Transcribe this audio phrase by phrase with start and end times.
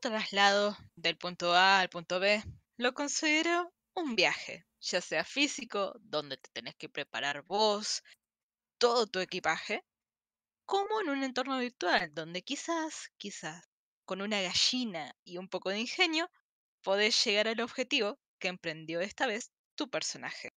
[0.00, 2.42] traslado del punto A al punto B
[2.76, 8.02] lo considero un viaje, ya sea físico, donde te tenés que preparar vos,
[8.78, 9.84] todo tu equipaje,
[10.64, 13.68] como en un entorno virtual, donde quizás, quizás,
[14.06, 16.30] con una gallina y un poco de ingenio,
[16.82, 20.54] podés llegar al objetivo que emprendió esta vez tu personaje.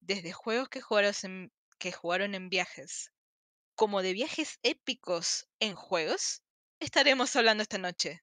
[0.00, 3.12] Desde juegos que jugaron en, que jugaron en viajes,
[3.74, 6.42] como de viajes épicos en juegos,
[6.80, 8.22] estaremos hablando esta noche.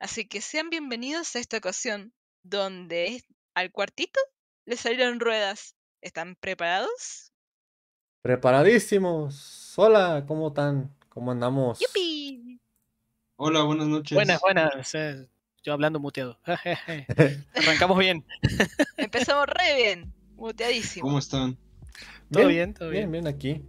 [0.00, 2.12] Así que sean bienvenidos a esta ocasión,
[2.42, 3.22] donde
[3.54, 4.20] al cuartito
[4.66, 5.76] le salieron ruedas.
[6.02, 7.32] ¿Están preparados?
[8.22, 9.72] Preparadísimos.
[9.76, 10.94] Hola, ¿cómo están?
[11.08, 11.78] ¿Cómo andamos?
[11.80, 12.60] ¡Yupi!
[13.36, 14.14] Hola, buenas noches.
[14.16, 14.94] Buenas, buenas.
[14.94, 15.28] eh,
[15.62, 16.38] Yo hablando muteado.
[17.54, 18.24] Arrancamos bien.
[18.96, 21.06] Empezamos re bien, muteadísimo.
[21.06, 21.56] ¿Cómo están?
[22.30, 23.24] Todo bien, todo Bien, bien.
[23.24, 23.62] bien, aquí.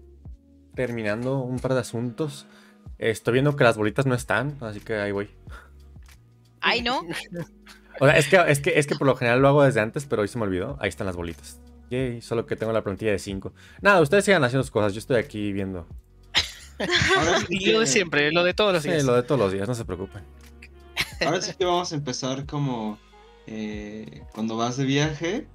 [0.75, 2.45] Terminando un par de asuntos.
[2.97, 5.30] Estoy viendo que las bolitas no están, así que ahí voy.
[6.66, 7.02] Ay, no.
[8.02, 10.05] O sea, es que, es que, es que por lo general lo hago desde antes,
[10.05, 10.77] pero hoy se me olvidó.
[10.81, 11.61] Ahí están las bolitas.
[11.89, 13.53] Yay, solo que tengo la plantilla de 5.
[13.81, 14.91] Nada, ustedes sigan haciendo sus cosas.
[14.94, 15.88] Yo estoy aquí viendo.
[17.47, 19.05] Sí, Y lo de siempre, lo de todos los Sí, días.
[19.05, 20.23] lo de todos los días, no se preocupen.
[21.25, 23.00] ahora sí que vamos a empezar como
[23.47, 25.47] eh, cuando vas de viaje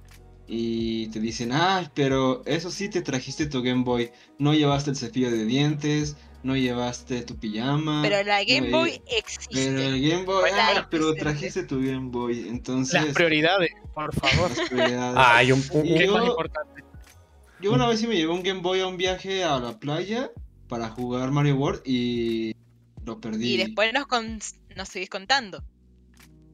[0.47, 4.09] y te dicen, ay, pero eso sí te trajiste tu Game Boy,
[4.39, 8.01] no llevaste el cepillo de dientes, no llevaste tu pijama.
[8.01, 9.53] Pero la Game no Boy existe.
[9.53, 13.03] Pero el Game Boy, ah, pero trajiste tu Game Boy, entonces...
[13.05, 14.49] Las prioridades, por favor.
[14.57, 15.15] las prioridades.
[15.17, 16.83] Ah, hay un, un- Y ¿Qué es yo- importante?
[17.61, 20.31] Yo una vez sí me llevé un Game Boy a un viaje a la playa
[20.67, 22.55] para jugar Mario World y
[23.05, 23.53] lo perdí.
[23.53, 24.39] Y después nos, con-
[24.75, 25.63] nos seguís contando.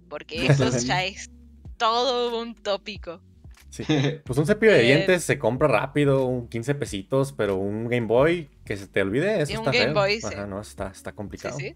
[0.10, 1.30] Porque eso ya es
[1.78, 3.22] todo un tópico.
[3.70, 3.84] sí.
[4.26, 8.08] Pues un cepillo de Eh, dientes se compra rápido, un 15 pesitos, pero un Game
[8.08, 9.94] Boy que se te olvide, eso Y un está Game feo.
[9.96, 10.28] Boy, sí.
[10.28, 11.58] Ajá, no, está, está complicado.
[11.58, 11.76] sí.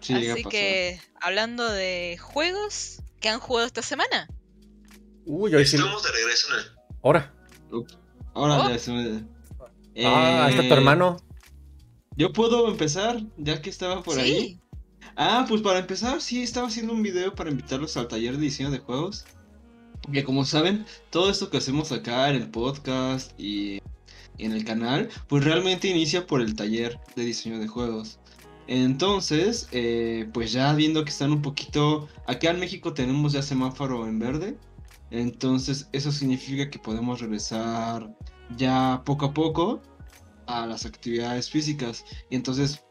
[0.00, 4.28] Sí, Así que, hablando de juegos que han jugado esta semana.
[5.24, 5.76] Uy, hoy sí.
[5.76, 6.66] Estamos de regreso en el
[7.02, 7.34] Ahora.
[8.34, 8.78] Órale, Oh.
[8.78, 9.24] se me-
[10.06, 11.16] Ah, ahí está tu Eh, hermano.
[12.16, 14.32] Yo puedo empezar, ya que estaba por ahí.
[14.32, 14.60] sí,
[15.16, 18.70] Ah, pues para empezar, sí, estaba haciendo un video para invitarlos al taller de diseño
[18.70, 19.24] de juegos.
[20.12, 23.80] Que como saben, todo esto que hacemos acá en el podcast y
[24.38, 28.18] en el canal, pues realmente inicia por el taller de diseño de juegos.
[28.68, 32.08] Entonces, eh, pues ya viendo que están un poquito...
[32.26, 34.58] Acá en México tenemos ya semáforo en verde.
[35.10, 38.12] Entonces eso significa que podemos regresar
[38.56, 39.82] ya poco a poco
[40.46, 42.04] a las actividades físicas.
[42.28, 42.82] Y entonces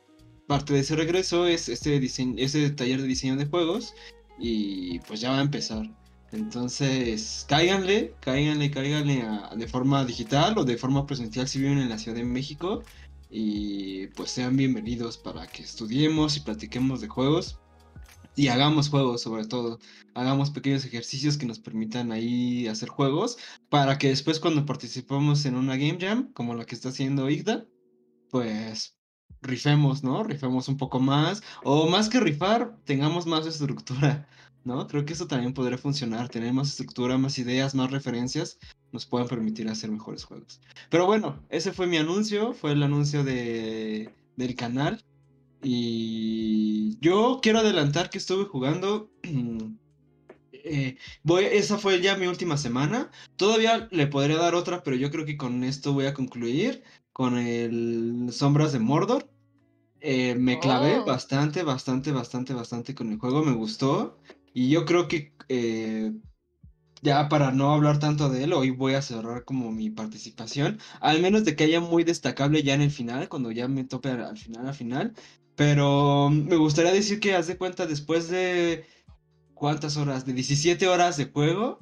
[0.48, 3.94] parte de ese regreso es este, diseño, ese taller de diseño de juegos
[4.40, 5.90] y pues ya va a empezar.
[6.36, 11.88] Entonces, cáiganle, cáiganle, cáiganle a- de forma digital o de forma presencial si viven en
[11.90, 12.84] la Ciudad de México
[13.30, 17.60] y pues sean bienvenidos para que estudiemos y platiquemos de juegos
[18.36, 19.80] y hagamos juegos sobre todo.
[20.14, 23.38] Hagamos pequeños ejercicios que nos permitan ahí hacer juegos
[23.70, 27.66] para que después cuando participamos en una Game Jam, como la que está haciendo Igda,
[28.30, 28.98] pues
[29.42, 30.24] rifemos, ¿no?
[30.24, 31.44] Rifemos un poco más.
[31.64, 34.28] O más que rifar, tengamos más estructura,
[34.66, 34.88] ¿no?
[34.88, 36.28] Creo que eso también podría funcionar.
[36.28, 38.58] Tener más estructura, más ideas, más referencias,
[38.92, 40.60] nos pueden permitir hacer mejores juegos.
[40.90, 45.04] Pero bueno, ese fue mi anuncio, fue el anuncio de, del canal.
[45.64, 49.10] Y yo quiero adelantar que estuve jugando.
[50.52, 53.12] eh, voy, esa fue ya mi última semana.
[53.38, 56.84] Todavía le podría dar otra, pero yo creo que con esto voy a concluir
[57.14, 59.30] con el Sombras de Mordor.
[60.02, 61.06] Eh, me clavé Oh.
[61.06, 64.20] bastante, bastante, bastante, bastante con el juego, me gustó.
[64.56, 66.14] Y yo creo que eh,
[67.04, 70.80] ya para no hablar tanto de él, hoy voy a cerrar como mi participación.
[71.02, 74.10] Al menos de que haya muy destacable ya en el final, cuando ya me tope
[74.12, 75.14] al, al final, al final.
[75.56, 78.86] Pero me gustaría decir que haz de cuenta después de...
[79.54, 80.26] ¿Cuántas horas?
[80.26, 81.80] De 17 horas de juego.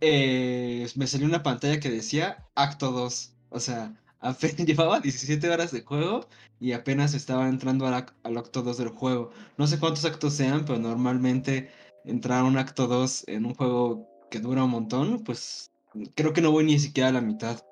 [0.00, 3.36] eh, me salió una pantalla que decía Acto 2.
[3.48, 6.28] O sea, apenas llevaba 17 horas de juego
[6.58, 9.30] y apenas estaba entrando al, al acto 2 del juego.
[9.58, 11.70] No sé cuántos actos sean, pero normalmente
[12.04, 15.70] entrar a un acto 2 en un juego que dura un montón, pues
[16.14, 17.62] creo que no voy ni siquiera a la mitad.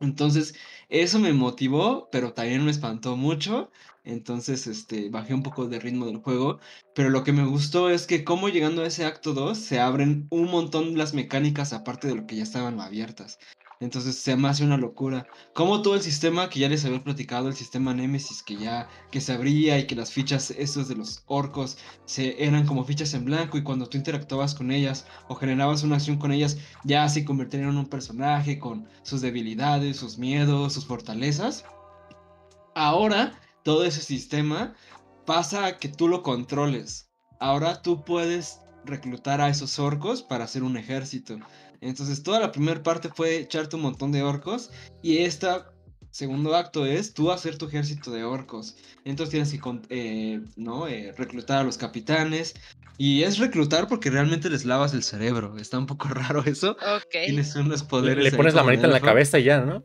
[0.00, 0.54] Entonces,
[0.88, 3.70] eso me motivó, pero también me espantó mucho.
[4.04, 6.58] Entonces, este, bajé un poco de ritmo del juego.
[6.94, 10.26] Pero lo que me gustó es que como llegando a ese acto 2 se abren
[10.30, 13.38] un montón las mecánicas aparte de lo que ya estaban abiertas.
[13.80, 15.26] Entonces se me hace una locura.
[15.54, 19.22] Como todo el sistema que ya les había platicado, el sistema Nemesis que ya que
[19.22, 23.24] se abría y que las fichas estos de los orcos se eran como fichas en
[23.24, 27.24] blanco y cuando tú interactuabas con ellas o generabas una acción con ellas ya se
[27.24, 31.64] convertían en un personaje con sus debilidades, sus miedos, sus fortalezas.
[32.74, 33.32] Ahora
[33.62, 34.74] todo ese sistema
[35.24, 37.10] pasa a que tú lo controles.
[37.40, 41.38] Ahora tú puedes reclutar a esos orcos para hacer un ejército.
[41.80, 44.70] Entonces toda la primera parte fue echarte un montón de orcos
[45.02, 45.72] y esta
[46.10, 48.76] segundo acto es tú hacer tu ejército de orcos.
[49.04, 50.88] Entonces tienes que eh, ¿no?
[50.88, 52.54] Eh, reclutar a los capitanes.
[52.98, 55.56] Y es reclutar porque realmente les lavas el cerebro.
[55.56, 56.76] Está un poco raro eso.
[57.10, 58.24] Tienes unos poderes.
[58.24, 59.82] Le, pones la manita en la cabeza y ya, ¿no?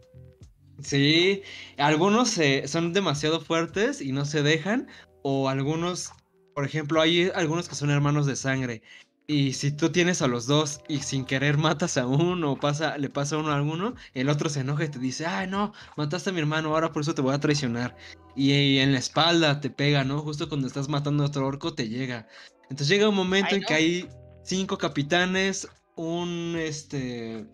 [0.82, 1.42] Sí,
[1.78, 4.88] algunos son demasiado fuertes y no se dejan.
[5.24, 6.12] O algunos,
[6.54, 8.82] por ejemplo, hay algunos que son hermanos de sangre.
[9.28, 12.98] Y si tú tienes a los dos y sin querer matas a uno o pasa,
[13.00, 16.30] le pasa uno a alguno, el otro se enoja y te dice, ay no, mataste
[16.30, 17.96] a mi hermano, ahora por eso te voy a traicionar.
[18.36, 20.20] Y, en la espalda te pega, ¿no?
[20.20, 22.28] Justo cuando estás matando a otro orco te llega.
[22.64, 24.10] Entonces llega un momento en que hay
[24.44, 27.48] cinco capitanes, un este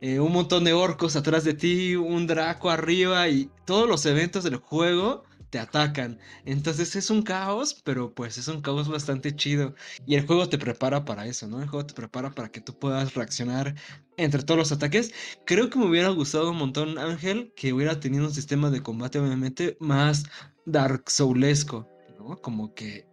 [0.00, 4.44] eh, un montón de orcos atrás de ti, un draco arriba y todos los eventos
[4.44, 6.18] del juego te atacan.
[6.44, 9.74] Entonces es un caos, pero pues es un caos bastante chido.
[10.06, 11.62] Y el juego te prepara para eso, ¿no?
[11.62, 13.74] El juego te prepara para que tú puedas reaccionar
[14.16, 15.12] entre todos los ataques.
[15.44, 19.18] Creo que me hubiera gustado un montón, Ángel, que hubiera tenido un sistema de combate,
[19.18, 20.24] obviamente, más
[20.64, 21.88] Dark Soulesco,
[22.18, 22.36] ¿no?
[22.40, 23.06] Como que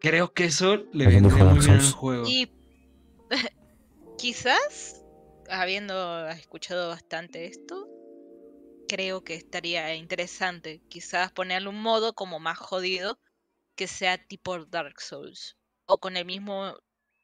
[0.00, 2.24] creo que eso le vendría muy bien al juego.
[2.26, 2.50] Y
[4.18, 5.02] quizás,
[5.48, 7.91] habiendo escuchado bastante esto,
[8.92, 10.82] creo que estaría interesante.
[10.90, 13.18] Quizás ponerle un modo como más jodido
[13.74, 15.56] que sea tipo Dark Souls.
[15.86, 16.76] O con el mismo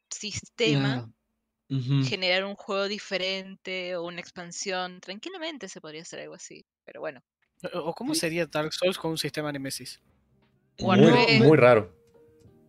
[0.09, 1.11] sistema.
[1.69, 4.99] Generar un juego diferente o una expansión.
[4.99, 6.65] Tranquilamente se podría hacer algo así.
[6.85, 7.21] Pero bueno.
[7.75, 10.01] ¿O cómo sería Dark Souls con un sistema Nemesis?
[10.79, 10.97] Muy,
[11.39, 11.95] muy raro.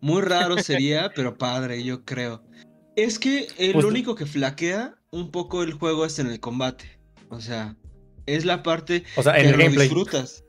[0.03, 2.45] Muy raro sería, pero padre, yo creo.
[2.97, 6.99] Es que el pues único que flaquea un poco el juego es en el combate.
[7.31, 7.77] O sea,
[8.37, 10.45] es la parte o sea, que lo disfrutas.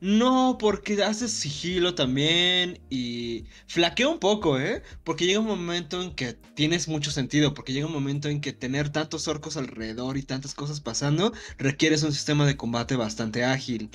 [0.00, 4.82] No, porque haces sigilo también y flaquea un poco, ¿eh?
[5.02, 8.52] Porque llega un momento en que tienes mucho sentido, porque llega un momento en que
[8.52, 13.90] tener tantos orcos alrededor y tantas cosas pasando requieres un sistema de combate bastante ágil.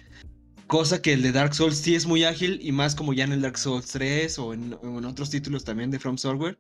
[0.68, 3.34] Cosa que el de Dark Souls sí es muy ágil y más como ya en
[3.34, 4.74] el Dark Souls 3 o en,
[5.06, 6.58] otros títulos también de From Software.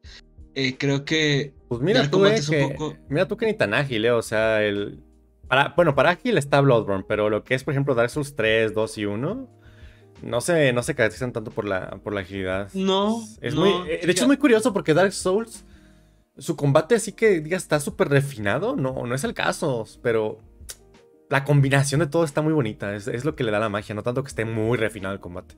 [0.56, 1.54] Eh, creo que...
[1.68, 2.40] Pues mira tú, eh,
[3.10, 4.12] mira tú que ni tan ágil, ¿eh?
[4.12, 5.02] O sea, el,
[5.76, 8.98] bueno, para ágil está Bloodborne, pero lo que es, por ejemplo, Dark Souls 3, 2
[8.98, 9.50] y 1,
[10.24, 12.70] no se, no se caracterizan tanto por la, por la agilidad.
[12.74, 13.22] No.
[13.42, 15.66] Es muy, eh, de hecho, es muy curioso porque Dark Souls,
[16.38, 18.76] su combate así que diga está súper refinado.
[18.76, 20.40] No, no es el caso, pero
[21.30, 22.96] la combinación de todo está muy bonita.
[22.96, 25.20] Es, es, lo que le da la magia, no tanto que esté muy refinado el
[25.20, 25.56] combate.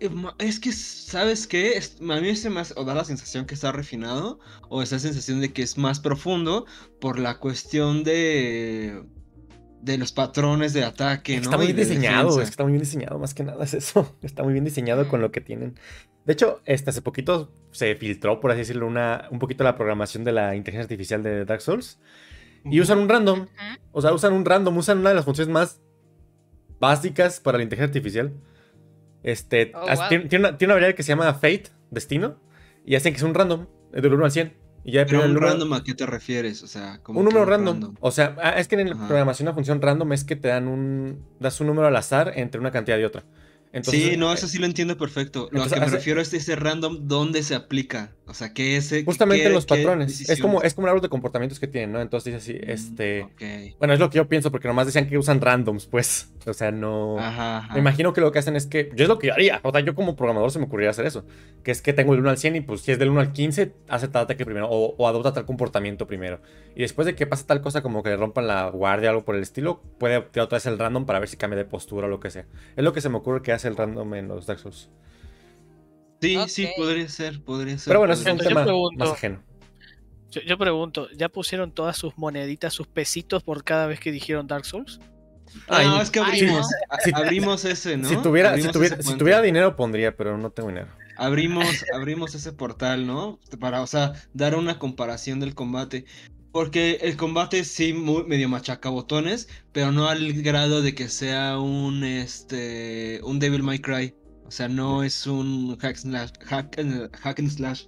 [0.00, 1.80] Eh, es que, ¿sabes qué?
[2.00, 4.38] A mí se más, o da la sensación que está refinado,
[4.68, 6.66] o esa sensación de que es más profundo
[7.00, 9.04] por la cuestión de
[9.86, 11.42] de los patrones de ataque, ¿no?
[11.42, 14.16] Está muy bien diseñado, está muy bien diseñado, más que nada es eso.
[14.22, 15.78] Está muy bien diseñado con lo que tienen.
[16.24, 20.24] De hecho, este, hace poquito se filtró, por así decirlo, una, un poquito la programación
[20.24, 22.00] de la inteligencia artificial de Dark Souls.
[22.64, 23.46] Y usan un random.
[23.92, 25.80] O sea, usan un random, usan una de las funciones más
[26.80, 28.32] básicas para la inteligencia artificial.
[29.26, 32.36] Este, oh, tiene, una, variable que se llama Fate, Destino,
[32.84, 34.54] y hacen que es un random, de 1 al 100.
[34.84, 36.62] Y ya Pero un random a qué te refieres?
[36.62, 37.96] O sea, como un número random.
[37.98, 40.68] O sea, ah, es que en la programación una función random es que te dan
[40.68, 43.24] un das un número al azar entre una cantidad y otra
[43.82, 45.48] sí, no, eso sí lo entiendo perfecto.
[45.52, 48.12] Lo que me refiero es ese random, ¿dónde se aplica?
[48.28, 50.28] O sea, ¿qué es Justamente los patrones.
[50.28, 52.00] Es como, es como el árbol de comportamientos que tienen, ¿no?
[52.00, 53.74] Entonces dice así, mm, este...
[53.78, 56.32] Bueno, es lo que yo pienso, porque nomás decían que usan randoms, pues.
[56.44, 57.16] O sea, no...
[57.72, 58.90] Me imagino que lo que hacen es que...
[58.96, 59.60] Yo es lo que yo haría.
[59.62, 61.24] O sea, yo como programador se me ocurriría hacer eso.
[61.62, 63.32] Que es que tengo el 1 al 100 y pues si es del 1 al
[63.32, 64.68] 15, hace tal ataque primero.
[64.70, 66.40] O, adopta tal comportamiento primero.
[66.74, 69.36] Y después de que pase tal cosa como que rompan la guardia o algo por
[69.36, 72.10] el estilo, puede tirar otra vez el random para ver si cambia de postura o
[72.10, 72.46] lo que sea.
[72.76, 74.88] Es lo que se me ocurre que hace el random en los Dark Souls.
[76.20, 77.90] Sí, sí, podría ser, podría ser.
[77.90, 79.42] Pero bueno, es un tema más ajeno.
[80.44, 84.66] Yo, pregunto, ¿ya pusieron todas sus moneditas, sus pesitos por cada vez que dijeron Dark
[84.66, 85.00] Souls?
[85.68, 86.66] Ah, no, es que abrimos,
[87.14, 88.08] abrimos ese, ¿no?
[88.08, 88.68] Si tuviera, si
[89.16, 90.88] tuviera, dinero pondría, pero no tengo dinero.
[91.16, 93.38] Abrimos, abrimos ese portal, ¿no?
[93.58, 96.04] Para, o sea, dar una comparación del combate.
[96.52, 102.02] Porque el combate sí medio machaca botones, pero no al grado de que sea un
[102.02, 104.14] este un Devil May Cry.
[104.46, 107.86] O sea, no es un hack, slash, hack, and slash.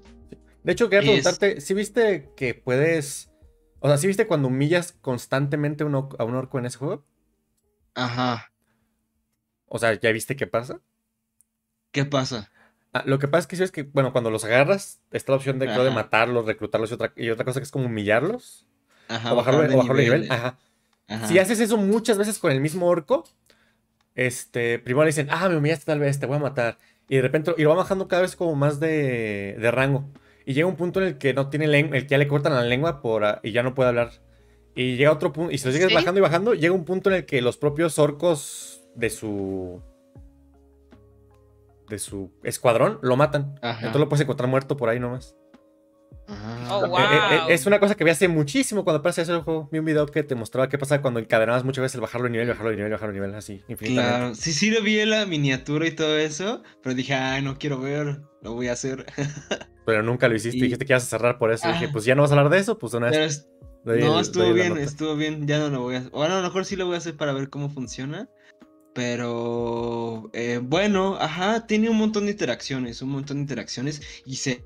[0.64, 3.30] De hecho, quería preguntarte, si viste que puedes...
[3.78, 7.06] O sea, si viste cuando humillas constantemente a un orco en ese juego?
[7.94, 8.52] Ajá.
[9.66, 10.80] O sea, ¿ya viste qué pasa?
[11.92, 12.50] ¿Qué pasa?
[12.92, 15.36] Ah, lo que pasa es que si es que, bueno, cuando los agarras, está la
[15.36, 18.66] opción de, de matarlos, reclutarlos y otra, y otra cosa que es como humillarlos.
[19.08, 20.30] Ajá, o bajarlo, de, nivel.
[20.30, 20.58] Ajá.
[21.26, 23.24] Si haces eso muchas veces con el mismo orco,
[24.14, 26.78] este, primero le dicen, ah, me humillaste tal vez, te voy a matar.
[27.08, 30.04] Y de repente, y lo va bajando cada vez como más de, de rango.
[30.44, 32.54] Y llega un punto en el que no tiene lengua, el que ya le cortan
[32.54, 34.10] la lengua por, ah, y ya no puede hablar.
[34.74, 37.16] Y llega otro punto, y si lo sigues bajando y bajando, llega un punto en
[37.16, 39.82] el que los propios orcos de su.
[41.88, 43.54] De su escuadrón lo matan.
[43.62, 45.36] Entonces lo puedes encontrar muerto por ahí nomás.
[46.70, 49.40] Oh, eh, eh, eh, es una cosa que vi hace muchísimo cuando pasa eso el
[49.40, 49.68] juego.
[49.72, 52.32] Vi un video que te mostraba qué pasa cuando encadenabas muchas veces el bajarlo de
[52.32, 54.18] nivel, bajarlo de nivel, bajarlo de nivel, así, infinitamente.
[54.18, 57.58] Claro, sí, sí lo vi en la miniatura y todo eso, pero dije, ay, no
[57.58, 59.06] quiero ver, lo voy a hacer.
[59.86, 61.66] pero nunca lo hiciste, dijiste que ibas a cerrar por eso.
[61.68, 63.48] Dije, pues ya no vas a hablar de eso, pues una vez.
[63.84, 66.10] no, estuvo bien, estuvo bien, ya no lo voy a hacer.
[66.10, 68.28] Bueno, a lo mejor sí lo voy a hacer para ver cómo funciona.
[68.98, 70.28] Pero
[70.62, 74.64] bueno, ajá, tiene un montón de interacciones, un montón de interacciones y se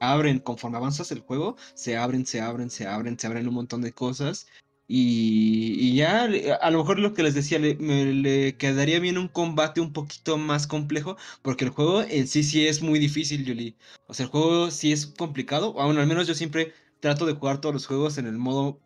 [0.00, 3.80] abren, conforme avanzas el juego, se abren, se abren, se abren, se abren un montón
[3.82, 4.48] de cosas.
[4.88, 6.24] Y, ya,
[6.60, 9.92] a lo mejor lo que les decía, le, me, le quedaría bien un combate un
[9.92, 13.76] poquito más complejo, porque el juego en sí sí es muy difícil, Julie.
[14.08, 17.60] O sea, el juego sí es complicado, bueno, al menos yo siempre trato de jugar
[17.60, 18.80] todos los juegos en el modo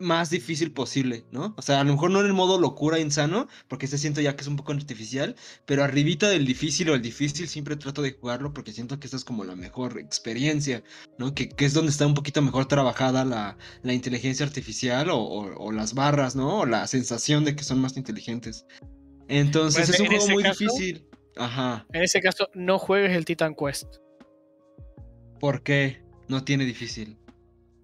[0.00, 1.54] más difícil posible, ¿no?
[1.56, 4.34] O sea, a lo mejor no en el modo locura insano, porque se siento ya
[4.34, 8.12] que es un poco artificial, pero arribita del difícil o el difícil siempre trato de
[8.12, 10.82] jugarlo porque siento que esta es como la mejor experiencia,
[11.18, 11.34] ¿no?
[11.34, 13.56] Que, es donde está un poquito mejor trabajada la,
[13.92, 16.60] inteligencia artificial o, las barras, ¿no?
[16.60, 18.64] O la sensación de que son más inteligentes.
[19.28, 21.06] Entonces pues, es un juego muy difícil.
[21.36, 21.86] Ajá.
[21.92, 23.96] En ese caso, no juegues el Titan Quest.
[25.38, 26.02] ¿Por qué?
[26.28, 27.16] No tiene difícil.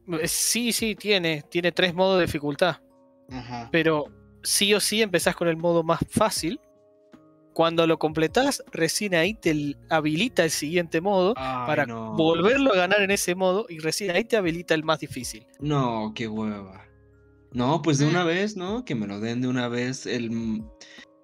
[0.08, 1.42] Eh, sí, sí, tiene.
[1.50, 2.76] Tiene tres modos de dificultad.
[3.72, 4.06] Pero
[4.42, 6.60] sí o sí empezás con el modo más fácil.
[7.52, 13.10] Cuando lo completás, recién ahí te habilita el siguiente modo para volverlo a ganar en
[13.10, 15.46] ese modo y recién ahí te habilita el más difícil.
[15.58, 16.84] No, qué hueva.
[17.52, 18.26] No, pues de una mm.
[18.26, 18.84] vez, ¿no?
[18.84, 20.62] Que me lo den de una vez el...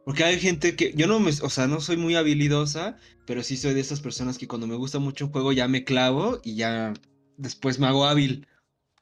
[0.06, 2.96] Porque hay gente que yo no me, o sea, no soy muy habilidosa,
[3.26, 5.84] pero sí soy de esas personas que cuando me gusta mucho un juego ya me
[5.84, 6.94] clavo y ya
[7.36, 8.46] después me hago hábil.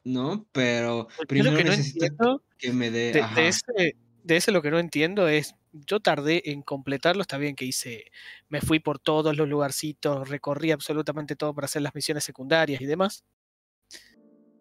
[0.04, 0.46] ¿No?
[0.52, 3.12] Pero primero que necesito que me dé...
[3.12, 7.56] De, ese, de ese lo que no entiendo es, yo tardé en completarlo, está bien
[7.56, 8.04] que hice,
[8.48, 12.86] me fui por todos los lugarcitos, recorrí absolutamente todo para hacer las misiones secundarias y
[12.86, 13.24] demás.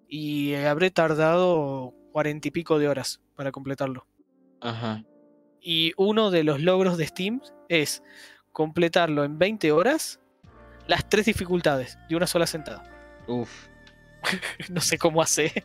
[0.07, 4.07] Y habré tardado cuarenta y pico de horas para completarlo.
[4.61, 5.03] Ajá.
[5.61, 8.01] Y uno de los logros de Steam es
[8.51, 10.19] completarlo en 20 horas,
[10.87, 12.83] las tres dificultades, de una sola sentada.
[13.27, 13.68] Uf.
[14.69, 15.63] no sé cómo hace.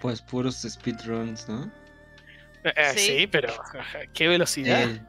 [0.00, 1.70] Pues puros speedruns, ¿no?
[2.64, 3.26] Eh, eh, sí.
[3.26, 3.52] pero
[4.12, 4.90] qué velocidad.
[4.90, 5.00] Eh,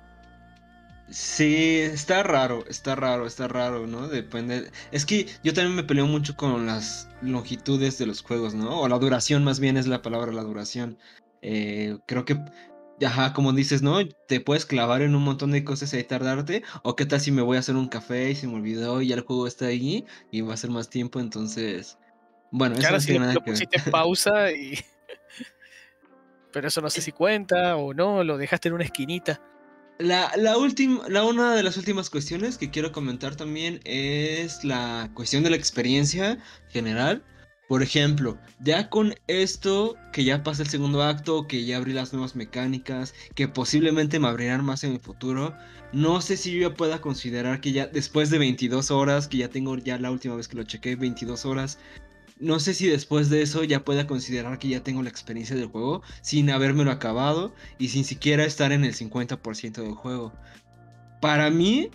[1.10, 4.08] sí, está raro, está raro, está raro, ¿no?
[4.08, 4.72] Depende.
[4.92, 8.82] Es que yo también me peleo mucho con las longitudes de los juegos, ¿no?
[8.82, 10.98] O la duración, más bien es la palabra, la duración.
[11.42, 12.38] creo que
[13.06, 14.06] ajá, como dices, ¿no?
[14.28, 16.64] Te puedes clavar en un montón de cosas y tardarte.
[16.84, 19.08] O qué tal si me voy a hacer un café y se me olvidó y
[19.08, 21.98] ya el juego está ahí y va a ser más tiempo, entonces.
[22.52, 24.80] Bueno, eso no tiene nada lo pusiste en pausa y.
[26.52, 29.40] Pero eso no sé si cuenta o no, lo dejaste en una esquinita.
[30.00, 35.12] La, la última, la una de las últimas cuestiones que quiero comentar también es la
[35.14, 36.40] cuestión de la experiencia
[36.70, 37.24] general.
[37.70, 42.12] Por ejemplo, ya con esto, que ya pasa el segundo acto, que ya abrí las
[42.12, 45.56] nuevas mecánicas, que posiblemente me abrirán más en el futuro,
[45.94, 49.50] no sé si yo ya pueda considerar que ya después de 22 horas, que ya
[49.50, 51.78] tengo ya la última vez que lo chequé, 22 horas,
[52.40, 55.68] no sé si después de eso ya pueda considerar que ya tengo la experiencia del
[55.68, 60.34] juego sin habérmelo acabado y sin siquiera estar en el 50% del juego.
[61.22, 61.92] Para mí,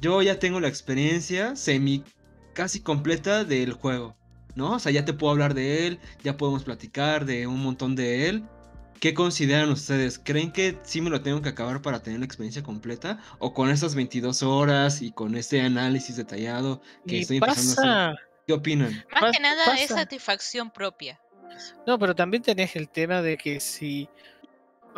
[0.00, 2.02] yo ya tengo la experiencia semi
[2.54, 4.16] casi completa del juego.
[4.56, 4.72] ¿No?
[4.72, 8.28] O sea, ya te puedo hablar de él, ya podemos platicar de un montón de
[8.28, 8.44] él.
[8.98, 10.18] ¿Qué consideran ustedes?
[10.18, 13.20] ¿Creen que sí me lo tengo que acabar para tener la experiencia completa?
[13.38, 18.18] ¿O con esas 22 horas y con este análisis detallado que estoy empezando a hacer?
[18.46, 19.04] ¿Qué opinan?
[19.20, 21.20] Más que nada es satisfacción propia.
[21.86, 24.08] No, pero también tenés el tema de que si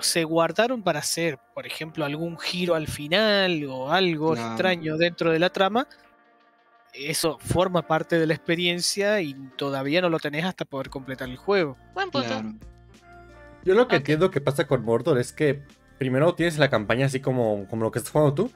[0.01, 5.39] se guardaron para hacer, por ejemplo, algún giro al final o algo extraño dentro de
[5.41, 5.89] la trama,
[6.93, 11.37] eso forma parte de la experiencia y todavía no lo tenés hasta poder completar el
[11.37, 11.77] juego.
[11.95, 12.43] Buen punto.
[13.65, 15.63] Yo lo que entiendo que pasa con Mordor es que
[15.99, 18.53] primero tienes la campaña así como, como lo que estás jugando tú.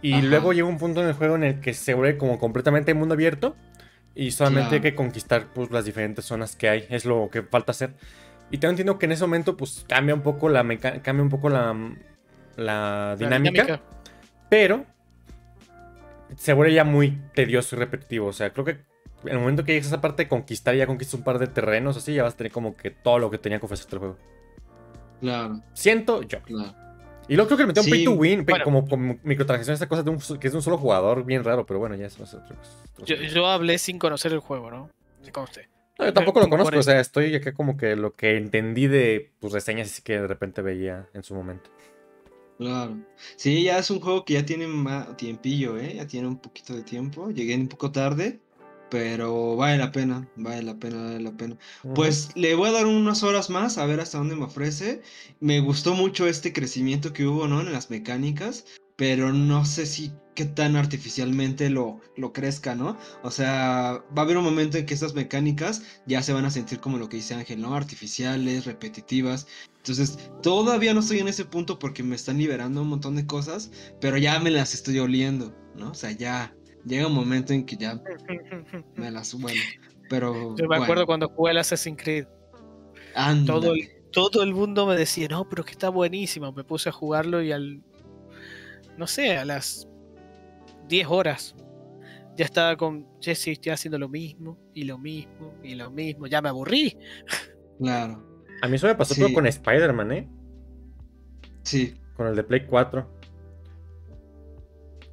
[0.00, 2.94] Y luego llega un punto en el juego en el que se vuelve como completamente
[2.94, 3.56] mundo abierto.
[4.14, 6.86] Y solamente hay que conquistar pues, las diferentes zonas que hay.
[6.88, 7.94] Es lo que falta hacer.
[8.50, 10.62] Y también entiendo que en ese momento pues cambia un poco la,
[11.02, 11.76] cambia un poco la,
[12.56, 13.80] la dinámica.
[14.48, 14.86] Pero
[16.36, 18.28] se vuelve ya muy tedioso y repetitivo.
[18.28, 18.78] O sea, creo que
[19.24, 21.46] en el momento que llegues a esa parte de conquistar, ya conquistas un par de
[21.46, 24.00] terrenos así, ya vas a tener como que todo lo que tenía que ofrecerte el
[24.00, 24.16] juego.
[25.20, 25.62] Claro.
[25.74, 26.40] Siento yo.
[26.42, 26.74] Claro.
[27.28, 30.02] Y luego creo que le metió un pay to win, como, como microtransacción, esta cosa
[30.02, 32.32] de un, que es de un solo jugador, bien raro, pero bueno, ya eso es
[32.32, 32.72] otra cosa.
[33.04, 34.90] Yo, hablé sin conocer el juego, ¿no?
[35.30, 35.68] conste.
[35.98, 39.32] No, yo tampoco lo conozco, o sea, estoy acá como que lo que entendí de
[39.40, 41.68] tus reseñas y que de repente veía en su momento.
[42.58, 42.98] Claro.
[43.36, 45.94] Sí, ya es un juego que ya tiene más tiempillo, ¿eh?
[45.94, 47.30] Ya tiene un poquito de tiempo.
[47.30, 48.40] Llegué un poco tarde,
[48.90, 51.56] pero vale la pena, vale la pena, vale la pena.
[51.94, 55.02] Pues le voy a dar unas horas más a ver hasta dónde me ofrece.
[55.38, 57.60] Me gustó mucho este crecimiento que hubo, ¿no?
[57.60, 58.64] En las mecánicas,
[58.96, 62.96] pero no sé si qué tan artificialmente lo, lo crezca, ¿no?
[63.24, 66.50] O sea, va a haber un momento en que estas mecánicas ya se van a
[66.50, 67.74] sentir como lo que dice Ángel, ¿no?
[67.74, 69.48] Artificiales, repetitivas.
[69.78, 73.72] Entonces, todavía no estoy en ese punto porque me están liberando un montón de cosas,
[74.00, 75.90] pero ya me las estoy oliendo, ¿no?
[75.90, 76.54] O sea, ya,
[76.86, 78.00] llega un momento en que ya
[78.94, 79.60] me las bueno,
[80.08, 82.26] pero yo me acuerdo cuando jugué el Assassin's Creed.
[83.44, 86.52] Todo el, todo el mundo me decía, no, pero que está buenísimo.
[86.52, 87.82] Me puse a jugarlo y al.
[88.96, 89.87] No sé, a las
[90.88, 91.54] 10 horas
[92.38, 96.28] ya estaba con Jesse, estoy haciendo lo mismo, y lo mismo, y lo mismo.
[96.28, 96.96] Ya me aburrí.
[97.80, 98.24] Claro.
[98.62, 100.28] A mí eso me pasó con Spider-Man, ¿eh?
[101.62, 101.94] Sí.
[102.16, 103.08] Con el de Play 4.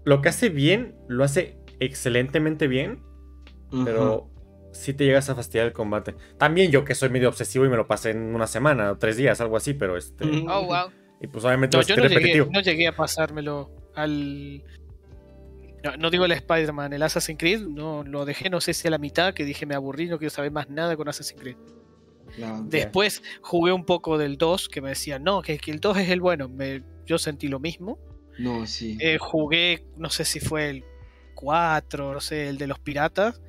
[0.04, 3.02] Lo que hace bien, lo hace excelentemente bien,
[3.84, 4.30] pero
[4.72, 6.16] si te llegas a fastidiar el combate.
[6.38, 9.18] También yo que soy medio obsesivo y me lo pasé en una semana o tres
[9.18, 10.26] días, algo así, pero este...
[10.48, 10.92] Oh, wow.
[11.22, 14.64] Y pues obviamente no, yo no llegué, no llegué, a pasármelo al...
[16.00, 18.98] No, digo el Spider-Man, el Assassin's Creed, no lo dejé, no sé si a la
[18.98, 21.58] mitad, que dije me aburrí, no quiero saber más nada con Assassin's Creed.
[22.64, 26.10] Después jugué un poco del 2, que me decían, no, que, que el 2 es
[26.10, 26.50] el bueno.
[26.50, 27.98] Me, yo sentí lo mismo.
[28.38, 28.98] No, sí.
[29.00, 30.86] Eh, jugué, no sé si fue el
[31.36, 33.42] 4, no sé, el de los piratas.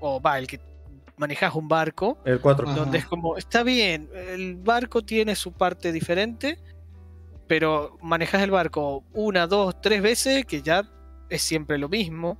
[0.00, 0.60] O va, el que
[1.16, 2.18] manejas un barco.
[2.24, 2.74] El 4.
[2.74, 6.58] Donde es como, está bien, el barco tiene su parte diferente,
[7.46, 10.82] pero manejas el barco una, dos, tres veces, que ya
[11.32, 12.38] es siempre lo mismo.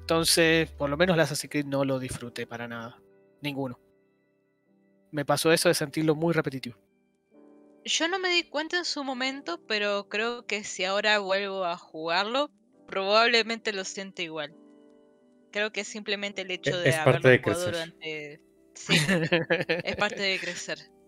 [0.00, 3.00] Entonces, por lo menos la Assassin's Creed no lo disfruté para nada.
[3.40, 3.80] Ninguno.
[5.10, 6.76] Me pasó eso de sentirlo muy repetitivo.
[7.84, 11.78] Yo no me di cuenta en su momento, pero creo que si ahora vuelvo a
[11.78, 12.50] jugarlo,
[12.86, 14.54] probablemente lo siento igual.
[15.50, 18.40] Creo que es simplemente el hecho de es haberlo parte de jugado durante.
[18.74, 18.94] Sí,
[19.84, 20.78] es parte de crecer.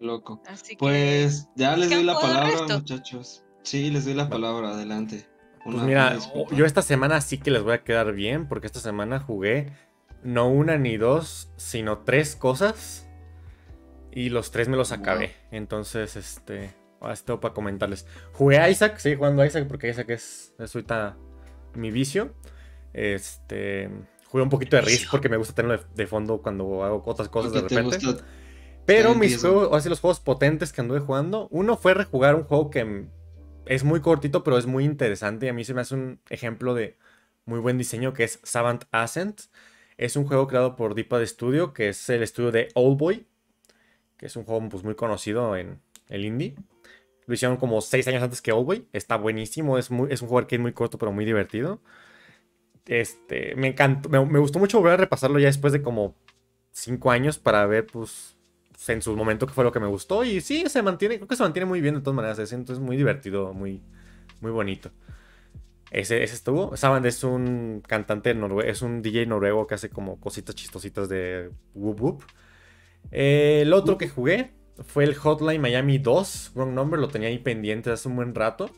[0.00, 0.42] Loco.
[0.78, 3.44] pues ya les doy la palabra, muchachos.
[3.62, 5.26] Sí, les doy la palabra, adelante.
[5.64, 6.16] pues mira,
[6.52, 9.72] yo esta semana sí que les voy a quedar bien, porque esta semana jugué
[10.22, 13.08] no una ni dos, sino tres cosas
[14.12, 15.34] y los tres me los acabé.
[15.50, 16.74] Entonces, este.
[17.00, 18.06] Ahora tengo para comentarles.
[18.32, 21.16] Jugué a Isaac, sí, jugando a Isaac, porque Isaac es, es ahorita
[21.74, 22.34] mi vicio.
[22.92, 23.90] Este.
[24.26, 27.52] Jugué un poquito de Risk porque me gusta tenerlo de, fondo cuando hago otras cosas
[27.52, 27.98] de repente.
[28.88, 31.46] Pero mis juegos, así los juegos potentes que anduve jugando.
[31.52, 33.06] Uno fue rejugar un juego que
[33.66, 35.46] es muy cortito, pero es muy interesante.
[35.46, 36.96] Y a mí se me hace un ejemplo de
[37.44, 39.42] muy buen diseño que es Savant Ascent.
[39.96, 43.26] Es un juego creado por Deepad Studio, que es el estudio de Oldboy
[44.18, 46.54] que es un juego pues, muy conocido en el indie.
[47.26, 48.86] Lo hicieron como 6 años antes que Oldboy.
[48.92, 51.80] Está buenísimo, es, muy, es un juego que es muy corto pero muy divertido.
[52.86, 56.14] Este, me encantó, me, gustó mucho volver a repasarlo ya después de como
[56.72, 58.36] 5 años para ver pues
[58.86, 60.24] en su momento qué fue lo que me gustó.
[60.24, 62.38] Y sí, se mantiene, creo que se mantiene muy bien de todas maneras.
[62.38, 63.82] Es, entonces muy divertido, muy,
[64.40, 64.90] muy bonito.
[65.90, 66.76] Ese, ese estuvo.
[66.76, 71.50] Saban es un cantante noruego, es un DJ noruego que hace como cositas chistositas de
[71.74, 72.24] whoop whoop
[73.10, 74.52] el otro que jugué
[74.86, 76.52] fue el Hotline Miami 2.
[76.54, 78.70] Wrong number, lo tenía ahí pendiente hace un buen rato.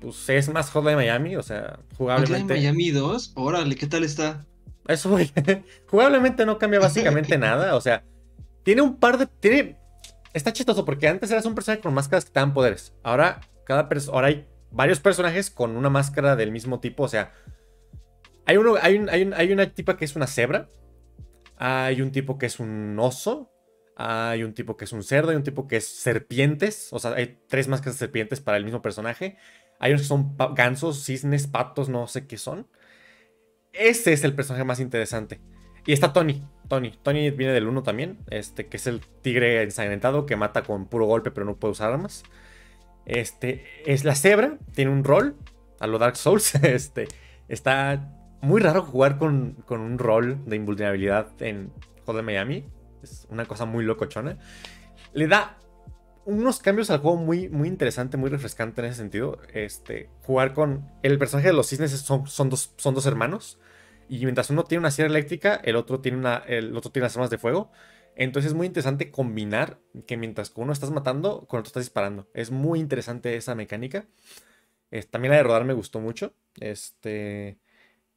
[0.00, 2.54] Pues es más Hotline Miami, o sea, jugablemente.
[2.54, 3.32] ¿Hotline Miami 2?
[3.36, 4.44] Órale, ¿qué tal está?
[4.86, 5.30] Eso, güey.
[5.86, 7.74] jugablemente no cambia básicamente nada.
[7.76, 8.04] O sea,
[8.64, 9.26] tiene un par de.
[9.26, 9.78] Tiene.
[10.32, 12.92] Está chistoso porque antes eras un personaje con máscaras que te poderes.
[13.04, 17.04] Ahora, cada ahora hay varios personajes con una máscara del mismo tipo.
[17.04, 17.32] O sea,
[18.46, 20.66] hay, uno, hay, hay, hay una tipa que es una cebra
[21.56, 23.50] hay un tipo que es un oso,
[23.96, 27.12] hay un tipo que es un cerdo, hay un tipo que es serpientes, o sea,
[27.12, 29.36] hay tres máscaras de serpientes para el mismo personaje.
[29.78, 32.68] Hay unos que son gansos, cisnes, patos, no sé qué son.
[33.72, 35.40] Ese es el personaje más interesante.
[35.86, 36.42] Y está Tony.
[36.68, 36.92] Tony.
[37.02, 38.18] Tony viene del 1 también.
[38.30, 41.92] Este, que es el tigre ensangrentado que mata con puro golpe, pero no puede usar
[41.92, 42.24] armas.
[43.06, 44.58] Este, es la cebra.
[44.74, 45.36] Tiene un rol.
[45.80, 46.54] A lo Dark Souls.
[46.62, 47.08] Este,
[47.48, 51.72] está muy raro jugar con, un rol de invulnerabilidad en
[52.06, 52.64] de Miami.
[53.02, 54.38] Es una cosa muy locochona.
[55.12, 55.58] Le da
[56.26, 59.38] unos cambios al juego muy, muy interesante, muy refrescante en ese sentido.
[59.52, 60.86] Este, jugar con.
[61.02, 63.58] El personaje de los cisnes son, son, dos, son dos hermanos.
[64.08, 67.16] Y mientras uno tiene una sierra eléctrica, el otro tiene, una, el otro tiene las
[67.16, 67.70] armas de fuego.
[68.16, 72.28] Entonces es muy interesante combinar que mientras uno estás matando, con otro estás disparando.
[72.34, 74.06] Es muy interesante esa mecánica.
[75.10, 76.34] también la de rodar me gustó mucho.
[76.60, 77.58] Este.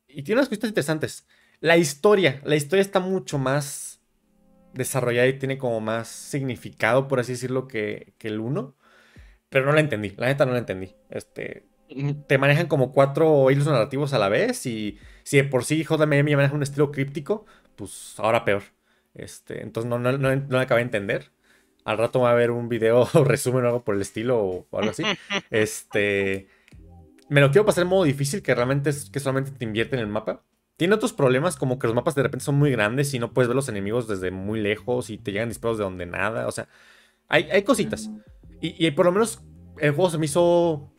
[0.07, 1.27] Y tiene unas cosas interesantes.
[1.59, 2.41] La historia.
[2.45, 4.01] La historia está mucho más
[4.73, 8.75] desarrollada y tiene como más significado, por así decirlo, que, que el 1.
[9.49, 10.13] Pero no la entendí.
[10.17, 10.95] La neta no la entendí.
[11.09, 11.65] Este.
[12.27, 14.65] Te manejan como cuatro hilos narrativos a la vez.
[14.67, 18.63] Y si de por sí JMM maneja un estilo críptico, pues ahora peor.
[19.13, 21.31] Este, entonces no, no, no, no acabé de entender.
[21.83, 24.67] Al rato va a haber un video o resumen o algo por el estilo o,
[24.71, 25.03] algo así.
[25.49, 26.47] Este.
[27.27, 30.01] Me lo quiero pasar en modo difícil, que realmente es que solamente te invierte en
[30.01, 30.43] el mapa.
[30.77, 33.49] Tiene otros problemas, como que los mapas de repente son muy grandes y no puedes
[33.49, 36.47] ver los enemigos desde muy lejos y te llegan disparos de donde nada.
[36.47, 36.69] O sea,
[37.27, 38.09] hay, hay cositas.
[38.61, 39.41] Y, y por lo menos
[39.77, 40.89] el juego se me hizo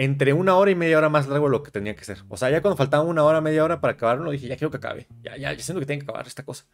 [0.00, 2.18] entre una hora y media hora más largo de lo que tenía que ser.
[2.28, 4.76] O sea, ya cuando faltaba una hora, media hora para acabarlo, dije, ya quiero que
[4.76, 5.08] acabe.
[5.22, 6.66] Ya, ya, ya siento que tiene que acabar esta cosa.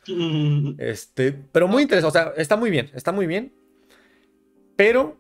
[0.77, 2.19] Este, pero muy interesante.
[2.19, 3.55] O sea, está muy bien, está muy bien.
[4.77, 5.17] Pero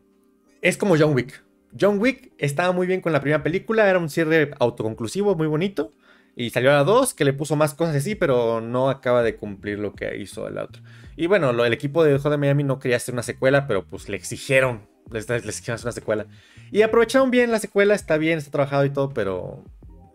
[0.60, 1.42] es como John Wick.
[1.80, 5.94] John Wick estaba muy bien con la primera película, era un cierre autoconclusivo, muy bonito.
[6.36, 9.36] Y salió a la 2, que le puso más cosas así, pero no acaba de
[9.36, 10.82] cumplir lo que hizo el otro.
[11.16, 14.10] Y bueno, lo, el equipo de de Miami no quería hacer una secuela, pero pues
[14.10, 16.26] le exigieron les, les una secuela.
[16.70, 19.64] Y aprovecharon bien la secuela, está bien, está trabajado y todo, pero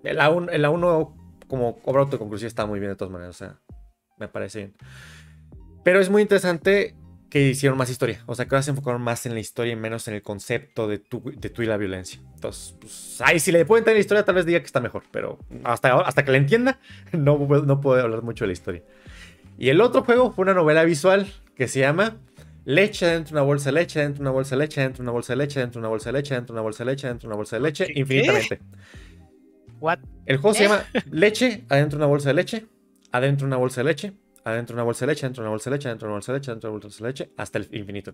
[0.03, 1.13] el A1, el A1
[1.47, 3.59] como obra autoconclusiva está muy bien de todas maneras, o sea,
[4.17, 4.75] me parece bien.
[5.83, 6.95] Pero es muy interesante
[7.29, 9.75] que hicieron más historia, o sea, que ahora se enfocaron más en la historia y
[9.75, 12.19] menos en el concepto de tú, de tú y la violencia.
[12.33, 15.03] Entonces, pues, ahí si le pueden tener la historia, tal vez diga que está mejor,
[15.11, 16.79] pero hasta, hasta que la entienda,
[17.11, 18.83] no, no puedo hablar mucho de la historia.
[19.57, 22.17] Y el otro juego fue una novela visual que se llama
[22.69, 25.01] leche dentro de una bolsa de leche, dentro de una bolsa de leche, dentro de
[25.01, 26.91] una bolsa de leche, dentro de una bolsa de leche, dentro de una bolsa de
[26.91, 28.59] leche, dentro de una bolsa de leche, infinitamente.
[29.79, 29.99] What?
[30.27, 32.67] El juego se llama leche adentro de una bolsa de leche,
[33.11, 35.51] adentro de una bolsa de leche, adentro de una bolsa de leche, dentro de una
[35.51, 37.29] bolsa de leche, dentro de una bolsa de leche, dentro de una bolsa de leche,
[37.37, 38.13] hasta el infinito.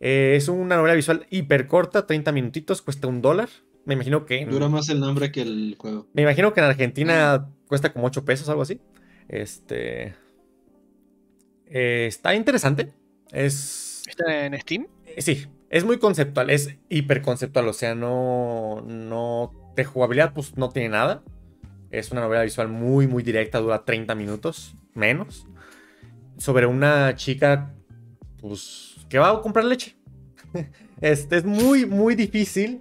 [0.00, 3.50] es una novela visual hiper corta, 30 minutitos, cuesta un dólar.
[3.84, 4.46] Me imagino que.
[4.46, 6.08] Dura más el nombre que el juego.
[6.14, 8.80] Me imagino que en Argentina cuesta como 8 pesos, algo así.
[9.28, 10.14] Este.
[11.66, 13.01] está interesante.
[13.32, 14.02] Es...
[14.06, 14.86] ¿Está en Steam?
[15.06, 20.56] Eh, sí, es muy conceptual, es hiper conceptual, o sea, no, no, de jugabilidad pues
[20.56, 21.22] no tiene nada.
[21.90, 25.46] Es una novela visual muy, muy directa, dura 30 minutos, menos.
[26.36, 27.74] Sobre una chica,
[28.40, 29.96] pues, que va a comprar leche.
[31.00, 32.80] Este es muy, muy difícil.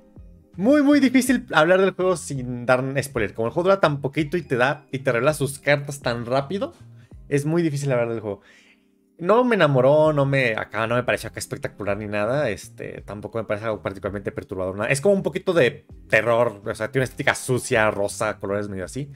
[0.55, 3.33] Muy, muy difícil hablar del juego sin dar un spoiler.
[3.33, 6.25] Como el juego dura tan poquito y te da y te revela sus cartas tan
[6.25, 6.73] rápido,
[7.29, 8.41] es muy difícil hablar del juego
[9.21, 13.37] no me enamoró, no me, acá no me pareció acá espectacular ni nada, este, tampoco
[13.37, 14.89] me parece algo particularmente perturbador, nada.
[14.89, 18.83] es como un poquito de terror, o sea, tiene una estética sucia, rosa, colores medio
[18.83, 19.11] así,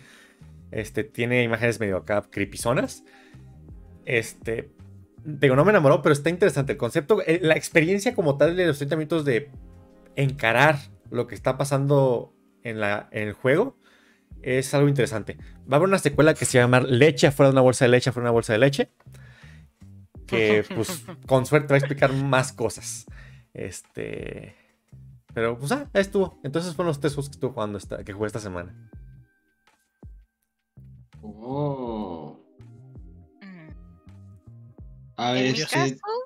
[0.70, 3.04] este, tiene imágenes medio acá creepyzonas,
[4.06, 4.70] este,
[5.24, 8.68] digo, no me enamoró, pero está interesante el concepto, eh, la experiencia como tal de
[8.68, 9.50] los 30 minutos de
[10.15, 10.78] encarar
[11.10, 13.76] lo que está pasando en, la, en el juego,
[14.44, 15.38] es algo interesante.
[15.62, 18.12] Va a haber una secuela que se llama Leche afuera de una bolsa de leche,
[18.12, 18.91] afuera de una bolsa de leche
[20.26, 23.06] que pues con suerte va a explicar más cosas.
[23.54, 24.56] Este.
[25.34, 26.40] Pero pues ah, ahí estuvo.
[26.44, 28.74] Entonces fueron los tres juegos que estuve jugando esta, que jugué esta semana.
[31.22, 32.40] Oh.
[35.18, 35.56] A ver,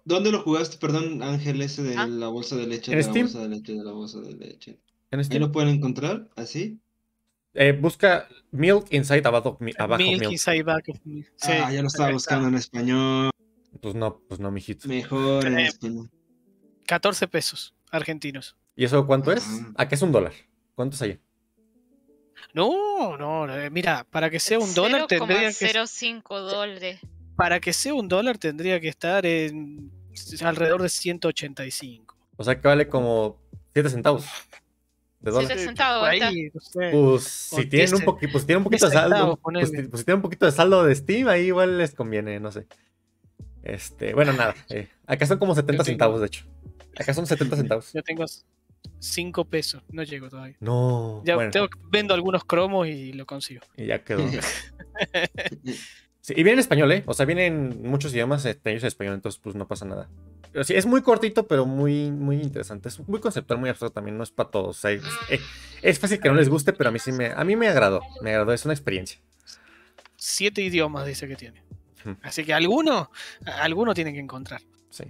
[0.04, 0.78] ¿dónde lo jugaste?
[0.78, 2.08] Perdón, Ángel, ese de ah.
[2.08, 2.92] la bolsa de leche.
[2.92, 3.28] ¿En de Steam?
[3.28, 4.80] la bolsa de leche, de la bolsa de leche.
[5.12, 5.42] ¿En Steam?
[5.42, 6.28] ¿Ahí lo pueden encontrar?
[6.36, 6.80] ¿Así?
[7.54, 10.20] Eh, busca Milk Inside Abajo, abajo Milk.
[10.22, 10.32] Milk.
[10.32, 11.28] Inside Back of Milk.
[11.42, 13.32] ah, ya lo estaba buscando en español.
[13.82, 14.88] Pues no, pues no, mijito.
[14.88, 15.46] Mejor.
[15.48, 15.70] Eh,
[16.86, 18.56] 14 pesos argentinos.
[18.76, 19.46] ¿Y eso cuánto es?
[19.76, 20.34] ¿A qué es un dólar?
[20.76, 21.20] ¿Cuánto es allá?
[22.54, 25.68] No, no, eh, mira, para que sea un dólar tendría que.
[25.68, 27.00] 0,05 dólares.
[27.36, 29.92] Para que sea un dólar tendría que estar en
[30.42, 32.18] alrededor de 185.
[32.38, 33.38] O sea que vale como
[33.74, 34.26] 7 centavos.
[35.20, 35.48] De dólar.
[35.48, 36.08] 7 centavos.
[36.08, 40.06] Ahí, Pues si tienen, un pues, si tienen un poquito de saldo, pues, pues, si
[40.06, 42.66] tienen un poquito de saldo de Steam, ahí igual les conviene, no sé.
[43.64, 44.56] Este, bueno, nada.
[44.70, 46.46] Eh, acá son como 70 centavos, de hecho.
[46.98, 47.94] Acá son 70 centavos.
[47.94, 48.26] Yo tengo
[49.00, 50.58] 5 pesos, no llego todavía.
[50.60, 51.24] No.
[51.26, 51.38] Ya
[51.90, 53.62] vendo algunos cromos y lo consigo.
[53.78, 54.26] Y ya quedó.
[55.64, 57.04] y viene en español, ¿eh?
[57.06, 60.10] O sea, vienen muchos idiomas este, en español, entonces pues no pasa nada.
[60.52, 62.90] Pero sí, es muy cortito, pero muy, muy interesante.
[62.90, 64.84] Es muy conceptual, muy abstracto también, no es para todos.
[64.86, 65.40] es, eh,
[65.82, 68.02] es, fácil que no les guste, pero a mí sí me, a mí me agradó.
[68.22, 69.20] Me agradó, es una experiencia.
[70.16, 71.64] Siete idiomas dice que tiene.
[72.22, 73.12] Así que alguno,
[73.46, 74.62] alguno tiene que encontrar.
[74.90, 75.06] Sí.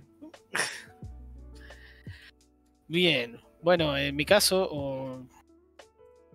[2.87, 3.39] Bien.
[3.61, 5.27] Bueno, en mi caso, o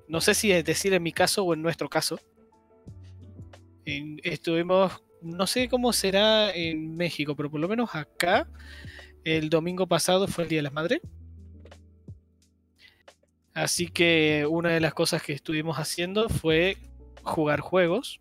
[0.08, 2.20] no sé si es decir en mi caso o en nuestro caso,
[3.84, 8.46] estuvimos no sé cómo será en México, pero por lo menos acá,
[9.24, 11.00] el domingo pasado fue el Día de las Madres.
[13.54, 16.76] Así que una de las cosas que estuvimos haciendo fue
[17.22, 18.20] jugar juegos.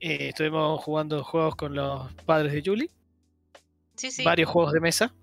[0.00, 2.90] Eh, estuvimos jugando juegos con los padres de Julie.
[3.96, 4.24] Sí, sí.
[4.24, 5.14] Varios juegos de mesa.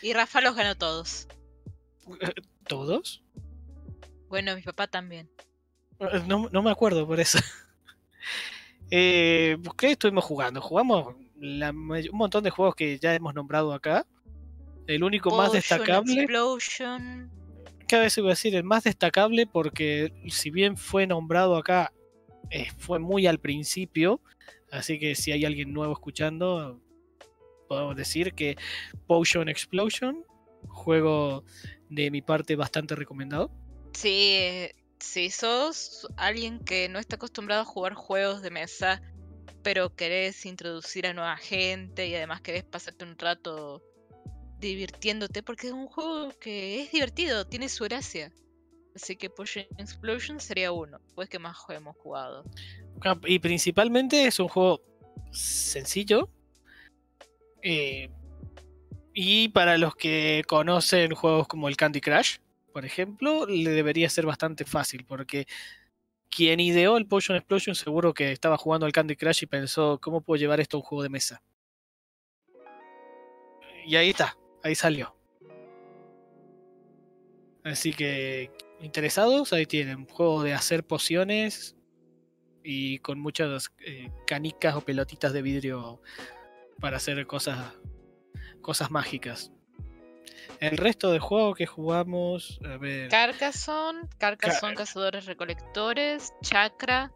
[0.00, 1.26] Y Rafa los ganó todos.
[2.68, 3.24] ¿Todos?
[4.28, 5.28] Bueno, mi papá también.
[5.98, 7.38] Eh, no, me acuerdo por eso.
[8.90, 10.60] eh, ¿Qué estuvimos jugando?
[10.60, 14.06] Jugamos un montón de juegos que ya hemos nombrado acá.
[14.86, 16.22] El único más destacable.
[16.22, 17.32] Explosion.
[17.88, 21.92] Cada vez iba a decir el más destacable porque si bien fue nombrado acá,
[22.50, 24.20] eh, fue muy al principio.
[24.70, 26.80] Así que si hay alguien nuevo escuchando,
[27.68, 28.56] podemos decir que
[29.06, 30.24] Potion Explosion,
[30.68, 31.44] juego
[31.88, 33.50] de mi parte bastante recomendado.
[33.92, 39.02] Sí, si sos alguien que no está acostumbrado a jugar juegos de mesa,
[39.62, 43.82] pero querés introducir a nueva gente y además querés pasarte un rato
[44.58, 48.32] divirtiéndote, porque es un juego que es divertido, tiene su gracia.
[48.96, 52.44] Así que Potion Explosion sería uno, pues que más hemos jugado.
[53.26, 54.82] Y principalmente es un juego
[55.30, 56.30] sencillo,
[57.62, 58.08] eh,
[59.12, 62.38] y para los que conocen juegos como el Candy Crush,
[62.72, 65.46] por ejemplo, le debería ser bastante fácil, porque
[66.30, 70.22] quien ideó el Potion Explosion seguro que estaba jugando al Candy Crush y pensó, ¿cómo
[70.22, 71.42] puedo llevar esto a un juego de mesa?
[73.86, 75.14] Y ahí está, ahí salió.
[77.64, 81.76] Así que, interesados, ahí tienen, un juego de hacer pociones
[82.62, 86.00] y con muchas eh, canicas o pelotitas de vidrio
[86.80, 87.74] para hacer cosas,
[88.60, 89.52] cosas mágicas.
[90.60, 93.08] El resto del juego que jugamos, a ver.
[93.10, 97.12] Carcassonne, Carcassonne Cazadores Recolectores, Chakra,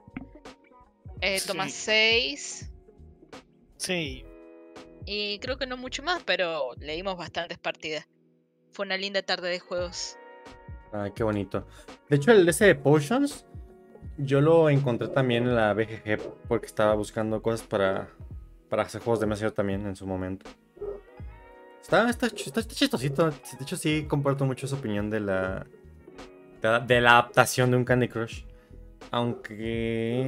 [1.20, 2.70] eh, Toma 6.
[3.76, 4.24] Sí.
[5.06, 8.06] Y creo que no mucho más, pero leímos bastantes partidas.
[8.72, 10.16] Fue una linda tarde de juegos.
[10.92, 11.66] Ay, qué bonito.
[12.08, 13.46] De hecho, el ese de Potions,
[14.18, 18.08] yo lo encontré también en la BGG porque estaba buscando cosas para
[18.70, 20.48] para hacer juegos de mesa también en su momento.
[21.82, 23.28] Está, está, está, chistosito.
[23.30, 25.66] De hecho, sí comparto mucho esa opinión de la,
[26.86, 28.44] de la, adaptación de un Candy Crush.
[29.10, 30.22] Aunque.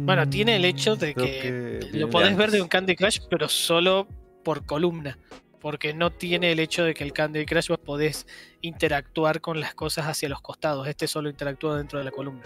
[0.00, 4.08] Bueno, tiene el hecho de que, lo podés ver de un Candy Crush, pero solo
[4.42, 5.18] por columna.
[5.60, 8.26] Porque no tiene el hecho de que el Candy Crush vos podés
[8.62, 10.88] interactuar con las cosas hacia los costados.
[10.88, 12.44] Este solo interactúa dentro de la columna.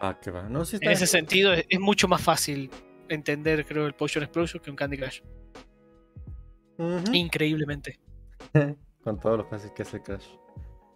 [0.00, 0.48] Ah, qué va.
[0.48, 2.70] No, en ese sentido es, mucho más fácil
[3.08, 5.20] entender, creo, el Potion Explosion que un Candy Crush.
[7.12, 7.98] Increíblemente.
[9.04, 10.26] Con todo lo fácil que es el Crash.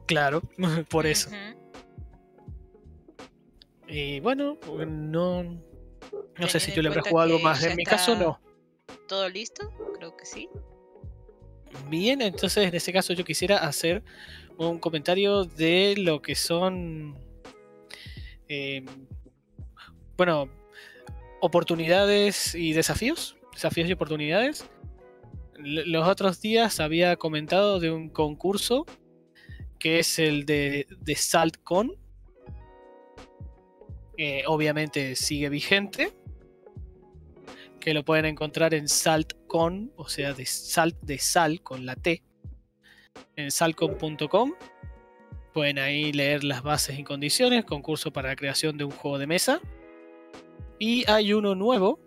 [0.06, 0.42] Claro,
[0.88, 1.30] por eso.
[3.88, 7.62] Y bueno, no, no sé si yo le habré jugado algo más.
[7.64, 8.40] En mi caso, no.
[9.08, 9.70] ¿Todo listo?
[9.94, 10.48] Creo que sí.
[11.88, 14.02] Bien, entonces en este caso yo quisiera hacer
[14.58, 17.16] un comentario de lo que son
[18.54, 18.84] Em,
[20.18, 20.50] bueno,
[21.40, 24.68] oportunidades y desafíos, desafíos y oportunidades.
[25.56, 28.84] los otros días había comentado de un concurso
[29.78, 31.96] que es el de, SaltCon.
[34.46, 36.12] obviamente sigue vigente.
[37.82, 42.22] Que lo pueden encontrar en SaltCon, o sea, de salt de sal con la T,
[43.34, 44.52] en saltcon.com.
[45.52, 49.26] Pueden ahí leer las bases y condiciones, concurso para la creación de un juego de
[49.26, 49.60] mesa.
[50.78, 51.98] Y hay uno nuevo,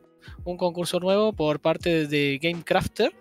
[0.45, 3.13] un concurso nuevo por parte de GameCrafter.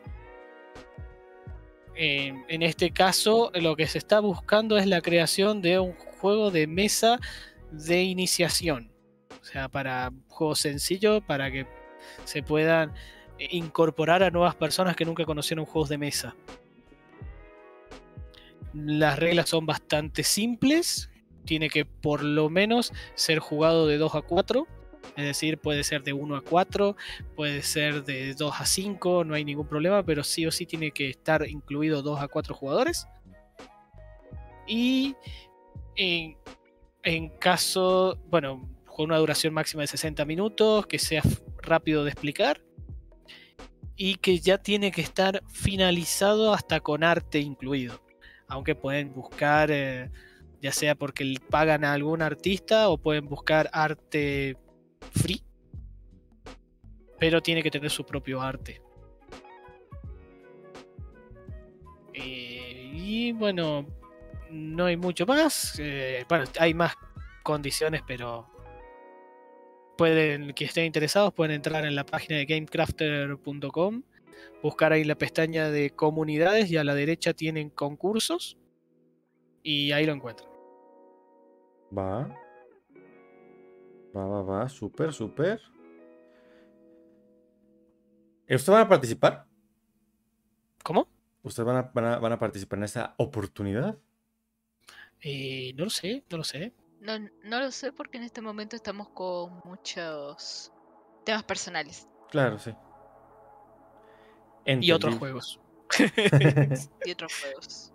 [1.96, 6.68] en este caso, lo que se está buscando es la creación de un juego de
[6.68, 7.18] mesa
[7.72, 8.92] de iniciación.
[9.42, 11.66] O sea, para un juego sencillo, para que
[12.24, 12.92] se puedan
[13.38, 16.34] incorporar a nuevas personas que nunca conocieron juegos de mesa.
[18.72, 21.10] Las reglas son bastante simples.
[21.44, 24.66] Tiene que por lo menos ser jugado de 2 a 4.
[25.16, 26.96] Es decir, puede ser de 1 a 4,
[27.36, 30.90] puede ser de 2 a 5, no hay ningún problema, pero sí o sí tiene
[30.90, 33.06] que estar incluido 2 a 4 jugadores.
[34.66, 35.14] Y
[35.94, 36.36] en,
[37.02, 41.22] en caso, bueno, con una duración máxima de 60 minutos, que sea
[41.58, 42.62] rápido de explicar
[43.96, 48.04] y que ya tiene que estar finalizado hasta con arte incluido
[48.48, 50.10] aunque pueden buscar, eh,
[50.60, 54.56] ya sea porque pagan a algún artista o pueden buscar arte
[55.12, 55.42] free,
[57.18, 58.80] pero tiene que tener su propio arte.
[62.12, 63.86] Eh, y bueno,
[64.50, 65.76] no hay mucho más.
[65.78, 66.94] Eh, bueno, hay más
[67.42, 68.46] condiciones, pero
[69.96, 74.02] pueden, que estén interesados, pueden entrar en la página de gamecrafter.com,
[74.62, 78.56] buscar ahí la pestaña de comunidades y a la derecha tienen concursos
[79.62, 80.50] y ahí lo encuentran.
[81.96, 82.28] Va.
[84.16, 84.68] Va, va, va.
[84.68, 85.60] Súper, súper.
[88.44, 89.46] ¿Ustedes van a participar?
[90.82, 91.08] ¿Cómo?
[91.42, 93.98] ¿Ustedes van a, van a, participar en esa oportunidad?
[95.20, 96.72] Eh, no lo sé, no lo sé.
[97.04, 100.72] No, no lo sé porque en este momento estamos con muchos
[101.22, 102.08] temas personales.
[102.30, 102.74] Claro, sí.
[104.64, 105.60] Y otros juegos.
[107.04, 107.92] y otros juegos.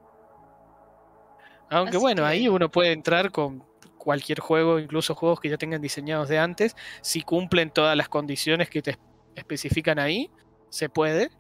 [1.72, 3.66] Aunque bueno, ahí uno puede entrar con
[3.98, 8.70] cualquier juego, incluso juegos que ya tengan diseñados de antes, si cumplen todas las condiciones
[8.70, 9.00] que te
[9.34, 10.30] especifican ahí,
[10.70, 11.32] se puede.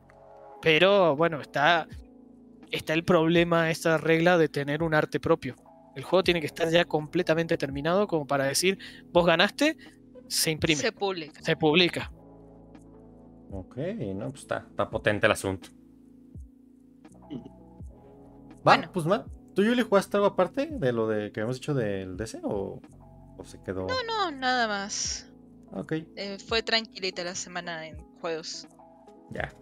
[0.60, 1.88] Pero bueno, está,
[2.72, 5.56] está el problema, esta regla de tener un arte propio.
[6.00, 8.80] El juego tiene que estar ya completamente terminado como para decir,
[9.12, 9.76] vos ganaste,
[10.30, 10.80] se imprime.
[10.80, 11.42] Se publica.
[11.42, 12.10] Se publica.
[13.52, 13.76] Ok,
[14.16, 15.68] no, pues está, está potente el asunto.
[18.66, 18.90] Va, bueno.
[18.94, 19.26] pues mal.
[19.54, 22.80] ¿Tú, Yuli, jugaste algo aparte de lo de que habíamos dicho del DC o,
[23.44, 23.86] se quedó?
[23.86, 25.30] No, no, nada más.
[25.74, 25.92] Ok.
[26.16, 28.70] Eh, fue tranquilita la semana en juegos.
[29.32, 29.54] Ya.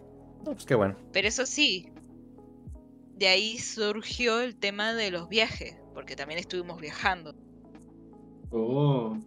[0.44, 0.96] No, pues qué bueno.
[1.12, 1.92] Pero eso sí,
[3.16, 7.34] de ahí surgió el tema de los viajes, porque también estuvimos viajando.
[8.52, 9.18] Oh.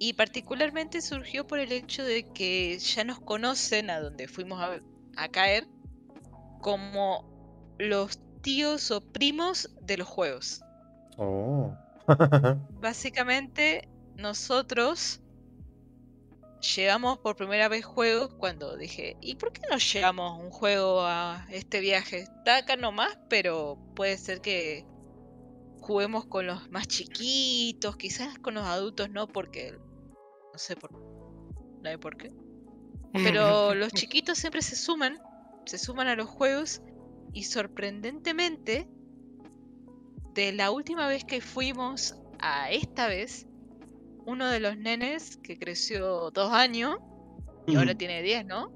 [0.00, 4.80] Y particularmente surgió por el hecho de que ya nos conocen a donde fuimos a,
[5.16, 5.68] a caer
[6.60, 7.24] como
[7.78, 10.62] los tíos o primos de los juegos.
[11.16, 11.72] Oh.
[12.80, 15.20] Básicamente, nosotros
[16.74, 21.46] llevamos por primera vez juegos cuando dije, ¿y por qué no llevamos un juego a
[21.52, 22.22] este viaje?
[22.22, 24.84] Está acá nomás, pero puede ser que
[25.88, 31.82] juguemos con los más chiquitos, quizás con los adultos no, porque no sé por no
[31.82, 32.30] sé por qué.
[33.14, 35.18] Pero los chiquitos siempre se suman,
[35.64, 36.82] se suman a los juegos
[37.32, 38.86] y sorprendentemente,
[40.34, 43.46] de la última vez que fuimos a esta vez,
[44.26, 46.98] uno de los nenes que creció dos años
[47.66, 48.70] y ahora tiene diez, ¿no?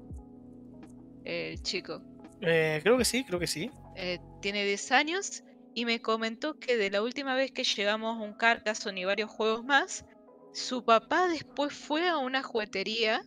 [1.25, 2.01] El chico.
[2.41, 3.69] Eh, creo que sí, creo que sí.
[3.95, 8.33] Eh, tiene diez años y me comentó que de la última vez que llevamos un
[8.33, 10.05] Carcassonne y varios juegos más,
[10.53, 13.23] su papá después fue a una juguetería,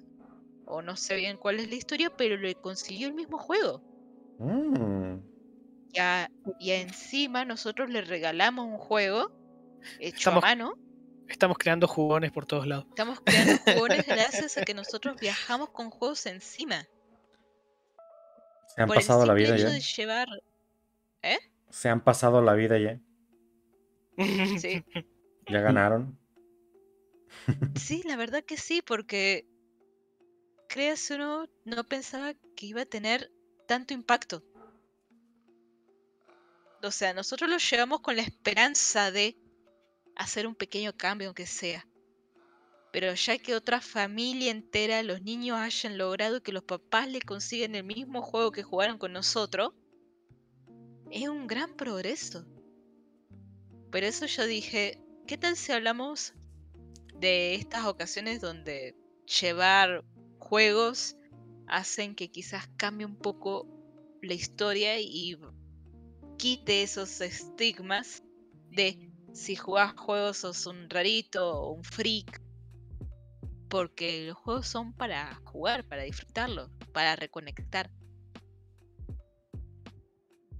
[0.64, 3.82] o no sé bien cuál es la historia, pero le consiguió el mismo juego.
[4.38, 5.16] Mm.
[6.58, 9.32] Y, encima nosotros le regalamos un juego
[9.98, 10.74] hecho a mano.
[11.26, 12.86] Estamos creando jugones por todos lados.
[12.90, 16.86] Estamos creando jugones gracias a que nosotros viajamos con juegos encima.
[18.74, 19.70] Se han pasado la vida ya.
[19.78, 20.28] llevar...
[21.22, 21.38] ¿Eh?
[21.76, 22.98] Se han pasado la vida ya.
[24.58, 24.82] Sí.
[25.46, 26.18] Ya ganaron.
[27.74, 29.46] Sí, la verdad que sí, porque
[30.70, 33.30] creas uno no pensaba que iba a tener
[33.68, 34.42] tanto impacto.
[36.82, 39.36] O sea, nosotros lo llevamos con la esperanza de
[40.16, 41.86] hacer un pequeño cambio, aunque sea.
[42.90, 47.74] Pero ya que otra familia entera, los niños hayan logrado que los papás le consigan
[47.74, 49.74] el mismo juego que jugaron con nosotros,
[51.10, 52.44] es un gran progreso.
[53.90, 56.34] Por eso yo dije, ¿qué tal si hablamos
[57.18, 58.94] de estas ocasiones donde
[59.40, 60.04] llevar
[60.38, 61.16] juegos
[61.66, 63.66] hacen que quizás cambie un poco
[64.22, 65.38] la historia y
[66.38, 68.22] quite esos estigmas
[68.70, 72.42] de si jugás juegos sos un rarito o un freak.
[73.68, 77.90] Porque los juegos son para jugar, para disfrutarlo, para reconectar.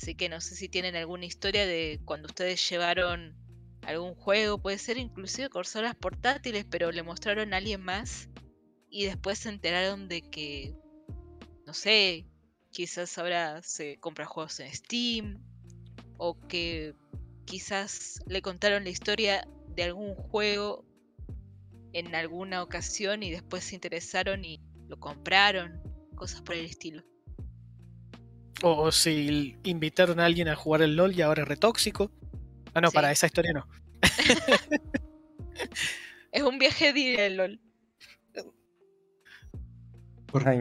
[0.00, 3.34] Así que no sé si tienen alguna historia de cuando ustedes llevaron
[3.82, 8.28] algún juego, puede ser inclusive consolas portátiles, pero le mostraron a alguien más
[8.90, 10.74] y después se enteraron de que
[11.66, 12.26] no sé,
[12.70, 15.42] quizás ahora se compra juegos en Steam
[16.16, 16.94] o que
[17.44, 20.84] quizás le contaron la historia de algún juego
[21.92, 25.80] en alguna ocasión y después se interesaron y lo compraron,
[26.14, 27.02] cosas por el estilo.
[28.62, 32.10] O si invitaron a alguien a jugar el LOL y ahora es retóxico.
[32.74, 33.66] Ah, no, para esa historia no.
[36.32, 37.60] es un viaje de el LOL.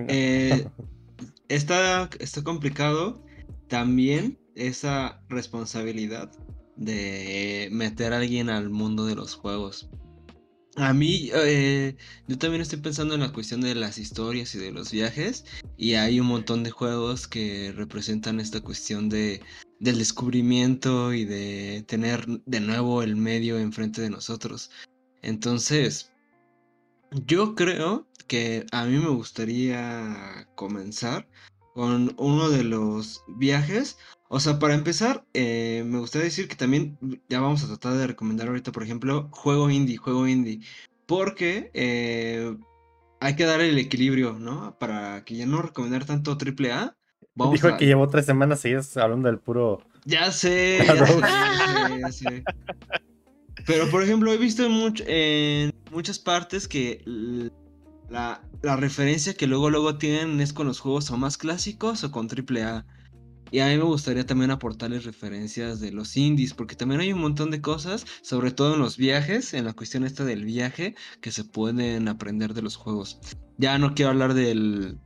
[0.08, 0.68] Eh,
[1.50, 3.22] está, está complicado
[3.68, 6.32] también esa responsabilidad
[6.76, 9.90] de meter a alguien al mundo de los juegos.
[10.78, 11.96] A mí, eh,
[12.28, 15.46] yo también estoy pensando en la cuestión de las historias y de los viajes.
[15.78, 19.42] Y hay un montón de juegos que representan esta cuestión de,
[19.80, 24.70] del descubrimiento y de tener de nuevo el medio enfrente de nosotros.
[25.22, 26.12] Entonces,
[27.26, 31.28] Yo creo que a mí me gustaría comenzar
[31.74, 33.98] con uno de los viajes.
[34.28, 36.98] O sea, para empezar, eh, me gustaría decir que también
[37.30, 40.62] ya vamos a tratar de recomendar ahorita, por ejemplo, juego indie, juego indie.
[41.06, 42.56] Porque eh,
[43.20, 44.78] hay que dar el equilibrio, ¿no?
[44.80, 46.96] Para que ya no recomendar tanto AAA.
[47.36, 49.82] Vamos Dijo que llevó tres semanas seguidas hablando del puro.
[50.06, 52.44] Ya sé, ya sé, ya sé.
[53.66, 57.04] Pero por ejemplo, he visto en, en muchas partes que
[58.10, 62.28] la, referencia que luego luego tienen es con los juegos o más clásicos o con
[62.28, 62.86] AAA.
[63.56, 67.22] Y a mí me gustaría también aportarles referencias de los indies, porque también hay un
[67.22, 71.32] montón de cosas, sobre todo en los viajes, en la cuestión esta del viaje, que
[71.32, 73.18] se pueden aprender de los juegos.
[73.58, 75.00] Ya no quiero hablar del,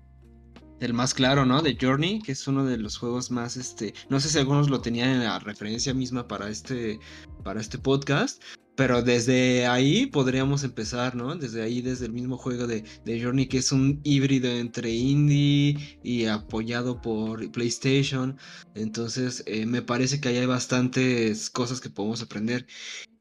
[0.79, 1.61] del más claro, ¿no?
[1.61, 4.81] De Journey, que es uno de los juegos más, este, no sé si algunos lo
[4.81, 6.99] tenían en la referencia misma para este,
[7.43, 8.41] para este podcast,
[8.79, 11.35] pero desde ahí podríamos empezar, ¿no?
[11.35, 16.27] Desde ahí, desde el mismo juego de, Journey, que es un híbrido entre indie y
[16.27, 18.37] apoyado por PlayStation.
[18.75, 22.67] Entonces, eh, me parece que ahí hay bastantes cosas que podemos aprender.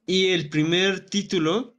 [0.06, 1.77] Y el primer título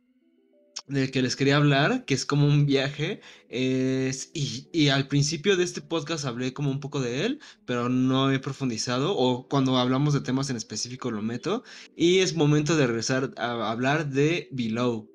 [0.90, 5.64] del que les quería hablar, que es como un viaje, es, y, al principio de
[5.64, 10.14] este podcast hablé como un poco de él, pero no he profundizado, o cuando hablamos
[10.14, 11.64] de temas en específico lo meto,
[11.96, 15.10] y es momento de regresar a hablar de Below.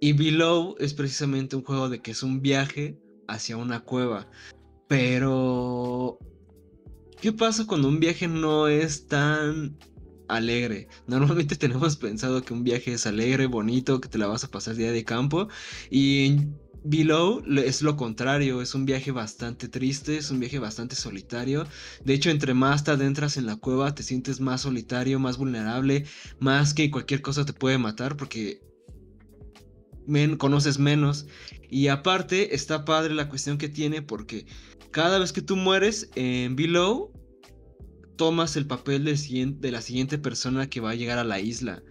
[0.00, 2.98] Y Below es precisamente un juego de que es un viaje
[3.28, 4.28] hacia una cueva,
[4.88, 6.18] pero...
[7.20, 9.76] ¿Qué pasa cuando un viaje no es tan
[10.36, 10.88] alegre.
[11.06, 14.76] Normalmente tenemos pensado que un viaje es alegre, bonito, que te la vas a pasar
[14.76, 15.48] día de campo.
[15.90, 16.48] Y
[16.82, 21.66] Below es lo contrario, es un viaje bastante triste, es un viaje bastante solitario.
[22.04, 26.06] De hecho, entre más te adentras en la cueva, te sientes más solitario, más vulnerable,
[26.38, 28.62] más que cualquier cosa te puede matar porque
[30.38, 31.26] conoces menos.
[31.68, 34.46] Y aparte, está padre la cuestión que tiene porque
[34.90, 37.12] cada vez que tú mueres en Below,
[38.20, 41.82] tomas el papel de la siguiente persona que va a llegar a la isla.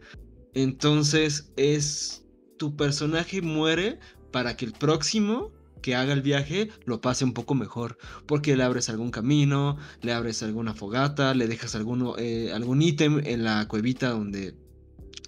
[0.53, 2.23] Entonces es
[2.59, 3.97] tu personaje muere
[4.31, 5.51] para que el próximo
[5.81, 7.97] que haga el viaje lo pase un poco mejor.
[8.27, 11.75] Porque le abres algún camino, le abres alguna fogata, le dejas
[12.19, 14.53] eh, algún ítem en la cuevita donde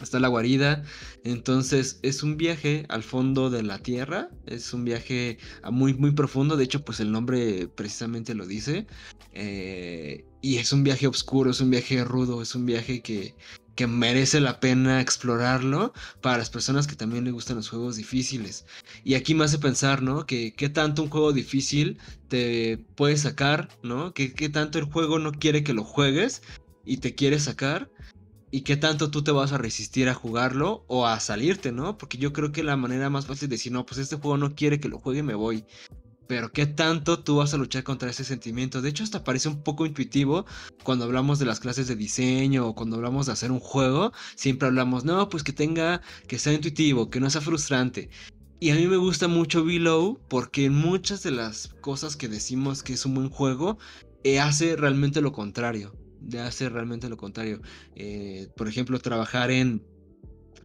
[0.03, 0.83] está la guarida.
[1.23, 4.29] Entonces es un viaje al fondo de la tierra.
[4.45, 5.39] Es un viaje
[5.71, 6.57] muy, muy profundo.
[6.57, 8.85] De hecho, pues el nombre precisamente lo dice.
[9.33, 13.35] Eh, y es un viaje oscuro, es un viaje rudo, es un viaje que,
[13.75, 18.65] que merece la pena explorarlo para las personas que también le gustan los juegos difíciles.
[19.03, 20.25] Y aquí me hace pensar, ¿no?
[20.25, 24.13] Que qué tanto un juego difícil te puede sacar, ¿no?
[24.13, 26.41] Que qué tanto el juego no quiere que lo juegues
[26.85, 27.89] y te quiere sacar
[28.51, 31.97] y qué tanto tú te vas a resistir a jugarlo o a salirte, ¿no?
[31.97, 34.55] Porque yo creo que la manera más fácil de decir, no, pues este juego no
[34.55, 35.65] quiere que lo juegue, me voy.
[36.31, 38.81] Pero qué tanto tú vas a luchar contra ese sentimiento.
[38.81, 40.45] De hecho, hasta parece un poco intuitivo
[40.81, 44.13] cuando hablamos de las clases de diseño o cuando hablamos de hacer un juego.
[44.35, 48.09] Siempre hablamos, no, pues que tenga, que sea intuitivo, que no sea frustrante.
[48.61, 52.93] Y a mí me gusta mucho Below porque muchas de las cosas que decimos que
[52.93, 53.77] es un buen juego,
[54.23, 57.61] eh, hace realmente lo contrario de hacer realmente lo contrario.
[57.95, 59.83] Eh, por ejemplo, trabajar en,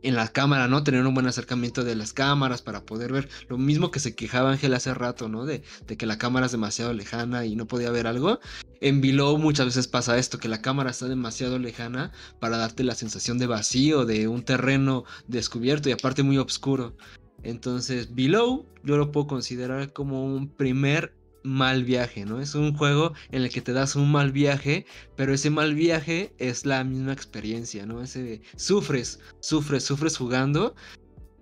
[0.03, 0.83] en la cámara, ¿no?
[0.83, 4.53] Tener un buen acercamiento de las cámaras para poder ver lo mismo que se quejaba
[4.53, 5.45] Ángel hace rato, ¿no?
[5.45, 8.41] De, que la cámara es demasiado lejana y no podía ver algo.
[8.81, 12.95] En Below muchas veces pasa esto, que la cámara está demasiado lejana para darte la
[12.95, 16.95] sensación de vacío, de un terreno descubierto y aparte muy oscuro.
[17.43, 21.15] Entonces, Below yo lo puedo considerar como un primer
[21.47, 22.41] mal viaje, ¿no?
[22.41, 24.87] Es un juego en el que te das un mal viaje,
[25.17, 28.03] pero ese mal viaje es la misma experiencia, ¿no?
[28.03, 30.75] Ese sufres, sufres, sufres jugando,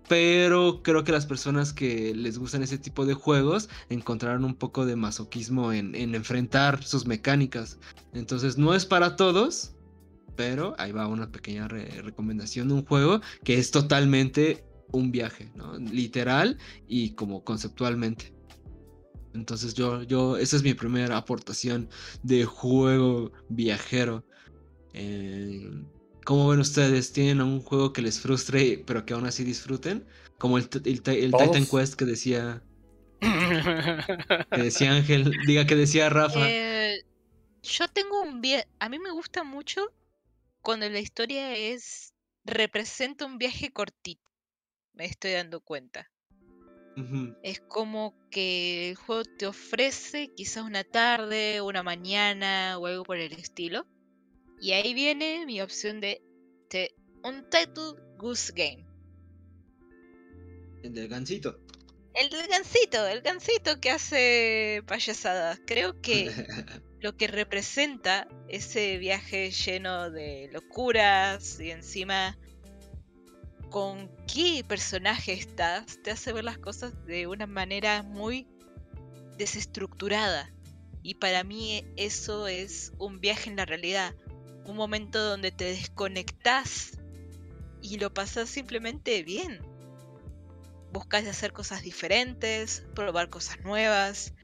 [0.09, 4.85] pero creo que las personas que les gustan ese tipo de juegos encontrarán un poco
[4.85, 7.79] de masoquismo en, enfrentar sus mecánicas.
[8.13, 9.75] Entonces no es para todos,
[10.37, 15.79] pero ahí va una pequeña recomendación de un juego que es totalmente un viaje, ¿no?
[15.79, 18.34] Literal y como conceptualmente.
[19.35, 21.89] Entonces yo, yo, esa es mi primera aportación
[22.23, 24.25] de juego viajero.
[24.93, 25.71] Eh,
[26.25, 27.13] ¿Cómo ven ustedes?
[27.13, 30.07] ¿Tienen un juego que les frustre pero que aún así disfruten?
[30.39, 32.63] Como el, el, Titan Quest que decía...
[33.21, 36.49] que decía Ángel, diga que decía Rafa.
[36.49, 37.03] Eh,
[37.63, 38.41] yo tengo un...
[38.41, 39.93] viaje, A mí me gusta mucho
[40.63, 42.15] cuando la historia es...
[42.45, 44.23] representa un viaje cortito.
[44.93, 46.09] Me estoy dando cuenta.
[47.43, 53.17] Es como que el juego te ofrece quizás una tarde, una mañana o algo por
[53.17, 53.87] el estilo.
[54.61, 56.23] Y ahí viene mi opción de,
[57.23, 58.87] un Untitled Goose Game.
[60.83, 61.59] El del gancito.
[62.15, 65.61] El gancito, el gancito que hace payasadas.
[65.67, 66.31] Creo que
[67.01, 72.39] lo que representa ese viaje lleno de locuras y encima
[73.75, 78.47] con qué personaje estás te hace ver las cosas de una manera muy
[79.37, 80.49] desestructurada.
[81.03, 84.15] Y para mí eso es un viaje en la realidad,
[84.65, 87.01] un momento donde te desconectas
[87.83, 89.59] y lo pasas simplemente bien.
[90.93, 94.35] Buscas hacer cosas diferentes, probar cosas nuevas.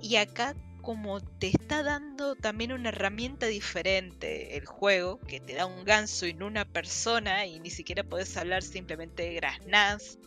[0.00, 5.66] Y acá como te está dando también una herramienta diferente el juego, que te da
[5.66, 10.18] un ganso y no una persona y ni siquiera puedes hablar simplemente grasnaz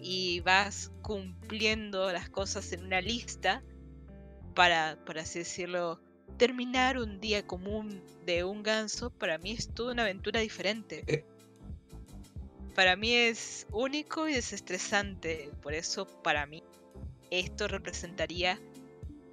[0.00, 3.62] y vas cumpliendo las cosas en una lista
[4.54, 6.00] para, por así decirlo,
[6.38, 11.04] terminar un día común de un ganso, para mí es toda una aventura diferente.
[11.06, 11.24] Eh.
[12.74, 16.62] Para mí es único y desestresante, por eso para mí
[17.30, 18.60] esto representaría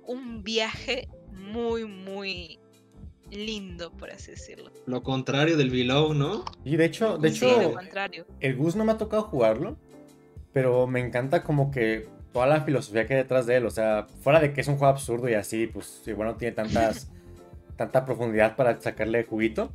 [0.08, 2.60] un viaje muy, muy
[3.32, 4.72] lindo, por así decirlo.
[4.86, 6.46] Lo contrario del Below, ¿no?
[6.64, 7.76] Y de hecho, de hecho,
[8.40, 9.78] el Gus no me ha tocado jugarlo,
[10.52, 13.66] pero me encanta como que toda la filosofía que hay detrás de él.
[13.66, 16.56] O sea, fuera de que es un juego absurdo y así, pues igual no tiene
[16.56, 17.10] tantas,
[17.78, 19.72] tanta profundidad para sacarle juguito.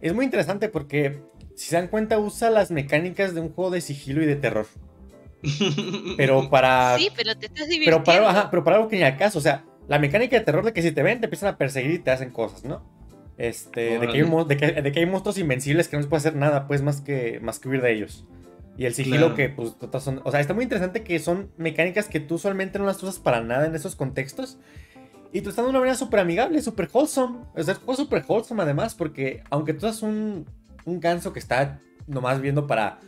[0.00, 1.20] Es muy interesante porque,
[1.54, 4.66] si se dan cuenta, usa las mecánicas de un juego de sigilo y de terror.
[6.16, 6.96] Pero para.
[6.98, 8.02] Sí, pero te estás divirtiendo.
[8.04, 9.38] Pero para, ajá, pero para algo que ni al caso.
[9.38, 11.92] O sea, la mecánica de terror de que si te ven, te empiezan a perseguir
[11.92, 12.82] y te hacen cosas, ¿no?
[13.38, 16.20] Este, de que, hay, de, que, de que, hay, monstruos invencibles que no se puede
[16.20, 18.26] hacer nada, pues, más que, más que huir de ellos.
[18.78, 20.20] Y el sigilo que, pues, son...
[20.24, 23.40] O sea, está muy interesante que son mecánicas que tú usualmente no las usas para
[23.40, 24.58] nada en esos contextos.
[25.32, 27.38] Y tú estás de una manera súper amigable, súper wholesome.
[27.54, 30.46] O sea, es súper wholesome además, porque aunque tú seas un,
[30.86, 33.00] un ganso que está nomás viendo para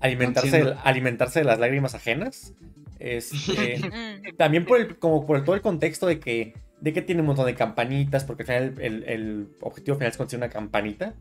[0.00, 2.54] alimentarse, alimentarse de las lágrimas ajenas,
[2.98, 3.80] este,
[4.38, 7.46] también por el, como por todo el contexto de que, de que tiene un montón
[7.46, 11.14] de campanitas, porque al final el, el objetivo final es conseguir una campanita.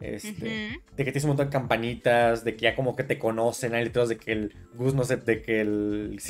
[0.00, 3.74] Este, De que tienes un montón de campanitas, de que ya como que te conocen,
[3.74, 6.20] hay letreros de que el Gus no se, de que el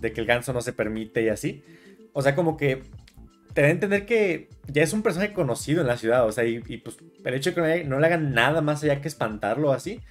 [0.00, 1.64] de que el ganso no se permite y así.
[2.12, 2.82] O sea, como que
[3.52, 6.44] te da a entender que ya es un personaje conocido en la ciudad, o sea,
[6.44, 10.02] y, pues el hecho de que no, le hagan nada más allá que espantarlo así,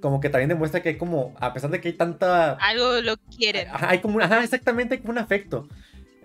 [0.00, 2.52] como que también demuestra que hay como, a pesar de que hay tanta...
[2.54, 3.68] Algo lo quieren.
[3.72, 5.68] hay como, ajá, exactamente, hay como un afecto.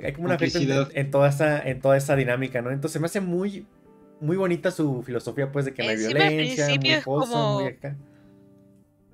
[0.03, 0.59] Hay como un afecto
[0.93, 2.71] en, toda esa, en toda esa dinámica, ¿no?
[2.71, 3.65] Entonces me hace muy,
[4.19, 7.59] muy bonita su filosofía, pues, de que no hay violencia, muy es como...
[7.59, 7.95] muy acá.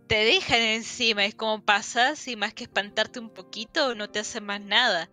[0.07, 4.41] Te dejan encima, es como pasas y más que espantarte un poquito, no te hace
[4.41, 5.09] más nada.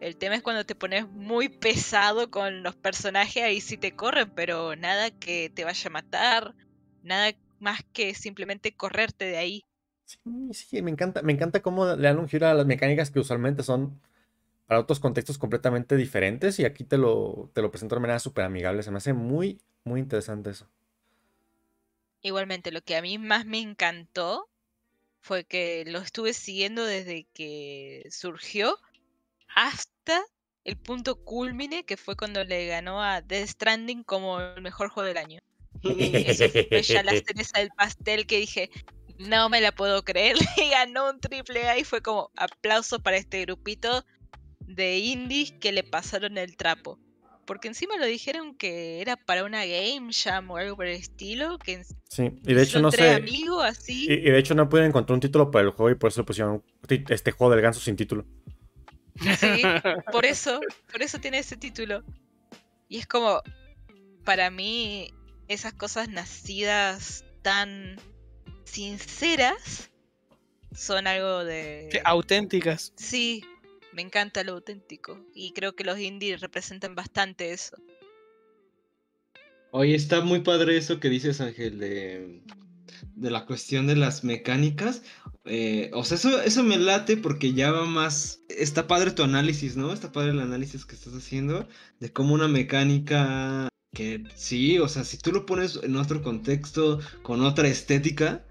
[0.00, 4.30] El tema es cuando te pones muy pesado con los personajes, ahí sí te corren,
[4.34, 6.54] pero nada que te vaya a matar,
[7.02, 9.64] nada más que simplemente correrte de ahí.
[10.04, 10.18] Sí,
[10.52, 13.62] sí, me encanta, me encanta cómo le dan un giro a las mecánicas que usualmente
[13.62, 14.00] son
[14.66, 18.44] para otros contextos completamente diferentes y aquí te lo, te lo presento de manera súper
[18.44, 18.82] amigable.
[18.82, 20.68] Se me hace muy, muy interesante eso.
[22.22, 24.48] Igualmente, lo que a mí más me encantó
[25.20, 28.78] fue que lo estuve siguiendo desde que surgió
[29.54, 30.22] hasta
[30.64, 35.08] el punto culmine que fue cuando le ganó a Death Stranding como el mejor juego
[35.08, 35.40] del año.
[36.28, 38.70] Eso fue ya la cereza del pastel que dije,
[39.18, 43.16] no me la puedo creer, le ganó un triple A y fue como aplauso para
[43.16, 44.04] este grupito
[44.66, 46.98] de indies que le pasaron el trapo.
[47.44, 51.58] Porque encima lo dijeron que era para una game jam o algo por el estilo.
[51.58, 53.22] Que sí, y de hecho no sé.
[53.62, 54.04] así.
[54.04, 56.24] Y, de hecho no pueden encontrar un título para el juego y por eso le
[56.24, 58.24] pusieron este juego del ganso sin título.
[59.38, 59.62] Sí,
[60.12, 60.58] por eso,
[60.90, 62.02] por eso tiene ese título.
[62.88, 63.42] Y es como,
[64.24, 65.12] para mí,
[65.48, 67.96] esas cosas nacidas tan
[68.64, 69.90] sinceras
[70.74, 72.00] son algo de...
[72.04, 72.92] auténticas.
[72.96, 73.44] Sí,
[73.92, 77.76] me encanta lo auténtico y creo que los indies representan bastante eso.
[79.70, 82.42] Oye, está muy padre eso que dices, Ángel, de,
[83.16, 85.02] de la cuestión de las mecánicas.
[85.44, 88.40] Eh, o sea, eso, eso me late porque ya va más...
[88.48, 89.92] Está padre tu análisis, ¿no?
[89.92, 91.68] Está padre el análisis que estás haciendo
[91.98, 97.00] de cómo una mecánica que sí, o sea, si tú lo pones en otro contexto,
[97.22, 98.44] con otra estética,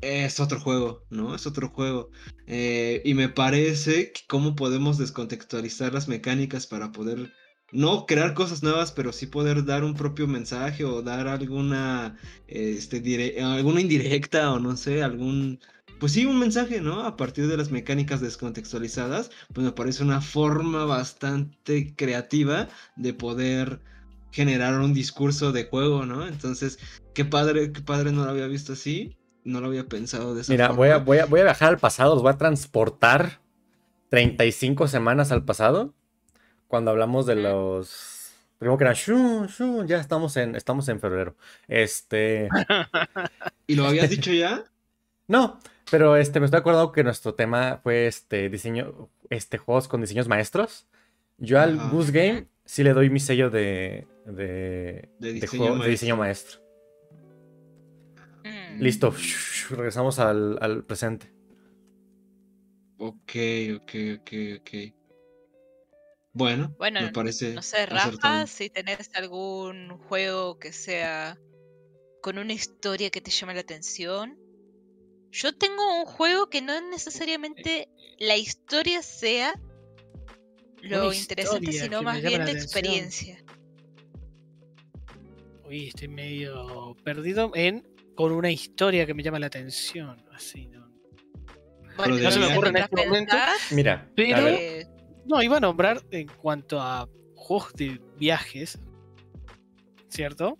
[0.00, 1.34] es otro juego, ¿no?
[1.34, 2.10] Es otro juego.
[2.46, 7.32] Eh, y me parece que cómo podemos descontextualizar las mecánicas para poder
[7.72, 12.16] no crear cosas nuevas, pero sí poder dar un propio mensaje o dar alguna,
[12.48, 15.60] este, alguna indirecta o no sé, algún,
[16.00, 17.02] pues sí, un mensaje, ¿no?
[17.02, 23.80] A partir de las mecánicas descontextualizadas, pues me parece una forma bastante creativa de poder
[24.32, 26.26] generar un discurso de juego, ¿no?
[26.26, 26.78] Entonces,
[27.14, 29.16] qué padre, qué padre no lo había visto así.
[29.44, 31.78] no lo había pensado de esa Mira, Voy, a, voy, a, voy a viajar al
[31.78, 33.40] pasado, los voy a transportar
[34.10, 35.94] 35 semanas al pasado.
[36.68, 38.32] Cuando hablamos de los.
[38.58, 41.34] Primero que era shu, shu, ya estamos en, estamos en febrero.
[41.66, 42.48] Este.
[43.66, 44.64] ¿Y lo habías dicho ya?
[45.26, 45.60] No,
[45.92, 50.26] pero este, me estoy acordando que nuestro tema fue este diseño, este, juegos con diseños
[50.26, 50.88] maestros.
[51.38, 56.60] Yo al Goose Game sí le doy mi sello de, de, diseño, maestro.
[58.44, 58.80] Mm.
[58.80, 59.12] Listo,
[59.70, 61.34] regresamos al, presente.
[62.96, 63.32] Ok,
[63.74, 64.70] ok, ok, ok.
[66.32, 67.54] Bueno, bueno, me parece.
[67.54, 71.36] No sé, Rafa, si tenés algún juego que sea
[72.22, 74.38] con una historia que te llame la atención.
[75.32, 79.54] Yo tengo un juego que no necesariamente la historia sea
[80.82, 83.42] lo interesante, sino más bien la experiencia.
[85.64, 90.22] Uy, estoy medio perdido en con una historia que me llama la atención.
[90.32, 90.90] Así, ¿no?
[91.96, 93.36] Bueno, no se me ocurre en este momento.
[93.70, 94.86] Mira, pero
[95.26, 98.78] no, iba a nombrar en cuanto a juegos de viajes,
[100.08, 100.58] ¿cierto?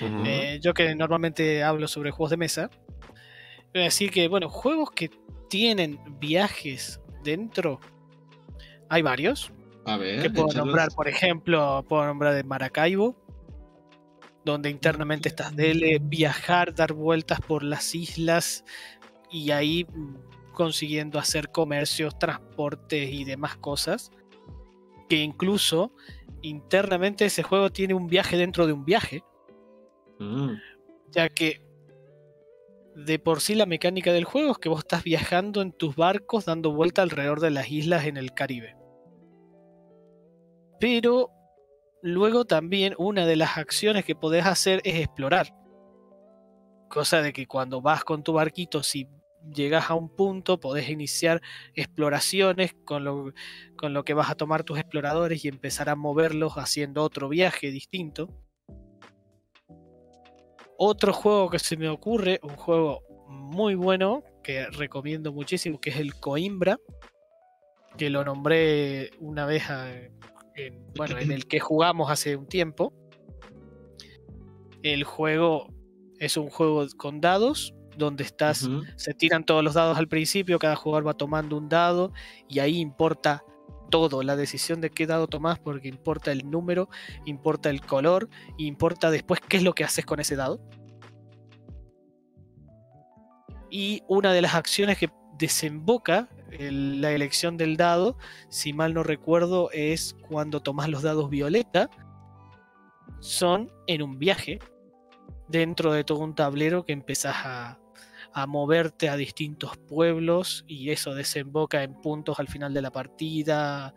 [0.00, 2.70] Eh, yo que normalmente hablo sobre juegos de mesa,
[3.72, 5.10] voy a decir que, bueno, juegos que
[5.48, 7.80] tienen viajes dentro,
[8.88, 9.52] hay varios.
[9.86, 10.22] A ver.
[10.22, 13.16] Que puedo nombrar, por ejemplo, puedo nombrar de Maracaibo,
[14.44, 18.64] donde internamente estás de viajar, dar vueltas por las islas
[19.30, 19.86] y ahí
[20.52, 24.10] consiguiendo hacer comercios, transportes y demás cosas.
[25.08, 25.92] Que incluso
[26.40, 29.22] internamente ese juego tiene un viaje dentro de un viaje.
[30.18, 30.52] Mm.
[31.10, 31.60] Ya que
[32.94, 36.44] de por sí la mecánica del juego es que vos estás viajando en tus barcos
[36.44, 38.76] dando vuelta alrededor de las islas en el Caribe.
[40.78, 41.30] Pero
[42.02, 45.54] luego también una de las acciones que podés hacer es explorar.
[46.88, 49.08] Cosa de que cuando vas con tu barquito, si
[49.52, 51.40] llegas a un punto, podés iniciar
[51.74, 53.32] exploraciones con lo,
[53.76, 57.70] con lo que vas a tomar tus exploradores y empezar a moverlos haciendo otro viaje
[57.70, 58.28] distinto.
[60.86, 65.96] Otro juego que se me ocurre, un juego muy bueno que recomiendo muchísimo, que es
[65.96, 66.78] el Coimbra,
[67.96, 69.62] que lo nombré una vez
[70.56, 72.92] en, bueno, en el que jugamos hace un tiempo.
[74.82, 75.68] El juego
[76.18, 80.76] es un juego con dados, donde estás, se tiran todos los dados al principio, cada
[80.76, 82.12] jugador va tomando un dado
[82.46, 83.42] y ahí importa
[83.94, 86.88] todo, la decisión de qué dado tomás, porque importa el número,
[87.26, 90.60] importa el color, importa después qué es lo que haces con ese dado.
[93.70, 96.28] Y una de las acciones que desemboca
[96.58, 98.18] la elección del dado,
[98.48, 101.88] si mal no recuerdo, es cuando tomás los dados violeta,
[103.20, 104.58] son en un viaje
[105.46, 107.78] dentro de todo un tablero que empezás a,
[108.36, 113.94] a moverte a distintos pueblos y eso desemboca en puntos al final de la partida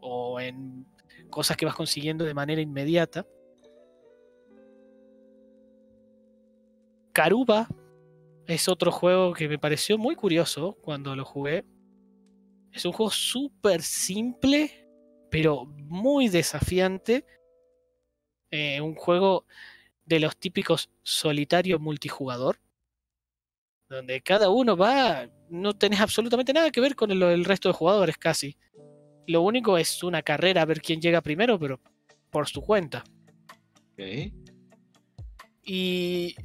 [0.00, 0.84] o en
[1.30, 3.24] cosas que vas consiguiendo de manera inmediata.
[7.12, 7.68] Karuba
[8.48, 11.64] es otro juego que me pareció muy curioso cuando lo jugué.
[12.72, 14.88] Es un juego súper simple,
[15.30, 17.24] pero muy desafiante.
[18.50, 19.46] Eh, un juego
[20.06, 22.58] de los típicos solitario multijugador
[23.90, 28.16] donde cada uno va, no tenés absolutamente nada que ver con el, resto de jugadores
[28.16, 28.56] casi.
[29.26, 31.80] Lo único es una carrera a ver quién llega primero, pero
[32.30, 33.02] por su cuenta.
[35.64, 36.36] Y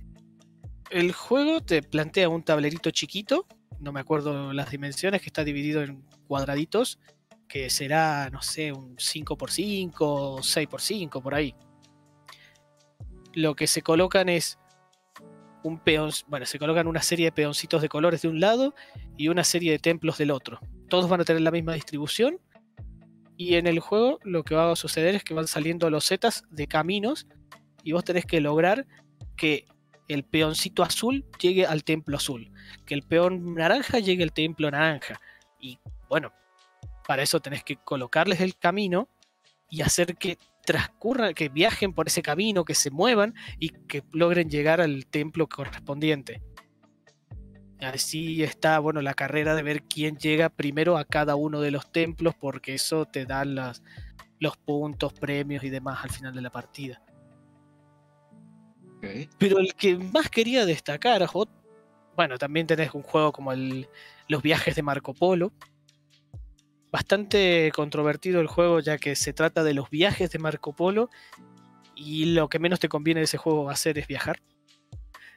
[0.89, 3.45] el juego te plantea un tablerito chiquito,
[3.79, 6.99] no me acuerdo las dimensiones, que está dividido en cuadraditos,
[7.47, 11.55] que será, no sé, un 5x5, 6x5, por ahí.
[13.33, 14.57] Lo que se colocan es
[15.65, 18.75] un peón, bueno, se colocan una serie de peoncitos de colores de un lado
[19.17, 20.59] y una serie de templos del otro.
[20.89, 22.39] Todos van a tener la misma distribución
[23.35, 26.43] y en el juego lo que va a suceder es que van saliendo los zetas
[26.51, 27.27] de caminos
[27.83, 28.85] y vos tenés que lograr
[29.35, 29.65] que
[30.07, 32.51] el peoncito azul llegue al templo azul,
[32.85, 35.19] que el peón naranja llegue al templo naranja.
[35.59, 36.31] Y bueno,
[37.07, 39.09] para eso tenés que colocarles el camino
[39.67, 44.49] y hacer que transcurran, que viajen por ese camino, que se muevan y que logren
[44.49, 46.41] llegar al templo correspondiente.
[47.79, 51.91] Así está, bueno, la carrera de ver quién llega primero a cada uno de los
[51.91, 53.83] templos, porque eso te da las,
[54.39, 57.01] los puntos, premios y demás al final de la partida.
[59.37, 61.27] Pero el que más quería destacar,
[62.15, 63.87] bueno, también tenés un juego como el,
[64.27, 65.53] los viajes de Marco Polo,
[66.95, 71.09] bastante controvertido el juego ya que se trata de los viajes de Marco Polo
[71.93, 74.41] y lo que menos te conviene de ese juego hacer es viajar.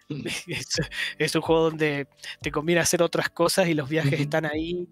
[1.18, 2.06] es, un juego donde
[2.40, 4.88] te conviene hacer otras cosas y los viajes están ahí.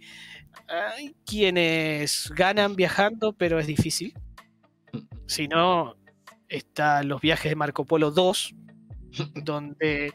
[0.66, 4.12] Hay quienes ganan viajando, pero es difícil.
[5.26, 5.94] Si no,
[6.48, 8.56] están los viajes de Marco Polo 2,
[9.44, 10.12] donde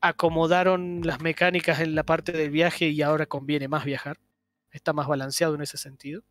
[0.00, 4.18] acomodaron las mecánicas en la parte del viaje y ahora conviene más viajar.
[4.76, 6.22] Está más balanceado en ese sentido.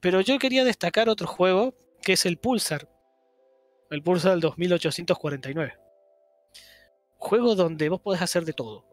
[0.00, 2.88] Pero yo quería destacar otro juego que es el Pulsar.
[3.90, 5.76] El Pulsar del 2849.
[7.16, 8.86] Juego donde vos podés hacer de todo.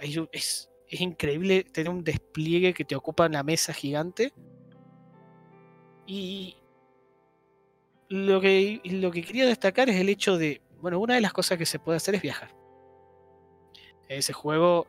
[0.00, 4.32] Es, es increíble tener un despliegue que te ocupa en la mesa gigante.
[6.04, 6.56] Y
[8.08, 11.58] lo que, lo que quería destacar es el hecho de, bueno, una de las cosas
[11.58, 12.52] que se puede hacer es viajar.
[14.08, 14.88] Ese juego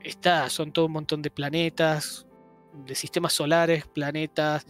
[0.00, 2.26] está, son todo un montón de planetas,
[2.86, 4.66] de sistemas solares, planetas,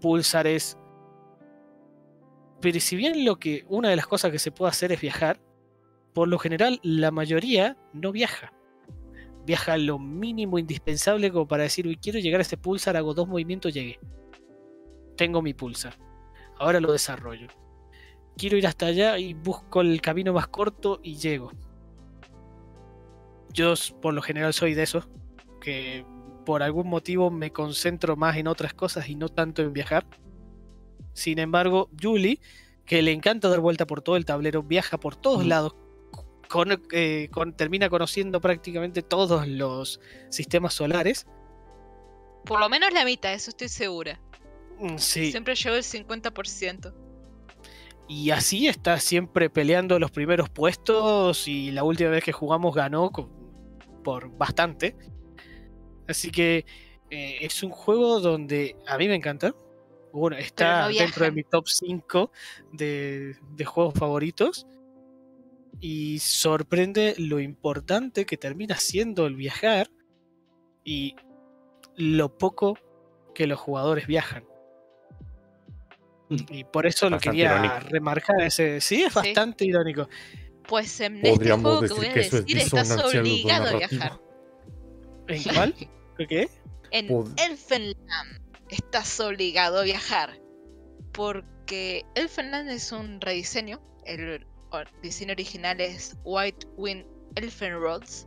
[0.00, 0.78] pulsares.
[2.60, 5.40] Pero si bien lo que una de las cosas que se puede hacer es viajar,
[6.14, 8.52] por lo general la mayoría no viaja.
[9.46, 13.26] Viaja lo mínimo indispensable como para decir, uy, quiero llegar a este pulsar, hago dos
[13.26, 13.98] movimientos, llegué.
[15.16, 15.98] Tengo mi pulsar.
[16.58, 17.48] Ahora lo desarrollo.
[18.36, 21.52] Quiero ir hasta allá y busco el camino más corto y llego.
[23.52, 25.08] Yo por lo general soy de esos
[25.60, 26.04] que
[26.50, 30.04] por algún motivo me concentro más en otras cosas y no tanto en viajar.
[31.12, 32.40] Sin embargo, Julie,
[32.84, 35.76] que le encanta dar vuelta por todo el tablero, viaja por todos lados,
[36.90, 41.28] eh, termina conociendo prácticamente todos los sistemas solares.
[42.46, 44.20] Por lo menos la mitad, eso estoy segura.
[44.80, 45.30] Mm, sí.
[45.30, 46.92] Siempre llevo el 50%.
[48.08, 53.12] Y así está siempre peleando los primeros puestos y la última vez que jugamos ganó
[54.02, 54.96] por bastante.
[56.10, 56.66] Así que
[57.10, 59.54] eh, es un juego donde a mí me encanta.
[60.12, 62.32] Bueno, está dentro de mi top 5
[62.72, 64.66] de, juegos favoritos.
[65.80, 69.88] Y sorprende lo importante que termina siendo el viajar
[70.84, 71.14] y
[71.96, 72.76] lo poco
[73.34, 74.44] que los jugadores viajan.
[76.28, 76.36] Mm.
[76.50, 78.80] Y por eso lo quería remarcar ese.
[78.80, 80.08] Sí, es bastante irónico.
[80.68, 84.20] Pues en este juego que voy a decir, estás obligado a viajar.
[85.28, 85.74] ¿En cuál?
[86.26, 86.50] ¿Qué?
[86.90, 90.40] En Elfenland estás obligado a viajar.
[91.12, 93.80] Porque Elfenland es un rediseño.
[94.04, 94.46] El
[95.02, 97.06] diseño original es White Wind
[97.36, 98.26] Elfenrods.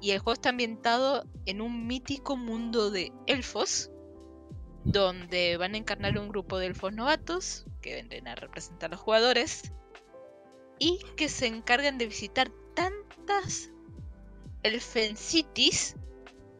[0.00, 3.90] Y el juego está ambientado en un mítico mundo de elfos.
[4.84, 7.66] Donde van a encarnar un grupo de elfos novatos.
[7.80, 9.72] Que vendrán a representar a los jugadores
[10.78, 13.70] y que se encargan de visitar tantas
[14.62, 15.96] Elfen Cities,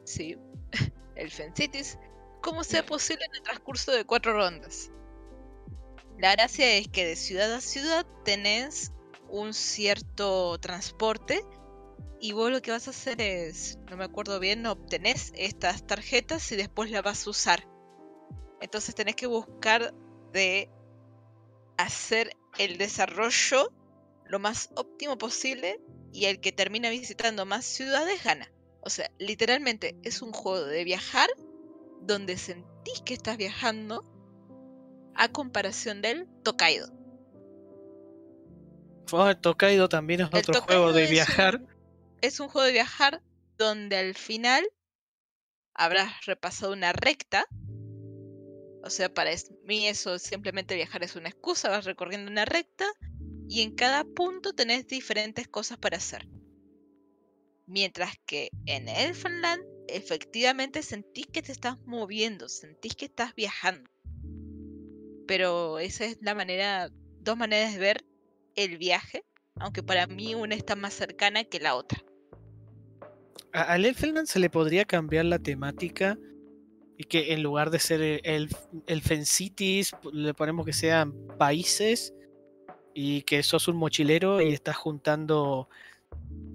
[0.08, 0.36] sí,
[1.16, 1.98] Elfen Cities,
[2.42, 4.90] como sea posible en el transcurso de cuatro rondas.
[6.18, 8.92] La gracia es que de ciudad a ciudad tenés
[9.28, 11.44] un cierto transporte
[12.20, 16.50] y vos lo que vas a hacer es, no me acuerdo bien, obtenés estas tarjetas
[16.50, 17.68] y después las vas a usar.
[18.60, 19.94] Entonces tenés que buscar
[20.32, 20.68] de
[21.76, 23.72] hacer el desarrollo
[24.24, 25.80] lo más óptimo posible
[26.12, 28.50] y el que termina visitando más ciudades gana.
[28.80, 31.28] O sea, literalmente es un juego de viajar
[32.00, 34.04] donde sentís que estás viajando
[35.14, 36.92] a comparación del Tokaido.
[39.10, 41.60] Oh, el Tokaido también es otro juego de viajar.
[42.20, 43.22] es un juego de viajar
[43.56, 44.64] donde al final
[45.74, 47.46] habrás repasado una recta.
[48.84, 49.32] O sea, para
[49.64, 52.86] mí eso simplemente viajar es una excusa, vas recorriendo una recta
[53.48, 56.28] y en cada punto tenés diferentes cosas para hacer.
[57.68, 63.90] Mientras que en Elfenland efectivamente sentís que te estás moviendo, sentís que estás viajando.
[65.26, 66.88] Pero esa es la manera,
[67.20, 68.04] dos maneras de ver
[68.56, 69.22] el viaje,
[69.56, 72.02] aunque para mí una está más cercana que la otra.
[73.52, 76.18] Al Elfenland se le podría cambiar la temática
[76.96, 78.48] y que en lugar de ser el,
[78.86, 82.14] Elfen Cities le ponemos que sean países
[82.94, 85.68] y que sos un mochilero y estás juntando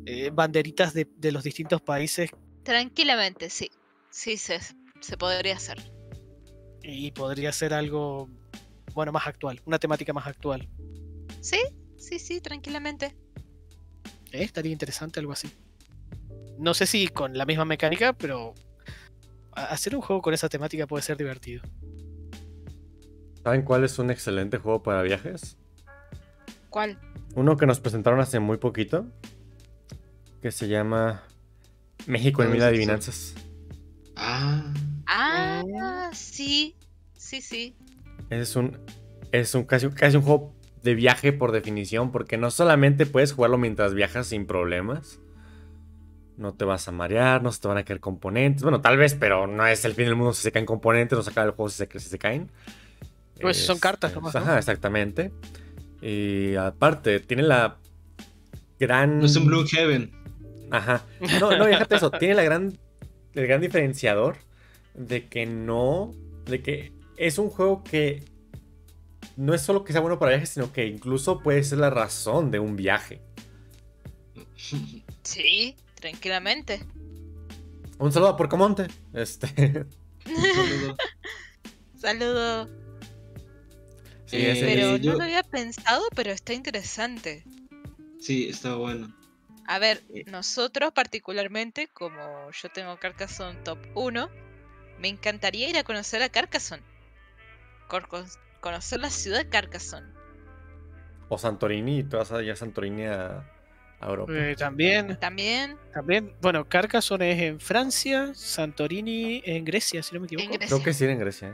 [0.05, 2.29] eh, banderitas de, los distintos países.
[2.63, 3.71] Tranquilamente, sí.
[4.09, 4.59] Sí, se,
[4.99, 5.77] se podría hacer.
[6.81, 8.29] Y podría ser algo,
[8.93, 10.67] bueno, más actual, una temática más actual.
[11.41, 11.59] Sí,
[11.97, 13.15] sí, sí, tranquilamente.
[14.31, 15.49] Eh, estaría interesante algo así.
[16.57, 18.53] No sé si con la misma mecánica, pero
[19.53, 21.63] hacer un juego con esa temática puede ser divertido.
[23.43, 25.57] ¿Saben cuál es un excelente juego para viajes?
[26.69, 26.99] ¿Cuál?
[27.35, 29.05] Uno que nos presentaron hace muy poquito.
[30.43, 31.23] Que se llama
[32.05, 33.33] México en mil adivinanzas.
[34.17, 34.73] Ah.
[35.07, 36.75] Ah, sí.
[37.15, 37.77] Sí, sí.
[38.29, 38.77] Es un.
[39.31, 43.57] Es un casi, casi un juego de viaje por definición, porque no solamente puedes jugarlo
[43.57, 45.21] mientras viajas sin problemas.
[46.35, 48.63] No te vas a marear, no se te van a caer componentes.
[48.63, 51.23] Bueno, tal vez, pero no es el fin del mundo si se caen componentes, no
[51.23, 52.51] se acaba el juego si se, si se caen.
[53.39, 54.35] Pues son cartas este, nomás.
[54.35, 55.31] Ajá, exactamente.
[56.01, 57.77] Y aparte, tiene la
[58.77, 59.19] gran.
[59.19, 60.22] No es un Blue Heaven.
[60.73, 61.05] Ajá.
[61.39, 62.09] No, no, fíjate eso.
[62.09, 62.75] Tiene la gran,
[63.35, 64.37] el gran diferenciador
[64.95, 66.13] de que no.
[66.45, 68.23] De que es un juego que
[69.37, 72.49] no es solo que sea bueno para viajes, sino que incluso puede ser la razón
[72.49, 73.21] de un viaje.
[75.23, 76.81] Sí, tranquilamente.
[77.97, 78.87] Un saludo a Porcomonte.
[79.13, 79.47] Este.
[80.25, 80.97] Saludo.
[81.95, 82.69] Saludo.
[84.31, 87.45] Eh, pero no lo había pensado, pero está interesante.
[88.19, 89.15] Sí, está bueno.
[89.67, 90.23] A ver, eh.
[90.27, 94.29] nosotros particularmente, como yo tengo Carcassonne top 1,
[94.99, 96.83] me encantaría ir a conocer a Carcassonne.
[98.59, 100.07] conocer la ciudad de Carcassonne.
[101.29, 103.49] O Santorini, te vas a ir a Santorini a,
[104.01, 104.33] Europa.
[104.35, 105.17] Eh, también.
[105.17, 105.77] También.
[105.93, 106.35] También.
[106.41, 110.57] Bueno, Carcassonne es en Francia, Santorini en Grecia, si no me equivoco.
[110.59, 111.53] Creo que sí en Grecia, ¿eh?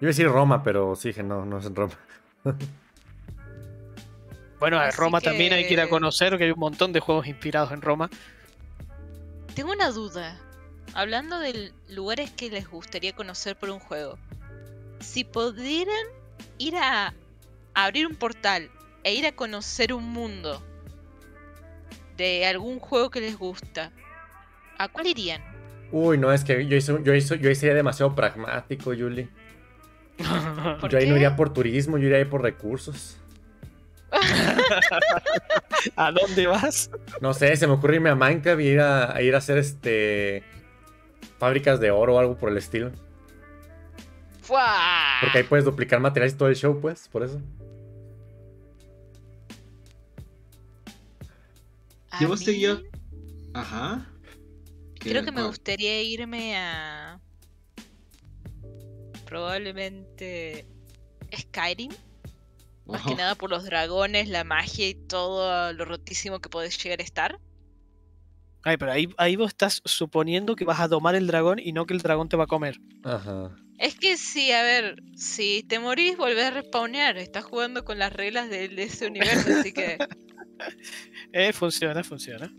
[0.00, 1.94] Yo iba a decir Roma, pero sí que no, no es en Roma.
[4.60, 7.26] bueno, a Roma también hay que ir a conocer, que hay un montón de juegos
[7.26, 8.10] inspirados en Roma.
[9.54, 10.38] Tengo una duda.
[10.94, 14.18] Hablando de lugares que les gustaría conocer por un juego.
[15.00, 15.94] Si pudieran
[16.58, 17.14] ir a,
[17.74, 18.70] abrir un portal
[19.04, 20.62] e ir a conocer un mundo
[22.16, 23.92] de algún juego que les gusta,
[24.76, 25.42] ¿a cuál irían?
[25.92, 29.28] Uy, no, es que yo, hice, yo, hice, yo hice demasiado pragmático, Julie.
[30.90, 33.18] yo ahí no iría por turismo, yo iría ahí por recursos.
[35.96, 36.90] ¿A dónde vas?
[37.20, 40.42] No sé, se me ocurre irme a Minecraft y ir a, ir a hacer este
[41.38, 42.90] fábricas de oro o algo por el estilo.
[45.20, 47.40] Porque ahí puedes duplicar materiales todo el show, pues, por eso.
[52.20, 52.80] Yo seguía.
[53.52, 54.10] Ajá.
[54.98, 57.20] Creo que me gustaría irme a
[59.26, 60.66] probablemente
[61.36, 61.92] Skyrim.
[62.88, 67.00] Más que nada por los dragones, la magia y todo lo rotísimo que podés llegar
[67.00, 67.38] a estar.
[68.64, 71.86] Ay, pero ahí, ahí vos estás suponiendo que vas a domar el dragón y no
[71.86, 72.80] que el dragón te va a comer.
[73.04, 73.54] Ajá.
[73.78, 77.16] Es que sí, a ver, si te morís, volvés a respawnear.
[77.16, 79.98] Estás jugando con las reglas de, ese universo, así que.
[81.32, 82.52] Eh, funciona, funciona.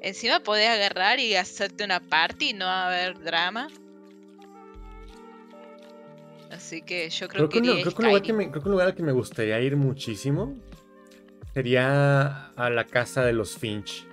[0.00, 3.68] Encima podés agarrar y hacerte una party y no va a haber drama.
[6.54, 8.86] Así que yo creo, que, creo que, un lugar que me, creo que un lugar
[8.86, 10.54] al que me gustaría ir muchísimo
[11.52, 14.06] sería a la casa de los Finch.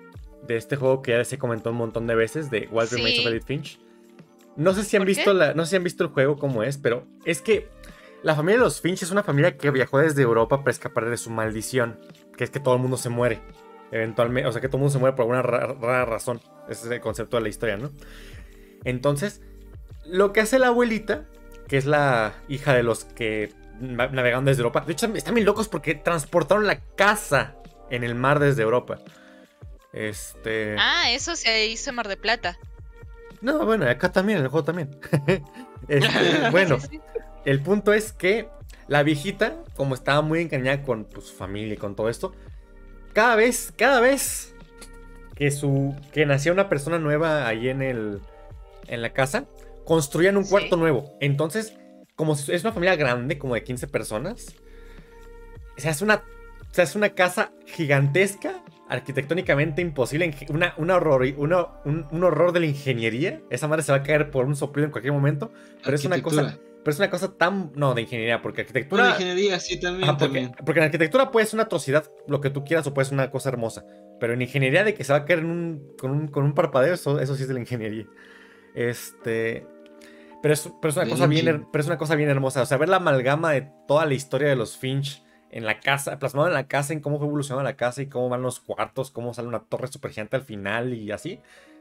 [0.47, 3.19] De este juego que ya se comentó un montón de veces, de Walter sí.
[3.19, 3.79] of Edith Finch.
[4.55, 6.79] No sé si han visto la, no sé si han visto el juego como es,
[6.79, 7.69] pero es que
[8.23, 11.17] la familia de los Finch es una familia que viajó desde Europa para escapar de
[11.17, 11.99] su maldición,
[12.35, 13.39] que es que todo el mundo se muere.
[13.91, 16.41] Eventualmente, o sea que todo el mundo se muere por alguna rara razón.
[16.67, 17.91] Ese es el concepto de la historia, ¿no?
[18.83, 19.41] Entonces,
[20.05, 21.27] lo que hace la abuelita
[21.71, 24.81] que es la hija de los que navegaron desde Europa.
[24.81, 27.55] De hecho, están bien locos porque transportaron la casa
[27.89, 28.99] en el mar desde Europa.
[29.93, 30.75] Este.
[30.77, 32.59] Ah, eso se hizo en Mar de Plata.
[33.39, 34.99] No, bueno, acá también, en el juego también.
[35.87, 36.77] Este, bueno,
[37.45, 38.49] el punto es que
[38.87, 42.33] la viejita, como estaba muy encariñada con pues, su familia y con todo esto,
[43.13, 44.53] cada vez, cada vez
[45.35, 48.19] que su que nacía una persona nueva ahí en el
[48.87, 49.45] en la casa,
[49.85, 51.17] construían un cuarto nuevo.
[51.19, 51.73] Entonces,
[52.15, 54.55] como es una familia grande, como de 15 personas,
[55.77, 56.23] se hace una,
[56.71, 63.41] se hace una casa gigantesca, arquitectónicamente imposible, una, un, horror de la ingeniería.
[63.49, 65.51] Esa madre se va a caer por un soplido en cualquier momento,
[65.83, 66.57] pero es una cosa...
[66.83, 67.71] Pero es una cosa tan.
[67.75, 69.03] No, de ingeniería, porque arquitectura.
[69.03, 70.17] de ingeniería, sí, también.
[70.17, 73.13] porque, porque, en arquitectura puede ser una atrocidad, lo que tú quieras, o puede ser
[73.13, 73.85] una cosa hermosa.
[74.19, 77.19] Pero en ingeniería, de que se va a caer con, un, con un parpadeo, eso,
[77.19, 78.07] eso sí es de la ingeniería.
[78.75, 79.67] Este.
[80.41, 82.63] Pero es, una cosa bien, pero es una cosa bien hermosa.
[82.63, 86.17] O sea, ver la amalgama de toda la historia de los Finch en la casa,
[86.17, 89.11] plasmado en la casa, en cómo fue evolucionando la casa y cómo van los cuartos,
[89.11, 91.39] cómo sale una torre super gigante al final y así.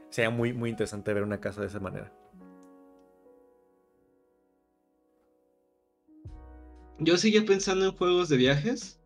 [0.09, 2.11] Sería muy, muy interesante ver una casa de esa manera.
[6.99, 8.99] Yo seguía pensando en juegos de viajes.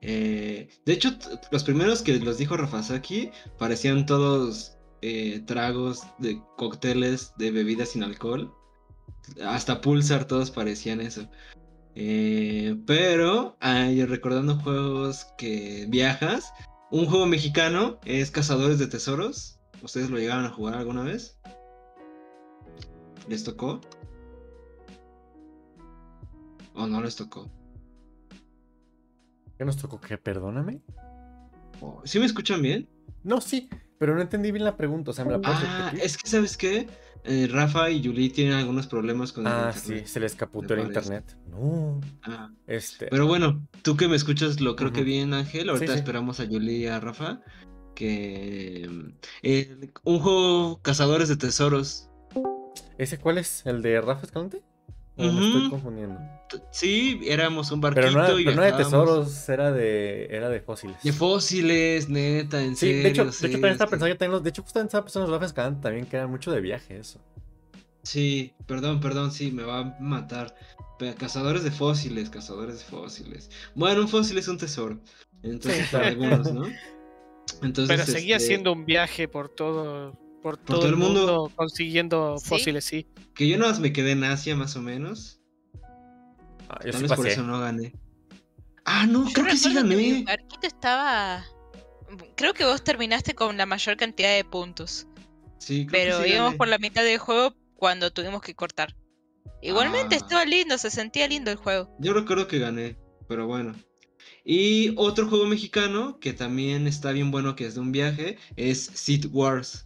[0.00, 1.10] Eh, de hecho,
[1.50, 4.75] los primeros que los dijo Rafasaki parecían todos
[5.08, 8.52] eh, tragos de cócteles de bebidas sin alcohol.
[9.40, 11.28] Hasta Pulsar todos parecían eso.
[11.94, 16.52] Eh, pero, recordando juegos que viajas,
[16.90, 19.60] un juego mexicano es Cazadores de Tesoros.
[19.80, 21.38] ¿Ustedes lo llegaron a jugar alguna vez?
[23.28, 23.80] ¿Les tocó?
[26.74, 27.48] ¿O no les tocó?
[29.56, 30.00] ¿Qué nos tocó?
[30.00, 30.18] ¿Qué?
[30.18, 30.82] Perdóname.
[31.80, 32.88] Oh, ¿Sí me escuchan bien?
[33.22, 33.68] No, sí,
[33.98, 35.10] pero no entendí bien la pregunta.
[35.10, 36.88] O sea, ¿me la puedes ah, Es que, ¿sabes qué?
[37.24, 40.02] Eh, Rafa y Julie tienen algunos problemas con el ah, internet.
[40.02, 41.36] Ah, sí, se les caputó el internet.
[41.48, 42.00] No.
[42.22, 42.50] Ah.
[42.66, 43.06] Este...
[43.06, 45.68] Pero bueno, tú que me escuchas lo creo que bien, Ángel.
[45.68, 47.40] Ahorita esperamos a Julie y a Rafa.
[47.94, 48.88] Que.
[49.42, 52.10] Eh, un juego Cazadores de Tesoros.
[52.98, 53.64] ¿Ese cuál es?
[53.66, 54.62] ¿El de Rafa Escalante?
[55.16, 56.20] No, me estoy confundiendo.
[56.70, 60.60] Sí, éramos un barquito pero no, y pero no de tesoros, era de, era de
[60.60, 61.02] fósiles.
[61.02, 63.02] De fósiles, neta, en sí, serio.
[63.02, 65.32] De hecho, de hecho también estaba pensando, yo también de hecho, justamente estaba pensando en
[65.32, 67.18] los Escalante también, que era mucho de viaje eso.
[68.02, 70.54] Sí, perdón, perdón, sí, me va a matar.
[71.18, 73.50] cazadores de fósiles, cazadores de fósiles.
[73.74, 75.00] Bueno, un fósil es un tesoro.
[75.42, 76.66] Entonces, para algunos, ¿no?
[77.62, 82.84] Entonces, Pero seguía este siendo un viaje por todo por, todo, el mundo, consiguiendo fósiles,
[82.84, 83.06] sí.
[83.34, 85.40] Que yo nada más me quedé en Asia, más o menos.
[86.68, 87.92] Ah, Tal vez por eso no gané.
[88.84, 90.24] Ah, no, creo que sí gané.
[90.62, 91.44] estaba.
[92.36, 95.06] Creo que vos terminaste con la mayor cantidad de puntos.
[95.58, 98.94] Sí, creo Pero íbamos por la mitad del juego cuando tuvimos que cortar.
[99.62, 100.18] Igualmente ah.
[100.18, 101.94] estaba lindo, se sentía lindo el juego.
[101.98, 102.96] Yo recuerdo que gané,
[103.28, 103.74] pero bueno.
[104.44, 108.90] Y otro juego mexicano que también está bien bueno, que es de un viaje, es
[108.94, 109.85] Seed Wars.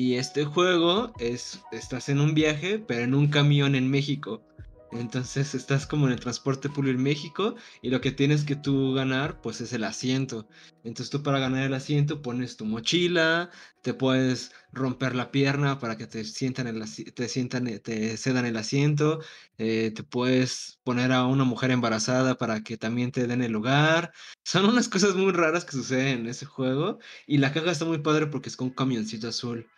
[0.00, 4.44] Y este juego es, estás en un viaje, pero en un camión en México.
[4.92, 8.94] Entonces estás como en el transporte público en México y lo que tienes que tú
[8.94, 10.48] ganar pues es el asiento.
[10.84, 13.50] Entonces tú para ganar el asiento pones tu mochila,
[13.82, 18.56] te puedes romper la pierna para que te sientan el, te sientan, te cedan el
[18.56, 19.18] asiento,
[19.58, 24.12] eh, te puedes poner a una mujer embarazada para que también te den el lugar.
[24.44, 27.98] Son unas cosas muy raras que suceden en ese juego y la caja está muy
[27.98, 29.68] padre porque es con un camioncito azul.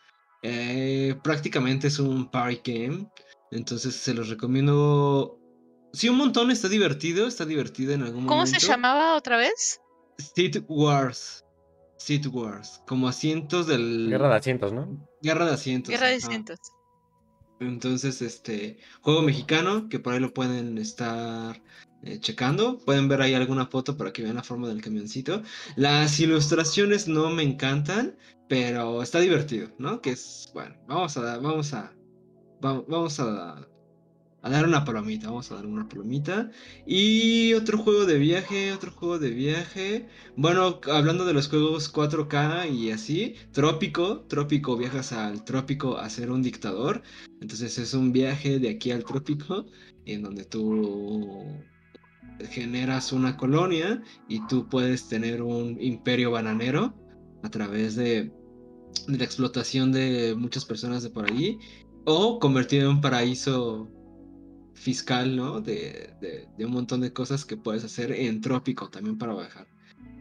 [0.43, 3.09] Eh, prácticamente es un party game.
[3.51, 5.39] Entonces se los recomiendo.
[5.93, 8.33] Sí, un montón, está divertido, está divertido en algún momento.
[8.33, 9.81] ¿Cómo se llamaba otra vez?
[10.19, 11.45] Seat Wars.
[11.99, 12.81] Seat Wars.
[12.87, 14.09] Como asientos del.
[14.09, 15.09] Guerra de asientos, ¿no?
[15.23, 15.91] Guerra de asientos.
[15.91, 16.59] Guerra de asientos.
[17.59, 18.79] Entonces, este.
[19.03, 21.61] Juego mexicano, que por ahí lo pueden estar
[22.03, 22.79] eh, checando.
[22.79, 25.43] Pueden ver ahí alguna foto para que vean la forma del camioncito.
[25.77, 28.17] Las ilustraciones no me encantan,
[28.51, 30.01] pero está divertido, ¿no?
[30.03, 31.95] Que es, bueno, vamos a, vamos a,
[32.61, 33.65] vamos a,
[34.43, 36.51] a dar una palomita, vamos a dar una palomita.
[36.85, 40.09] Y otro juego de viaje, otro juego de viaje.
[40.35, 46.33] Bueno, hablando de los juegos 4K y así, Trópico, Trópico, viajas al Trópico a ser
[46.33, 47.03] un dictador.
[47.41, 49.67] Entonces es un viaje de aquí al Trópico
[50.07, 51.45] en donde tú
[52.51, 56.97] generas una colonia y tú puedes tener un imperio bananero
[57.45, 58.33] a través de
[59.07, 61.59] de la explotación de muchas personas de por allí,
[62.05, 63.89] o convertido en un paraíso
[64.75, 65.61] fiscal, ¿no?
[65.61, 69.67] De, de, un montón de cosas que puedes hacer en trópico también para bajar.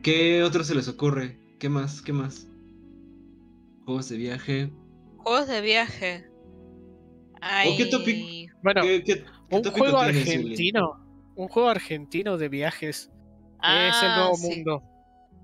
[0.04, 1.40] ¿Qué otro se les ocurre?
[1.60, 2.02] ¿Qué más?
[2.02, 2.48] ¿Qué más?
[3.86, 4.72] Juegos de viaje.
[5.18, 6.30] Juegos de viaje.
[7.66, 8.28] ¿O qué tópico?
[8.62, 8.82] Bueno,
[9.50, 11.06] un juego argentino.
[11.36, 13.10] Un juego argentino de viajes.
[13.64, 14.84] es el nuevo ah, mundo.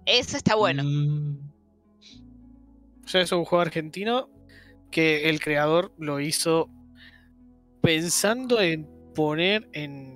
[0.05, 0.83] Ese está bueno.
[0.83, 1.44] Mm,
[3.05, 4.29] o sea, es un juego argentino
[4.91, 6.69] que el creador lo hizo
[7.81, 10.15] pensando en poner en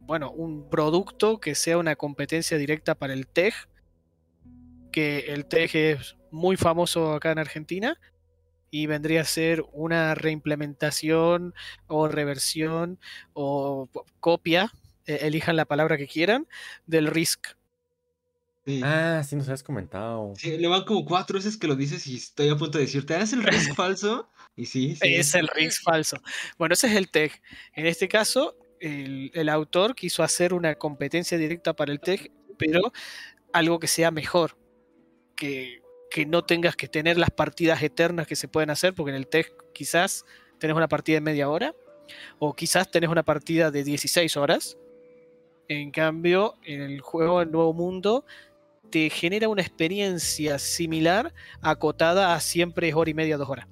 [0.00, 3.54] bueno, un producto que sea una competencia directa para el TEG,
[4.92, 7.98] que el TEG es muy famoso acá en Argentina
[8.70, 11.54] y vendría a ser una reimplementación
[11.86, 12.98] o reversión
[13.32, 13.88] o
[14.20, 14.72] copia,
[15.06, 16.46] e-, elijan la palabra que quieran,
[16.86, 17.56] del RISC.
[18.82, 20.32] Ah, sí nos has comentado.
[20.36, 23.16] Sí, le van como cuatro veces que lo dices y estoy a punto de decirte,
[23.20, 24.30] ¿es el RISC falso?
[24.56, 25.14] Y sí, sí.
[25.14, 26.16] Es el RISC falso.
[26.58, 27.32] Bueno, ese es el TEG.
[27.74, 32.92] En este caso, el, autor quiso hacer una competencia directa para el TEG, pero
[33.52, 34.56] algo que sea mejor.
[35.36, 39.16] Que, que no tengas que tener las partidas eternas que se pueden hacer, porque en
[39.16, 40.24] el TEG quizás
[40.58, 41.74] tenés una partida de media hora,
[42.38, 44.78] o quizás tenés una partida de 16 horas.
[45.68, 48.24] En cambio, en el juego El Nuevo Mundo
[48.90, 53.66] te genera una experiencia similar acotada a siempre hora y media, dos horas.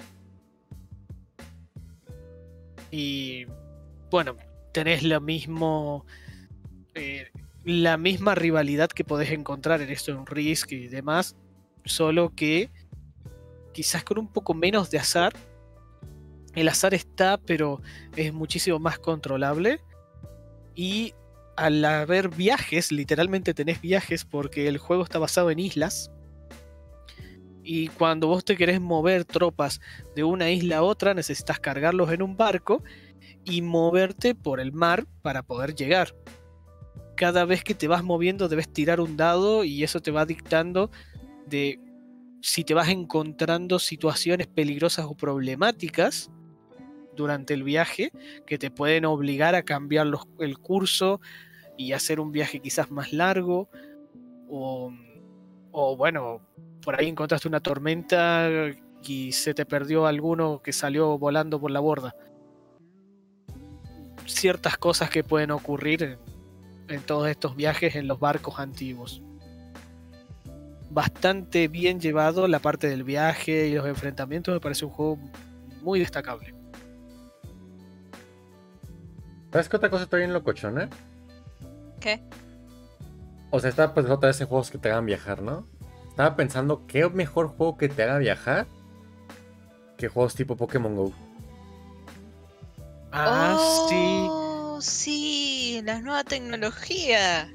[2.91, 3.47] Y
[4.11, 4.37] bueno,
[4.73, 6.05] tenés lo mismo.
[6.95, 7.31] Eh,
[7.65, 11.37] la misma rivalidad que podés encontrar en esto en Risk y demás,
[11.85, 12.71] solo que
[13.73, 15.33] quizás con un poco menos de azar.
[16.55, 17.81] El azar está, pero
[18.17, 19.81] es muchísimo más controlable.
[20.75, 21.15] Y
[21.57, 26.11] al haber viajes, literalmente tenés viajes porque el juego está basado en islas.
[27.63, 29.81] Y cuando vos te querés mover tropas
[30.17, 32.83] de una isla a otra, necesitas cargarlos en un barco
[33.45, 36.15] y moverte por el mar para poder llegar.
[37.15, 40.91] cada vez que te vas moviendo debes tirar un dado y eso te va dictando
[41.47, 41.79] de
[42.41, 46.31] si te vas encontrando situaciones peligrosas o problemáticas
[47.17, 48.11] durante el viaje
[48.47, 50.07] que te pueden obligar a cambiar
[50.39, 51.21] el curso
[51.77, 53.69] y hacer un viaje quizás más largo
[54.49, 56.41] o, bueno,
[56.83, 58.49] por ahí encontraste una tormenta
[59.03, 62.15] y se te perdió alguno que salió volando por la borda.
[64.27, 66.19] Ciertas cosas que pueden ocurrir
[66.89, 69.23] en, todos estos viajes en los barcos antiguos.
[70.91, 75.19] Bastante bien llevado la parte del viaje y los enfrentamientos, me parece un juego
[75.81, 76.62] muy destacable.
[79.53, 80.89] ¿Sabes qué otra cosa está bien locochona?
[82.01, 82.23] ¿Qué?
[83.51, 85.67] O sea, está pues otra vez en juegos que te hagan viajar, ¿no?
[86.09, 88.67] Estaba pensando, ¿qué mejor juego que te haga viajar
[89.99, 91.13] que juegos tipo Pokémon Go?
[93.13, 93.59] Ah,
[93.91, 94.27] sí.
[94.31, 97.53] Oh, sí, la nueva tecnología.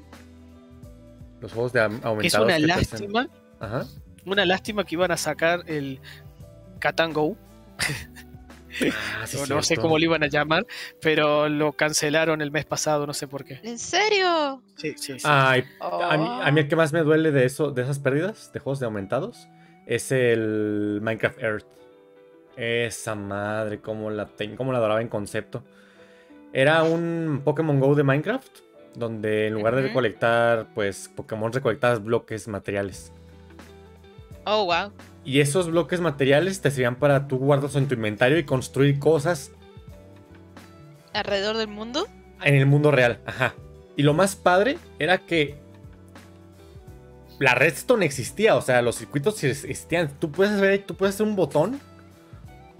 [1.40, 2.24] Los juegos de aumentados.
[2.24, 3.28] Es una lástima.
[3.58, 3.86] Ajá.
[4.24, 6.00] Una lástima que iban a sacar el
[6.78, 7.36] Catan Go.
[8.92, 10.66] Ah, no sé cómo lo iban a llamar,
[11.00, 13.60] pero lo cancelaron el mes pasado, no sé por qué.
[13.62, 14.62] ¿En serio?
[14.76, 15.26] Sí, sí, sí.
[15.26, 18.86] a, mí, el que más me duele de eso, de esas pérdidas de juegos de
[18.86, 19.48] aumentados,
[19.86, 21.66] es el Minecraft Earth.
[22.56, 25.62] Esa madre, cómo la, cómo la adoraba en concepto.
[26.52, 28.58] Era un Pokémon Go de Minecraft,
[28.94, 33.12] donde en lugar de recolectar, pues, Pokémon recolectabas bloques materiales.
[34.44, 34.92] Oh, wow.
[35.24, 39.52] Y esos bloques materiales te servían para tú guardarlos en tu inventario y construir cosas.
[41.12, 42.06] ¿Alrededor del mundo?
[42.42, 43.54] En el mundo real, ajá.
[43.96, 45.58] Y lo más padre era que
[47.38, 50.10] la redstone existía, o sea, los circuitos existían.
[50.18, 51.80] Tú puedes ver, tú puedes hacer un botón.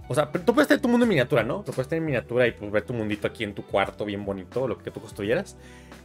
[0.09, 1.63] O sea, tú puedes tener tu mundo en miniatura, ¿no?
[1.65, 4.25] Tú puedes tener en miniatura y pues, ver tu mundito aquí en tu cuarto, bien
[4.25, 5.57] bonito, lo que tú construyeras.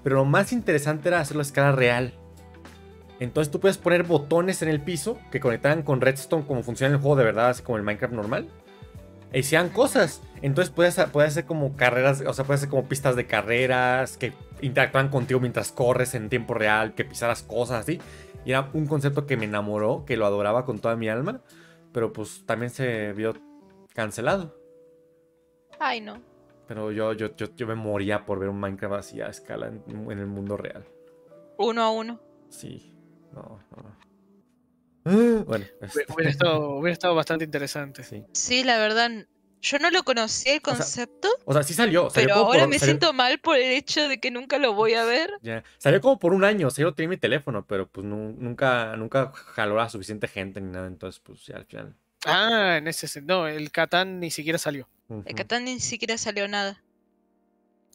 [0.03, 2.13] Pero lo más interesante era hacerlo a escala real.
[3.23, 6.99] Entonces tú puedes poner botones en el piso que conectaran con Redstone como funciona el
[6.99, 8.49] juego de verdad, así como el Minecraft normal.
[9.31, 10.21] E hicieran cosas.
[10.41, 14.33] Entonces puedes, puedes hacer como carreras, o sea, puedes hacer como pistas de carreras que
[14.61, 18.01] interactúan contigo mientras corres en tiempo real, que pisaras cosas así.
[18.43, 21.39] Y era un concepto que me enamoró, que lo adoraba con toda mi alma.
[21.93, 23.35] Pero pues también se vio
[23.93, 24.53] cancelado.
[25.79, 26.21] Ay, no.
[26.67, 30.19] Pero yo, yo, yo, me moría por ver un Minecraft así a escala en, en
[30.19, 30.83] el mundo real.
[31.57, 32.19] Uno a uno.
[32.49, 32.92] Sí.
[33.33, 33.59] No,
[35.45, 36.05] Bueno, este.
[36.09, 38.03] hubiera, estado, bastante interesante.
[38.03, 38.23] Sí.
[38.31, 39.09] sí, la verdad,
[39.61, 41.29] yo no lo conocía el concepto.
[41.45, 42.09] O sea, sí salió.
[42.13, 45.31] pero ahora me siento mal por el hecho de que nunca lo voy a ver.
[45.41, 45.63] Ya.
[45.77, 49.31] Salió como por un año, o sea, yo tenía mi teléfono, pero pues nunca, nunca
[49.33, 51.95] jaló a suficiente gente ni nada, entonces pues ya al final.
[52.25, 53.41] Ah, en ese sentido.
[53.41, 54.87] No, el Catán ni siquiera salió.
[55.25, 56.81] El Catán ni siquiera salió nada.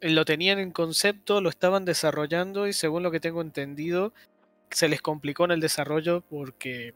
[0.01, 4.13] Lo tenían en concepto, lo estaban desarrollando y según lo que tengo entendido,
[4.71, 6.95] se les complicó en el desarrollo porque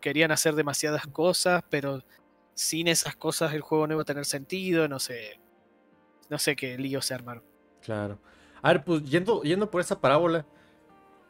[0.00, 2.02] querían hacer demasiadas cosas, pero
[2.54, 5.40] sin esas cosas el juego no iba a tener sentido, no sé.
[6.30, 7.44] No sé qué lío se armaron.
[7.82, 8.18] Claro.
[8.62, 10.46] A ver, pues yendo, yendo por esa parábola,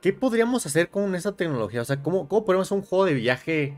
[0.00, 1.82] ¿qué podríamos hacer con esa tecnología?
[1.82, 3.76] O sea, ¿cómo, cómo podemos hacer un juego de viaje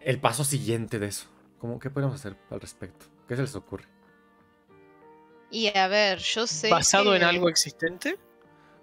[0.00, 1.26] el paso siguiente de eso?
[1.58, 3.06] ¿Cómo, ¿Qué podemos hacer al respecto?
[3.26, 3.86] ¿Qué se les ocurre?
[5.50, 6.68] Y a ver, yo sé.
[6.68, 8.18] ¿Basado en algo existente?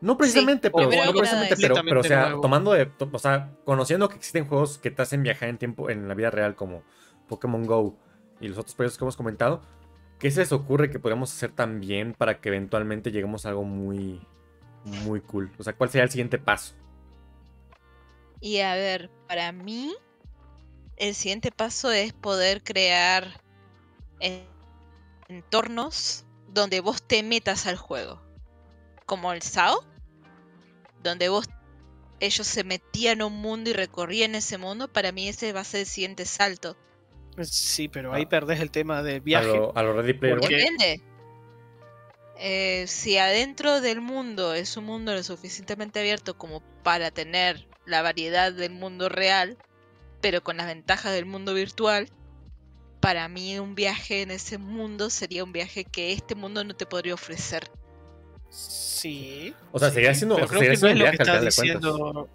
[0.02, 1.56] No precisamente, pero, no precisamente,
[1.86, 5.50] pero, o sea, tomando de, o sea, conociendo que existen juegos que te hacen viajar
[5.50, 6.84] en tiempo en la vida real como
[7.28, 7.98] Pokémon Go
[8.40, 9.62] y los otros proyectos que hemos comentado,
[10.18, 14.26] ¿qué se les ocurre que podríamos hacer también para que eventualmente lleguemos a algo muy,
[15.06, 15.52] muy cool?
[15.60, 16.74] O sea, ¿cuál sería el siguiente paso?
[18.40, 19.94] Y a ver, para mí,
[20.98, 23.40] el siguiente paso es poder crear
[25.28, 28.20] entornos donde vos te metas al juego.
[29.06, 29.84] Como el SAO,
[31.02, 31.48] donde vos
[32.20, 35.64] ellos se metían a un mundo y recorrían ese mundo, para mí ese va a
[35.64, 36.78] ser el siguiente salto.
[37.42, 38.30] Sí, pero ahí ah.
[38.30, 39.50] perdés el tema del viaje.
[39.74, 41.02] A lo, Ready Player Depende.
[42.38, 48.02] Eh, si adentro del mundo es un mundo lo suficientemente abierto como para tener la
[48.02, 49.58] variedad del mundo real,
[50.22, 52.10] pero con las ventajas del mundo virtual,
[53.00, 56.86] para mí un viaje en ese mundo sería un viaje que este mundo no te
[56.86, 57.70] podría ofrecer.
[58.52, 59.56] Sí.
[59.72, 62.30] O sea, seguía siendo, pero creo que no es lo que estaba diciendo.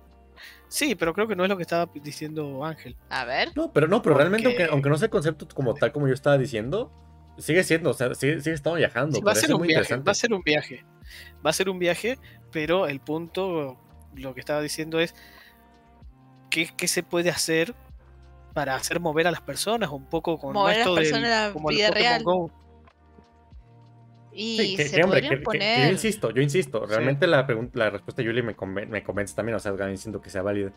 [0.69, 2.97] Sí, pero creo que no es lo que estaba diciendo Ángel.
[3.09, 3.53] A ver.
[3.55, 6.39] No, pero no, pero realmente, aunque, no sea el concepto como tal como yo estaba
[6.39, 6.91] diciendo,
[7.39, 9.21] sigue siendo, o sea, sigue, sigue estando viajando.
[9.21, 10.85] va a ser un viaje, va a ser un viaje.
[11.45, 12.19] Va a ser un viaje,
[12.51, 13.79] pero el punto,
[14.15, 15.15] lo que estaba diciendo es
[16.51, 17.75] qué, qué se puede hacer
[18.55, 21.61] para hacer mover a las personas un poco con mover esto a las personas de
[21.61, 22.25] la vida real.
[24.39, 25.87] Y se podrían poner...
[25.87, 26.85] yo insisto, yo insisto.
[26.85, 28.55] Realmente la, respuesta de Julie me,
[28.87, 30.73] me convence también, o sea, diciendo que sea válida.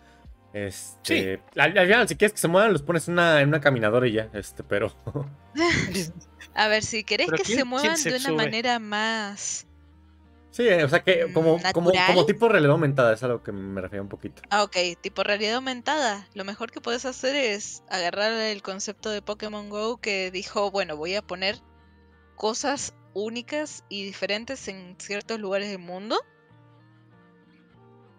[0.53, 4.13] Este, al, final, si quieres que se muevan, los pones una, en una caminadora y
[4.13, 4.91] ya, este, pero.
[6.55, 9.67] a ver, si querés que se muevan de una manera más.
[10.49, 13.79] Sí, o sea que como, como, como, tipo realidad aumentada, es a lo que me
[13.81, 14.41] refiero un poquito.
[14.49, 16.27] Ah, ok, tipo realidad aumentada.
[16.33, 20.97] Lo mejor que puedes hacer es agarrar el concepto de Pokémon Go que dijo, bueno,
[20.97, 21.57] voy a poner
[22.35, 26.17] cosas únicas y diferentes en ciertos lugares del mundo.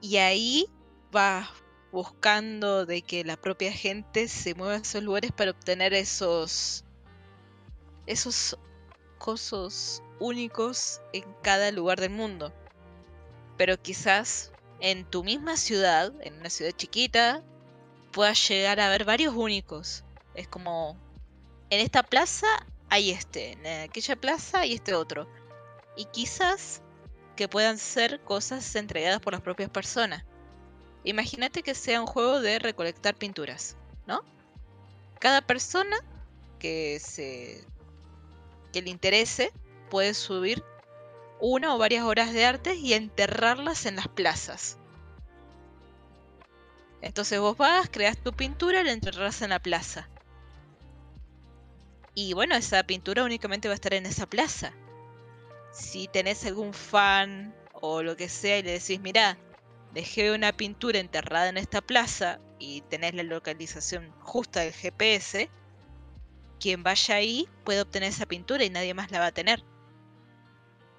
[0.01, 0.67] Y ahí
[1.15, 1.51] va
[1.93, 6.85] buscando de que la propia gente se mueva a esos lugares para obtener esos
[8.07, 8.57] esos
[10.19, 12.53] únicos en cada lugar del mundo.
[13.57, 17.45] Pero quizás en tu misma ciudad, en una ciudad chiquita,
[18.13, 20.05] puedas llegar a ver varios únicos.
[20.35, 20.97] Es como
[21.71, 22.47] en esta plaza
[22.91, 25.29] hay este, en aquella plaza hay este otro.
[25.97, 26.83] Y quizás
[27.37, 30.25] que puedan ser cosas entregadas por las propias personas.
[31.05, 33.77] Imagínate que sea un juego de recolectar pinturas,
[34.07, 34.23] ¿no?
[35.19, 35.97] Cada persona
[36.59, 37.65] que se
[38.73, 39.53] que le interese
[39.89, 40.63] puede subir
[41.41, 44.77] una o varias horas de arte y enterrarlas en las plazas.
[47.01, 50.09] Entonces vos vas, creas tu pintura y la enterras en la plaza.
[52.23, 54.75] Y bueno, esa pintura únicamente va a estar en esa plaza.
[55.73, 59.39] Si tenés algún fan o lo que sea y le decís, mira,
[59.95, 65.49] dejé una pintura enterrada en esta plaza y tenés la localización justa del GPS,
[66.61, 69.65] quien vaya ahí puede obtener esa pintura y nadie más la va a tener.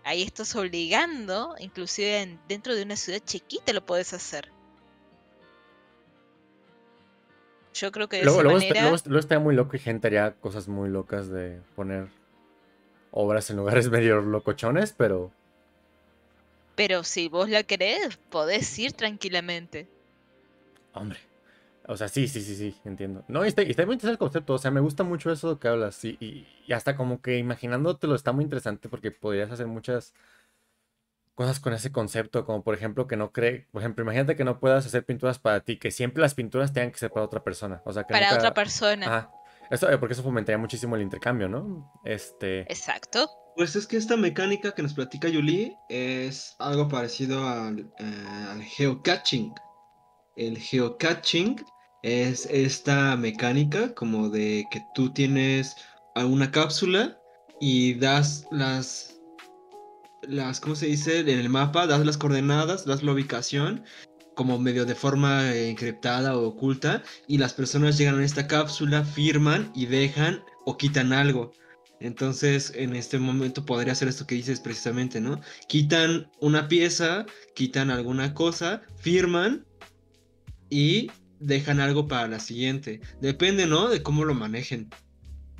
[0.03, 4.51] Ahí estás obligando, inclusive dentro de una ciudad chiquita lo puedes hacer.
[7.73, 8.57] Yo creo que de luego, luego,
[9.19, 12.07] está, muy loco y gente haría cosas muy locas de poner
[13.11, 15.31] obras en lugares medio locochones, pero
[16.75, 19.87] pero si vos la querés, podés ir tranquilamente.
[20.93, 21.19] Hombre.
[21.87, 23.23] O sea, sí, sí, sí, sí, entiendo.
[23.27, 24.53] No, y está, está muy interesante el concepto.
[24.53, 26.03] O sea, me gusta mucho eso que hablas.
[26.05, 30.13] Y, y, hasta como que imaginándotelo está muy interesante porque podrías hacer muchas
[31.41, 32.45] cosas con ese concepto.
[32.45, 33.67] Como por ejemplo, que no cree.
[33.71, 36.91] Por ejemplo, imagínate que no puedas hacer pinturas para ti, que siempre las pinturas tengan
[36.91, 37.81] que ser para otra persona.
[37.85, 39.05] O sea, que para otra persona.
[39.05, 39.31] Ajá.
[39.69, 41.91] Eso, eh, porque eso fomentaría muchísimo el intercambio, ¿no?
[42.03, 42.61] Este.
[42.61, 43.29] Exacto.
[43.55, 49.53] Pues es que esta mecánica que nos platica Yuli es algo parecido al, eh, geocaching.
[50.35, 51.63] El geocaching
[52.03, 55.75] es esta mecánica como de que tú tienes
[56.15, 57.17] una cápsula
[57.59, 59.20] y das las
[60.27, 61.19] las ¿cómo se dice?
[61.19, 63.83] en el mapa das las coordenadas, das la ubicación
[64.35, 69.71] como medio de forma encriptada o oculta y las personas llegan a esta cápsula, firman
[69.75, 71.51] y dejan o quitan algo.
[71.99, 75.39] Entonces, en este momento podría ser esto que dices precisamente, ¿no?
[75.67, 79.65] Quitan una pieza, quitan alguna cosa, firman
[80.69, 83.01] y dejan algo para la siguiente.
[83.21, 83.89] Depende, ¿no?
[83.89, 84.89] De cómo lo manejen.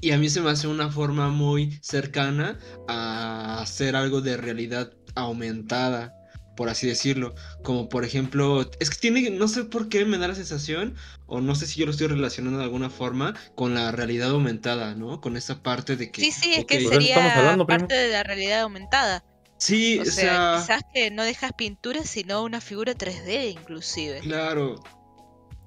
[0.02, 2.58] Y a mí se me hace una forma muy cercana
[2.88, 6.16] a hacer algo de realidad aumentada
[6.62, 7.34] por así decirlo.
[7.64, 10.96] Como por ejemplo, es que tiene, no sé por qué me da la sensación,
[11.26, 14.94] o no sé si yo lo estoy relacionando de alguna forma, con la realidad aumentada,
[14.94, 15.22] ¿no?
[15.22, 16.22] Con esa parte de que...
[16.22, 19.24] Sí, sí, es que sería parte de la realidad aumentada.
[19.58, 24.20] Sí, o, sea, quizás que no dejas pintura, sino una figura 3D inclusive.
[24.20, 24.84] Claro.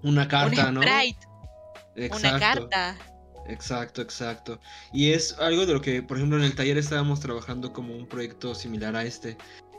[0.02, 0.80] Una carta, ¿no?
[0.80, 2.96] Una carta.
[3.46, 4.58] Exacto, exacto.
[4.92, 8.06] Y es algo de lo que, por ejemplo, en el taller estábamos trabajando como un
[8.06, 9.36] proyecto similar a este,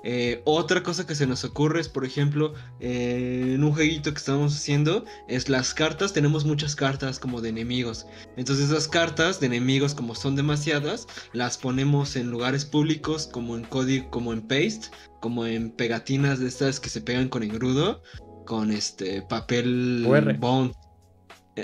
[0.08, 4.20] eh, otra cosa que se nos ocurre es, por ejemplo, eh, en un jueguito que
[4.20, 8.06] estamos haciendo, es las cartas, tenemos muchas cartas como de enemigos.
[8.38, 13.64] Entonces esas cartas de enemigos, como son demasiadas, las ponemos en lugares públicos, como en
[13.64, 14.90] código, como en paste,
[15.22, 18.04] como en pegatinas de estas que se pegan con engrudo,
[18.46, 20.06] con este papel
[20.38, 20.72] bond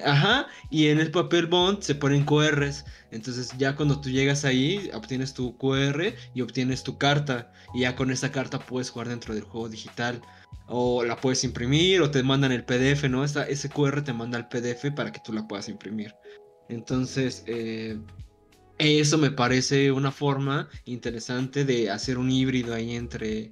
[0.05, 2.85] Ajá, y en el papel bond se ponen QRs.
[3.11, 7.51] Entonces ya cuando tú llegas ahí, obtienes tu QR y obtienes tu carta.
[7.73, 10.21] Y ya con esa carta puedes jugar dentro del juego digital.
[10.67, 13.25] O la puedes imprimir o te mandan el PDF, ¿no?
[13.25, 16.15] ese QR te manda el PDF para que tú la puedas imprimir.
[16.69, 17.99] Entonces, eh,
[18.77, 23.51] eso me parece una forma interesante de hacer un híbrido ahí entre,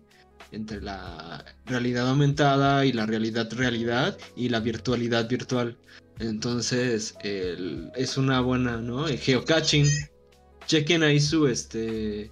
[0.51, 5.77] entre la realidad aumentada y la realidad realidad y la virtualidad virtual.
[6.19, 9.07] Entonces, es una buena, ¿no?
[9.07, 9.87] El geocaching.
[10.67, 12.31] Chequen ahí su, este...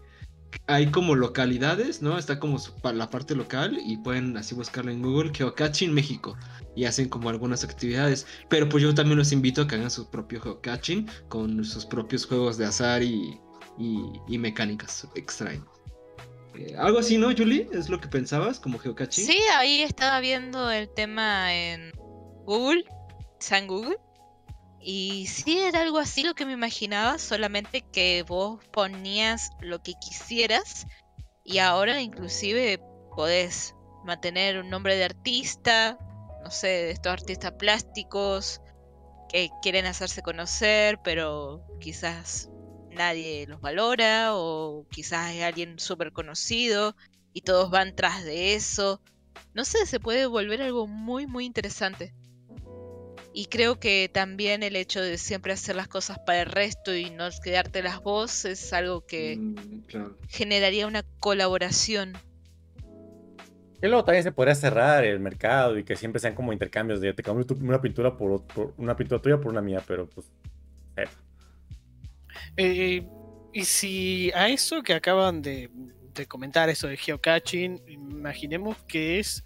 [0.67, 2.17] Hay como localidades, ¿no?
[2.17, 6.37] Está como la parte local y pueden así buscarlo en Google, Geocaching México.
[6.75, 8.27] Y hacen como algunas actividades.
[8.49, 12.25] Pero pues yo también los invito a que hagan su propio geocaching con sus propios
[12.25, 13.39] juegos de azar y,
[13.77, 15.63] y, mecánicas extrañas.
[16.55, 17.69] Eh, algo así, ¿no, Julie?
[17.71, 19.25] ¿Es lo que pensabas como geocaching?
[19.25, 21.91] Sí, ahí estaba viendo el tema en
[22.45, 22.83] Google,
[23.39, 23.97] San Google.
[24.79, 29.93] Y sí, era algo así lo que me imaginaba, solamente que vos ponías lo que
[29.99, 30.87] quisieras
[31.43, 32.79] y ahora inclusive
[33.15, 33.73] podés
[34.05, 35.97] mantener un nombre de artista,
[36.43, 38.61] no sé, de estos artistas plásticos
[39.29, 42.49] que quieren hacerse conocer, pero quizás
[42.91, 46.95] nadie los valora o quizás es alguien súper conocido
[47.33, 49.01] y todos van tras de eso.
[49.53, 52.13] No sé, se puede volver algo muy, muy interesante.
[53.37, 57.11] Y creo que también el hecho de siempre hacer las cosas para el resto y
[57.11, 59.83] no quedarte las voces es algo que mm,
[60.27, 62.13] generaría una colaboración.
[63.79, 67.13] Y luego también se podría cerrar el mercado y que siempre sean como intercambios de
[67.13, 68.43] te cambio una pintura por,
[68.75, 70.25] una pintura tuya por una mía, pero pues.
[70.95, 71.05] Eh.
[72.57, 73.07] Eh,
[73.53, 75.69] y si a eso que acaban de,
[76.27, 79.45] comentar, eso de geocaching, imaginemos que es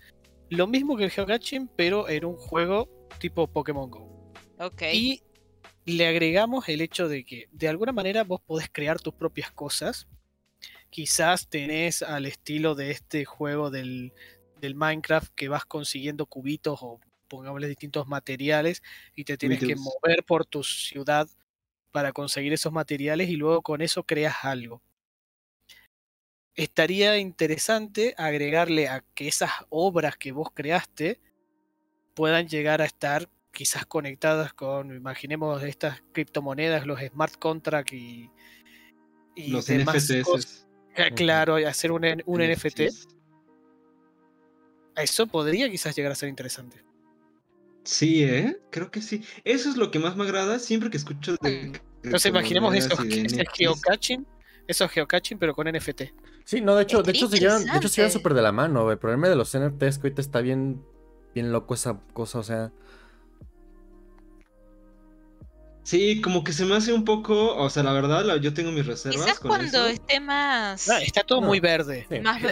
[0.49, 4.31] lo mismo que el geocaching, pero en un juego tipo Pokémon Go.
[4.59, 4.83] Ok.
[4.93, 5.23] Y
[5.85, 10.07] le agregamos el hecho de que de alguna manera vos podés crear tus propias cosas.
[10.89, 14.13] Quizás tenés al estilo de este juego del,
[14.59, 18.83] del Minecraft que vas consiguiendo cubitos o pongámosle distintos materiales
[19.15, 21.27] y te tienes que mover por tu ciudad
[21.91, 24.81] para conseguir esos materiales y luego con eso creas algo.
[26.55, 31.21] Estaría interesante agregarle a que esas obras que vos creaste
[32.13, 38.29] puedan llegar a estar quizás conectadas con, imaginemos estas criptomonedas, los smart contracts y,
[39.35, 40.67] los NFTs.
[40.95, 42.81] Eh, claro, y hacer un, un NFT.
[44.95, 46.83] Eso podría quizás llegar a ser interesante.
[47.83, 48.59] Sí, ¿eh?
[48.69, 49.23] Creo que sí.
[49.43, 51.67] Eso es lo que más me agrada siempre que escucho de...
[51.67, 51.73] Hmm.
[52.03, 54.25] Entonces imaginemos eso, que es el geocaching,
[54.67, 56.01] eso es geocaching, pero con NFT.
[56.45, 58.91] Sí, no, de hecho, de hecho se llevan, de hecho se súper de la mano.
[58.91, 60.83] El problema de los NFTs que ahorita está bien,
[61.33, 62.71] bien loco esa cosa, o sea.
[65.83, 68.85] Sí, como que se me hace un poco, o sea, la verdad, yo tengo mis
[68.85, 69.25] reservas.
[69.25, 70.87] Quizás cuando esté más.
[70.89, 72.05] Ah, está todo muy verde.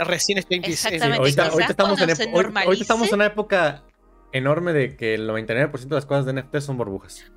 [0.05, 1.17] Recién está en Exactamente.
[1.19, 2.09] ahorita, estamos en,
[2.57, 3.83] ahorita estamos en una época
[4.31, 7.31] enorme de que el 99% de las cosas de NFT son burbujas.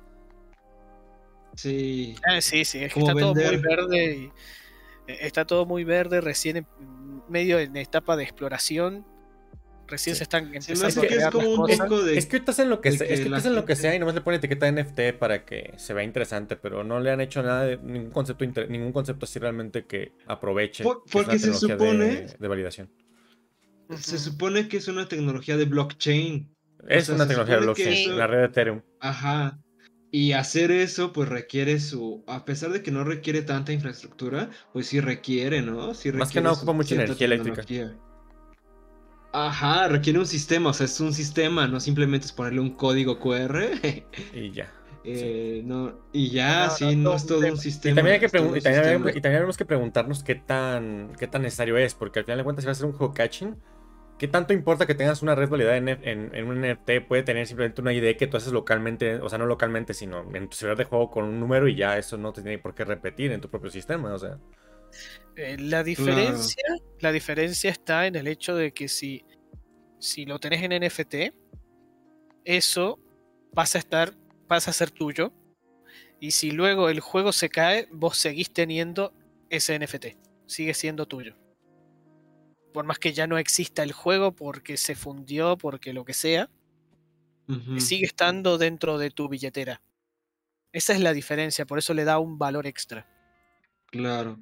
[1.55, 2.15] Sí.
[2.27, 4.15] Ah, sí, sí, es que está todo muy verde.
[4.15, 4.31] Y,
[5.11, 6.67] eh, está todo muy verde, recién en,
[7.29, 9.05] medio en etapa de exploración.
[9.87, 12.59] Recién se están empezando es que a es como un poco de, Es que estás
[12.59, 14.37] en lo que, sea, es que estás en lo que sea y nomás le pone
[14.37, 18.11] etiqueta NFT para que se vea interesante, pero no le han hecho nada de ningún
[18.11, 22.89] concepto ningún concepto así realmente que aproveche porque se supone de, validación.
[23.97, 26.49] Se supone que es una tecnología de blockchain.
[26.87, 28.81] Es una tecnología de blockchain, la red de Ethereum.
[28.99, 29.59] Ajá.
[30.15, 32.23] Y hacer eso, pues requiere su.
[32.27, 35.95] A pesar de que no requiere tanta infraestructura, pues sí requiere, ¿no?
[35.95, 37.63] Sí Más que no ocupa mucha energía eléctrica.
[39.33, 43.19] Ajá, requiere un sistema, o sea, es un sistema, no simplemente es ponerle un código
[43.19, 43.71] QR.
[44.33, 44.71] y ya.
[45.03, 47.93] Eh, no, y ya, sí, no, es todo un sistema.
[47.93, 51.93] Y también, hay que y también, tenemos que preguntarnos qué tan, qué tan necesario es,
[51.93, 53.57] porque al final de cuentas, si va a ser un juego catching,
[54.17, 57.07] ¿Qué tanto importa que tengas una red validada en, en, un NFT?
[57.07, 60.47] Puede tener simplemente una ID que tú haces localmente, o sea, no localmente, sino en
[60.47, 62.85] tu ciudad de juego con un número y ya eso no te tiene por qué
[62.85, 64.37] repetir en tu propio sistema, o sea.
[65.35, 66.63] Eh, la diferencia,
[66.99, 69.25] la diferencia está en el hecho de que si,
[69.99, 71.33] si lo tenés en NFT,
[72.45, 72.99] eso
[73.53, 74.13] pasa a estar,
[74.47, 75.33] pasa a ser tuyo.
[76.19, 79.13] Y si luego el juego se cae, vos seguís teniendo
[79.49, 80.17] ese NFT.
[80.45, 81.35] Sigue siendo tuyo
[82.73, 86.49] por más que ya no exista el juego porque se fundió, porque lo que sea,
[87.77, 89.81] sigue estando dentro de tu billetera.
[90.73, 93.07] Esa es la diferencia, por eso le da un valor extra.
[93.85, 94.39] Claro.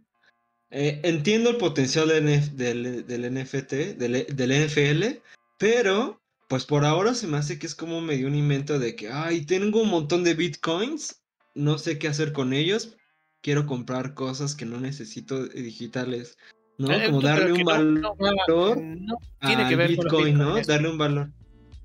[0.72, 5.22] Eh, entiendo el potencial del, NFT, del, del, NFL,
[5.58, 9.10] pero pues por ahora se me hace que es como medio un invento de que,
[9.10, 11.22] ay, tengo un montón de bitcoins,
[11.56, 12.96] no sé qué hacer con ellos,
[13.42, 16.38] quiero comprar cosas que no necesito digitales.
[16.78, 16.92] ¿no?
[16.92, 20.62] Eh, como darle un valor no, tiene que ver Bitcoin, ¿no?
[20.62, 21.32] Darle un valor.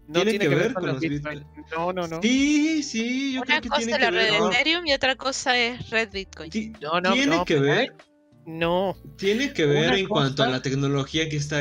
[0.06, 1.44] No tiene, que, ver, con, los Bitcoin.
[1.76, 2.22] No, no, no.
[2.22, 5.90] Sí, sí, yo Una creo que cosa es la red Ethereum y otra cosa es
[5.90, 6.50] red Bitcoin.
[6.80, 7.94] no, no, tiene que ver.
[8.46, 8.96] No.
[9.16, 11.60] Tiene que ver en cuanto a la tecnología que está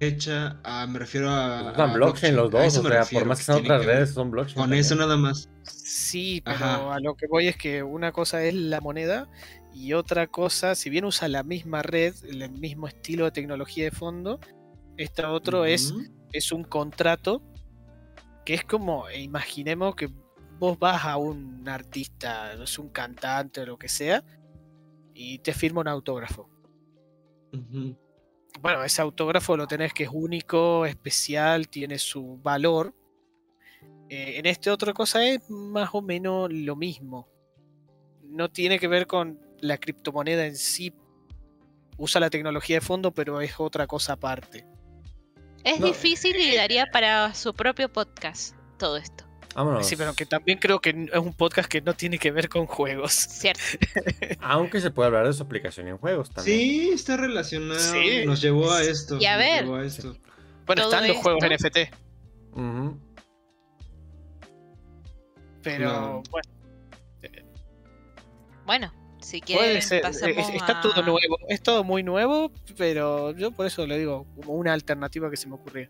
[0.00, 1.74] hecha, me refiero a.
[1.76, 4.56] Son blockchain los dos, o sea, por más que sean otras redes, son blockchain.
[4.56, 5.48] Con eso nada más.
[5.62, 9.28] Sí, pero a lo que voy es que una cosa es la moneda
[9.74, 13.90] y otra cosa, si bien usa la misma red, el mismo estilo de tecnología de
[13.90, 14.38] fondo,
[14.96, 15.92] esta otro es,
[16.32, 17.42] es un contrato
[18.44, 20.10] que es como, e imaginemos que
[20.58, 24.22] vos vas a un artista, es un cantante o lo que sea,
[25.14, 26.48] y te firma un autógrafo.
[28.60, 32.94] bueno, ese autógrafo lo tenés que es único, especial, tiene su valor.
[34.08, 37.28] Eh, en este otra cosa es más o menos lo mismo.
[38.22, 40.92] No tiene que ver con la criptomoneda en sí.
[41.96, 44.66] Usa la tecnología de fondo, pero es otra cosa aparte.
[45.62, 49.24] Es difícil y daría para su propio podcast todo esto.
[49.82, 52.66] Sí, pero que también creo que es un podcast que no tiene que ver con
[52.66, 53.12] juegos.
[53.12, 53.62] Cierto.
[54.40, 56.58] Aunque se puede hablar de su aplicación en juegos también.
[56.58, 57.78] Sí, está relacionado.
[57.78, 58.24] Sí.
[58.26, 59.18] Nos llevó a esto.
[59.20, 59.64] Y a ver.
[59.64, 61.78] Bueno, están los juegos NFT.
[65.62, 66.48] Pero bueno.
[68.66, 71.38] Bueno, si quieren, está todo nuevo.
[71.48, 75.48] Es todo muy nuevo, pero yo por eso le digo como una alternativa que se
[75.48, 75.88] me ocurrió.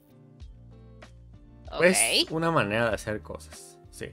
[1.82, 4.06] Es una manera de hacer cosas, sí.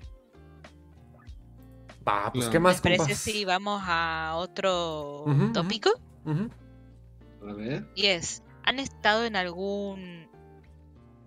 [2.08, 2.82] Va, pues, ¿qué más?
[2.82, 5.92] ¿Te parece si vamos a otro tópico?
[6.26, 7.88] A ver.
[7.96, 10.30] Y es, ¿han estado en algún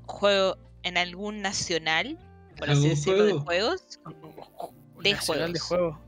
[0.07, 2.19] juego, en algún nacional,
[2.59, 4.01] por así decirlo, de juegos?
[5.01, 5.53] De juegos.
[5.53, 6.01] de juego.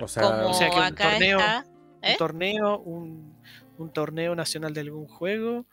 [0.00, 1.64] O sea, o sea que un torneo, un
[2.02, 2.16] ¿eh?
[2.18, 3.40] torneo, un,
[3.78, 5.66] un torneo nacional de algún juego,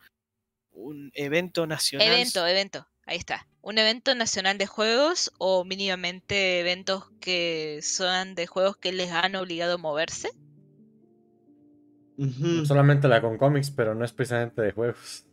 [0.70, 2.06] un evento nacional.
[2.08, 8.46] Evento, evento, ahí está un evento nacional de juegos o mínimamente eventos que son de
[8.46, 10.30] juegos que les han obligado a moverse?
[12.64, 15.24] Solamente la con cómics, pero no es precisamente de juegos.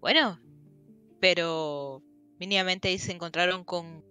[0.00, 0.38] Bueno,
[1.20, 2.02] pero
[2.38, 4.04] mínimamente ahí se encontraron con,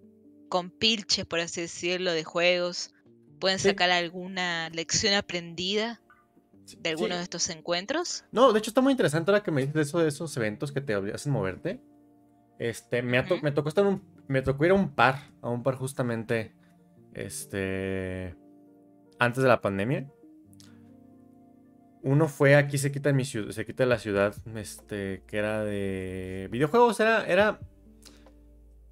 [0.49, 2.93] con pilches, por así decirlo, de juegos.
[3.39, 6.01] ¿Pueden sacar alguna lección aprendida
[6.79, 8.23] de alguno de estos encuentros?
[8.31, 10.81] No, de hecho está muy interesante ahora que me dices eso de esos eventos que
[10.81, 11.81] te hacen moverte.
[12.59, 15.75] Este, me, me tocó estar un, me tocó ir a un par, a un par
[15.75, 16.53] justamente,
[17.13, 18.35] este,
[19.19, 20.07] antes de la pandemia.
[22.01, 26.49] Uno fue aquí se quita mi ciudad, se quita la ciudad, este, que era de
[26.51, 27.59] videojuegos, era, era,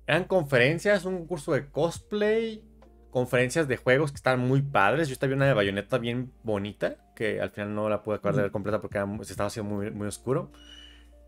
[0.07, 2.63] eran conferencias, un curso de cosplay,
[3.09, 5.09] conferencias de juegos que estaban muy padres.
[5.09, 8.43] Yo estaba una de bayoneta bien bonita, que al final no la pude acabar de
[8.43, 10.51] ver completa porque se estaba haciendo muy, muy oscuro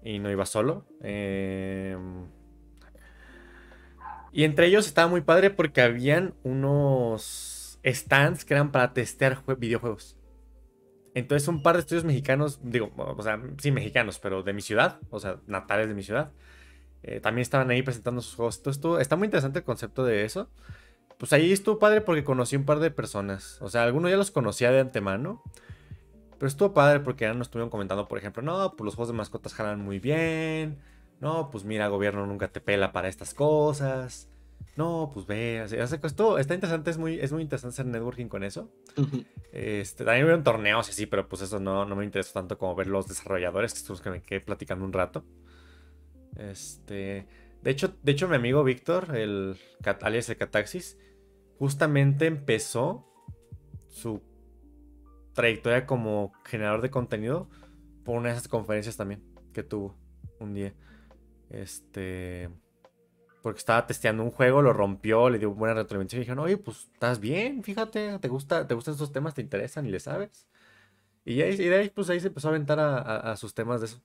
[0.03, 0.85] y no iba solo.
[1.01, 2.27] Em,
[4.31, 10.17] y entre ellos estaba muy padre porque habían unos stands que eran para testear videojuegos.
[11.13, 14.99] Entonces un par de estudios mexicanos, digo, o sea, sí mexicanos, pero de mi ciudad,
[15.11, 16.31] o sea, natales de mi ciudad,
[17.03, 18.57] eh, también estaban ahí presentando sus juegos.
[18.57, 20.49] Entonces está muy interesante el concepto de eso.
[21.19, 23.61] Pues ahí estuvo padre porque conocí un par de personas.
[23.61, 25.43] O sea, algunos ya los conocía de antemano.
[26.43, 29.13] Pero estuvo padre porque ya nos estuvieron comentando, por ejemplo, no, pues los juegos de
[29.13, 30.77] mascotas jalan muy bien.
[31.21, 34.29] No, pues mira, gobierno nunca te pela para estas cosas.
[34.75, 38.43] No, pues ve, hace, esto está interesante, es muy, es muy interesante hacer networking con
[38.43, 38.69] eso.
[39.53, 42.75] este, también veo torneos y así, pero pues eso no, no me interesa tanto como
[42.75, 45.23] ver los desarrolladores, que estos que me quedé platicando un rato.
[46.35, 47.25] Este,
[47.61, 49.55] de hecho, de hecho mi amigo Víctor, el
[50.01, 50.97] alias de Cataxis,
[51.57, 53.07] justamente empezó
[53.87, 54.32] su
[55.33, 57.49] trayectoria como generador de contenido
[58.03, 59.23] por una de esas conferencias también
[59.53, 59.95] que tuvo
[60.39, 60.73] un día.
[61.49, 62.49] Este.
[63.41, 66.89] Porque estaba testeando un juego, lo rompió, le dio buena retroalimentación y dijeron, oye, pues
[66.93, 70.47] estás bien, fíjate, te gusta, te gustan esos temas, te interesan y le sabes.
[71.25, 74.01] Y, ahí, de ahí, pues ahí se empezó a aventar a, sus temas de eso.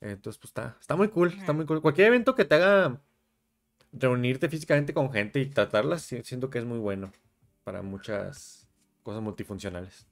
[0.00, 1.82] Entonces, pues está, está muy cool, está muy cool.
[1.82, 3.02] Cualquier evento que te haga
[3.92, 7.12] reunirte físicamente con gente y tratarlas, siento que es muy bueno
[7.64, 8.67] para muchas
[9.02, 10.06] cosas multifuncionales.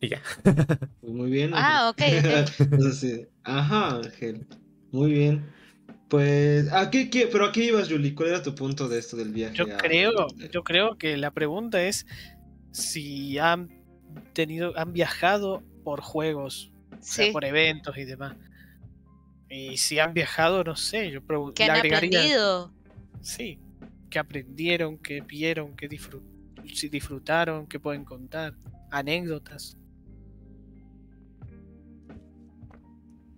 [0.00, 0.22] Y ya.
[1.00, 1.52] Pues muy bien.
[1.54, 2.02] Ah, ok.
[3.44, 4.46] Ajá, Ángel.
[4.90, 5.52] Muy bien.
[6.08, 8.14] Pues, ¿a qué, pero a qué ibas, Juli?
[8.14, 9.56] ¿Cuál era tu punto de esto del viaje?
[9.56, 12.06] Yo creo, yo creo que la pregunta es
[12.72, 13.68] si han
[14.32, 16.72] tenido, han viajado por juegos,
[17.32, 18.36] por eventos y demás.
[19.48, 21.54] Y si han viajado, no sé, yo pregunto.
[21.54, 22.72] ¿Qué han aprendido?
[23.20, 23.58] Sí,
[24.10, 25.88] que aprendieron, que vieron, que
[26.72, 28.54] si disfrutaron, que pueden contar,
[28.90, 29.76] anécdotas.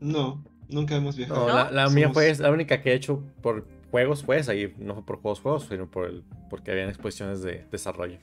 [0.00, 1.48] No, nunca hemos viajado.
[1.48, 5.04] No, la, mía fue la única que he hecho por juegos, pues ahí no fue
[5.04, 8.18] por juegos, juegos, sino por el, porque habían exposiciones de desarrollo.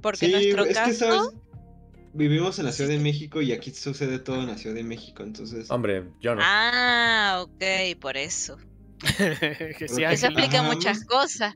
[0.00, 1.34] Porque sí, nuestro es que sabes,
[2.12, 5.22] vivimos en la Ciudad de México y aquí sucede todo en la Ciudad de México,
[5.22, 5.70] entonces.
[5.70, 6.40] Hombre, yo no.
[6.44, 8.58] Ah, ok, por eso.
[9.80, 11.54] eso explica muchas cosas.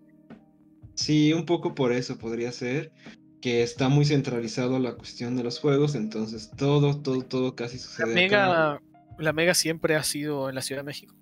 [0.95, 2.93] Sí, un poco por eso podría ser
[3.41, 8.09] que está muy centralizado la cuestión de los juegos, entonces todo, todo, todo casi sucede.
[8.09, 8.83] La Mega,
[9.19, 11.15] la Mega siempre ha sido en la Ciudad de México.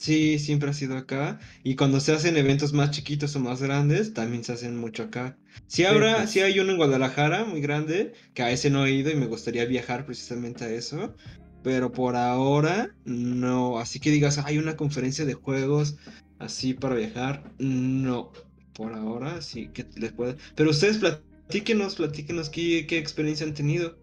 [0.00, 1.38] Sí, siempre ha sido acá.
[1.62, 5.36] Y cuando se hacen eventos más chiquitos o más grandes, también se hacen mucho acá.
[5.66, 9.10] Sí, ahora, sí hay uno en Guadalajara muy grande, que a ese no he ido
[9.10, 11.14] y me gustaría viajar precisamente a eso.
[11.62, 13.78] Pero por ahora, no.
[13.78, 15.96] Así que digas, hay una conferencia de juegos
[16.38, 17.42] así para viajar.
[17.58, 18.32] No.
[18.72, 20.36] Por ahora, sí que les puede.
[20.54, 23.98] Pero ustedes platíquenos, platíquenos qué, qué experiencia han tenido.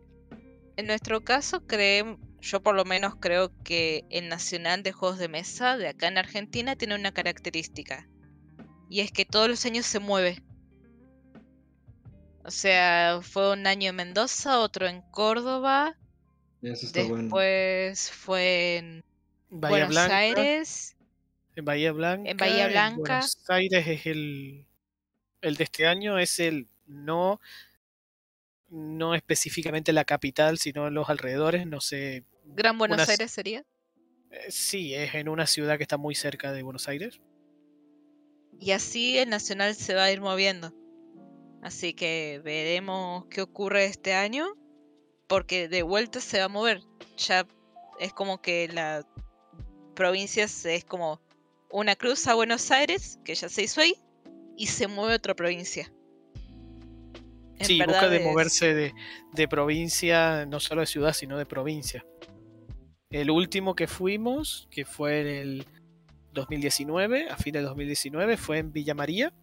[0.76, 5.28] En nuestro caso, creemos yo por lo menos creo que el Nacional de Juegos de
[5.28, 8.08] Mesa de acá en Argentina tiene una característica.
[8.90, 10.44] Y es que todos los años se mueve.
[12.46, 15.98] O sea, fue un año en Mendoza, otro en Córdoba.
[16.62, 19.04] Después fue en
[19.50, 20.96] Buenos Aires.
[21.56, 22.30] En Bahía Blanca.
[22.30, 23.20] En Bahía Blanca.
[23.20, 24.66] Buenos Aires es el.
[25.42, 27.40] El de este año es el no
[28.70, 32.26] no específicamente la capital, sino los alrededores, no sé.
[32.46, 33.64] ¿Gran Buenos Aires sería?
[34.32, 37.22] Eh, sí, es en una ciudad que está muy cerca de Buenos Aires.
[38.60, 40.74] Y así el Nacional se va a ir moviendo.
[41.62, 44.48] Así que veremos qué ocurre este año,
[45.28, 46.82] porque de vuelta se va a mover.
[47.18, 47.48] Ya
[48.00, 49.06] es como que la
[49.96, 51.22] provincia es como
[51.72, 53.96] una cruz a Buenos Aires, que ya se hizo ahí,
[54.56, 55.92] y se mueve otra provincia
[57.66, 58.94] sí, busca de moverse
[59.34, 62.06] de, provincia, no solo de ciudad, sino de provincia.
[63.10, 65.66] El último que fuimos, que fue en el
[66.34, 69.34] 2019, a fin de 2019, fue en Villa María.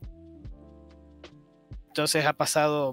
[1.88, 2.92] Entonces ha pasado,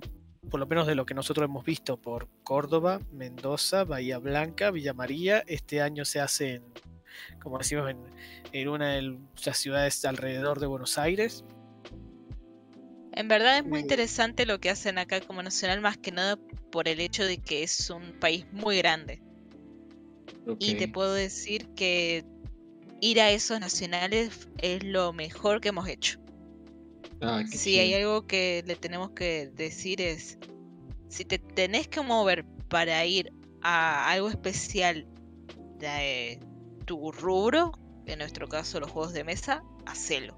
[0.50, 4.94] por lo menos de lo que nosotros hemos visto, por Córdoba, Mendoza, Bahía Blanca, Villa
[4.94, 5.44] María.
[5.48, 6.64] Este año se hace, en,
[7.42, 7.98] como decimos, en,
[8.52, 11.44] en una de las ciudades alrededor de Buenos Aires.
[13.14, 16.40] En verdad es muy interesante lo que hacen acá como nacional, más que nada
[16.72, 19.22] por el hecho de que es un país muy grande.
[20.60, 22.26] Y te puedo decir que
[23.02, 26.21] ir a esos nacionales es lo mejor que hemos hecho.
[27.22, 30.40] Ah, si hay algo que le tenemos que decir es,
[31.08, 33.32] si te tenés que mover para ir
[33.62, 35.06] a algo especial
[35.78, 36.40] de
[36.86, 37.74] tu rubro,
[38.06, 40.38] en nuestro caso los juegos de mesa, hacelo.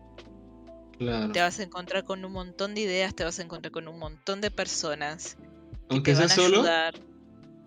[1.00, 4.00] Te vas a encontrar con un montón de ideas, te vas a encontrar con un
[4.00, 5.38] montón de personas.
[5.90, 6.64] Aunque sea solo.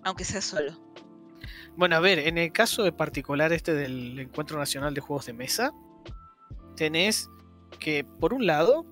[0.05, 0.79] aunque sea solo.
[1.77, 5.35] Bueno, a ver, en el caso de particular este del Encuentro Nacional de Juegos de
[5.35, 5.73] Mesa,
[6.77, 7.29] tenés
[7.79, 8.87] que, por un lado,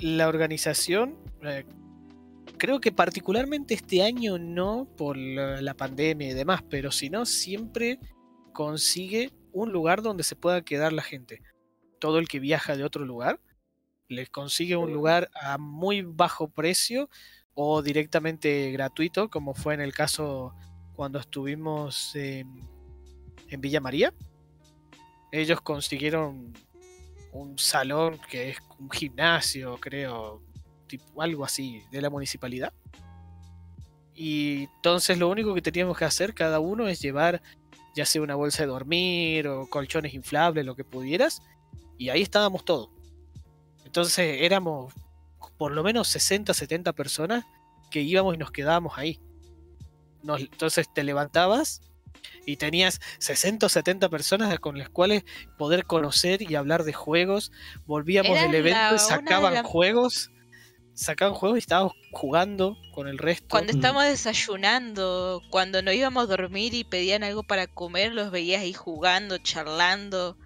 [0.00, 1.64] la organización, eh,
[2.58, 7.98] creo que particularmente este año no por la pandemia y demás, pero si no, siempre
[8.52, 11.40] consigue un lugar donde se pueda quedar la gente
[11.98, 13.40] todo el que viaja de otro lugar
[14.08, 17.08] les consigue un lugar a muy bajo precio
[17.54, 20.54] o directamente gratuito, como fue en el caso
[20.94, 22.60] cuando estuvimos en,
[23.58, 24.12] Villa María.
[25.30, 26.52] Ellos consiguieron
[27.34, 30.40] un salón que es un gimnasio, creo,
[30.86, 32.72] tipo, algo así, de la municipalidad.
[34.14, 37.42] Y entonces lo único que teníamos que hacer cada uno es llevar
[37.96, 41.42] ya sea una bolsa de dormir o colchones inflables, lo que pudieras,
[41.98, 42.88] y ahí estábamos todos.
[43.84, 44.92] Entonces éramos
[45.58, 47.44] por lo menos 60, 70 personas
[47.90, 49.20] que íbamos y nos quedábamos ahí.
[50.22, 51.80] entonces te levantabas
[52.46, 55.24] y tenías 60 o 70 personas con las cuales
[55.56, 57.52] poder conocer y hablar de juegos.
[57.86, 60.30] Volvíamos del evento sacaban juegos.
[60.96, 63.48] Sacaban juegos y estábamos jugando con el resto.
[63.48, 68.62] Cuando estábamos desayunando, cuando nos íbamos a dormir y pedían algo para comer, los veías
[68.62, 70.38] ahí jugando, charlando.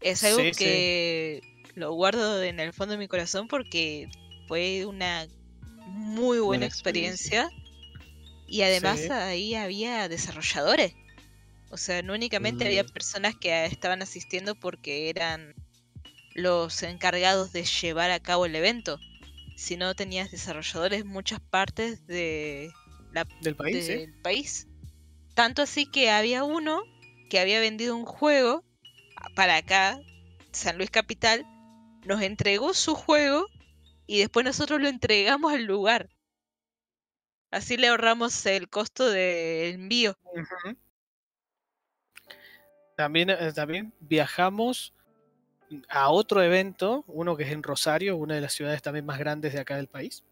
[0.00, 1.42] Es algo que
[1.76, 4.08] lo guardo en el fondo de mi corazón porque
[4.48, 5.28] fue una
[5.86, 7.48] muy buena, experiencia.
[8.52, 10.92] Y además ahí había desarrolladores.
[11.70, 12.90] O sea, no únicamente había mm.
[12.90, 15.54] personas que estaban asistiendo porque eran
[16.34, 19.00] los encargados de llevar a cabo el evento,
[19.56, 22.70] sino tenías desarrolladores en muchas partes de
[23.40, 23.86] del país.
[23.86, 24.68] Del país.
[25.32, 26.82] Tanto así que había uno
[27.30, 28.64] que había vendido un juego
[29.34, 29.98] para acá,
[30.50, 31.46] San Luis Capital,
[32.04, 33.46] nos entregó su juego
[34.06, 36.10] y después nosotros lo entregamos al lugar.
[37.52, 40.16] Así le ahorramos el costo del envío.
[42.96, 44.94] También, eh, también viajamos
[45.90, 49.52] a otro evento, uno que es en Rosario, una de las ciudades también más grandes
[49.52, 50.24] de acá del país.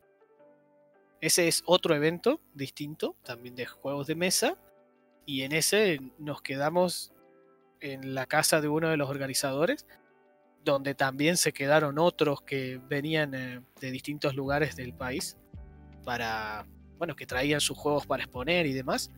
[1.20, 4.56] Ese es otro evento distinto, también de juegos de mesa.
[5.26, 7.12] Y en ese nos quedamos
[7.80, 9.84] en la casa de uno de los organizadores,
[10.64, 15.36] donde también se quedaron otros que venían eh, de distintos lugares del país
[16.02, 16.66] para,
[17.00, 19.10] bueno, que traían sus juegos para exponer y demás.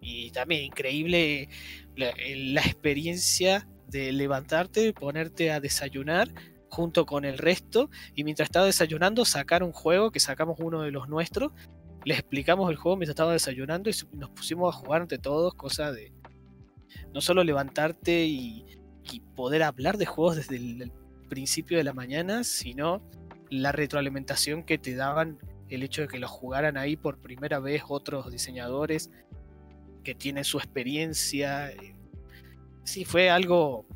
[0.00, 1.48] Y también increíble
[1.94, 6.28] la, experiencia de levantarte, ponerte a desayunar
[6.68, 10.90] junto con el resto y mientras estaba desayunando sacar un juego que sacamos uno de
[10.90, 11.52] los nuestros,
[12.04, 15.92] les explicamos el juego mientras estaba desayunando y nos pusimos a jugar entre todos, cosa
[15.92, 16.12] de
[17.14, 18.66] no solo levantarte y,
[19.34, 20.92] poder hablar de juegos desde el,
[21.28, 23.00] principio de la mañana, sino
[23.50, 25.38] la retroalimentación que te daban
[25.70, 29.10] el hecho de que lo jugaran ahí por primera vez otros diseñadores
[30.04, 31.72] que tienen su experiencia.
[32.84, 33.86] Sí, fue algo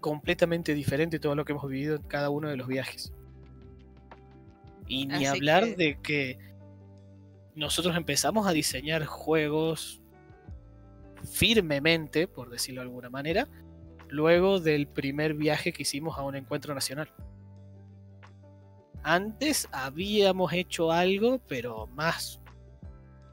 [0.00, 3.12] completamente diferente todo lo que hemos vivido en cada uno de los viajes.
[4.86, 6.38] Y ni hablar de que
[7.54, 10.00] nosotros empezamos a diseñar juegos
[11.30, 13.48] firmemente, por decirlo de alguna manera,
[14.08, 17.12] luego del primer viaje que hicimos a un encuentro nacional.
[19.08, 22.42] Antes habíamos hecho algo, pero más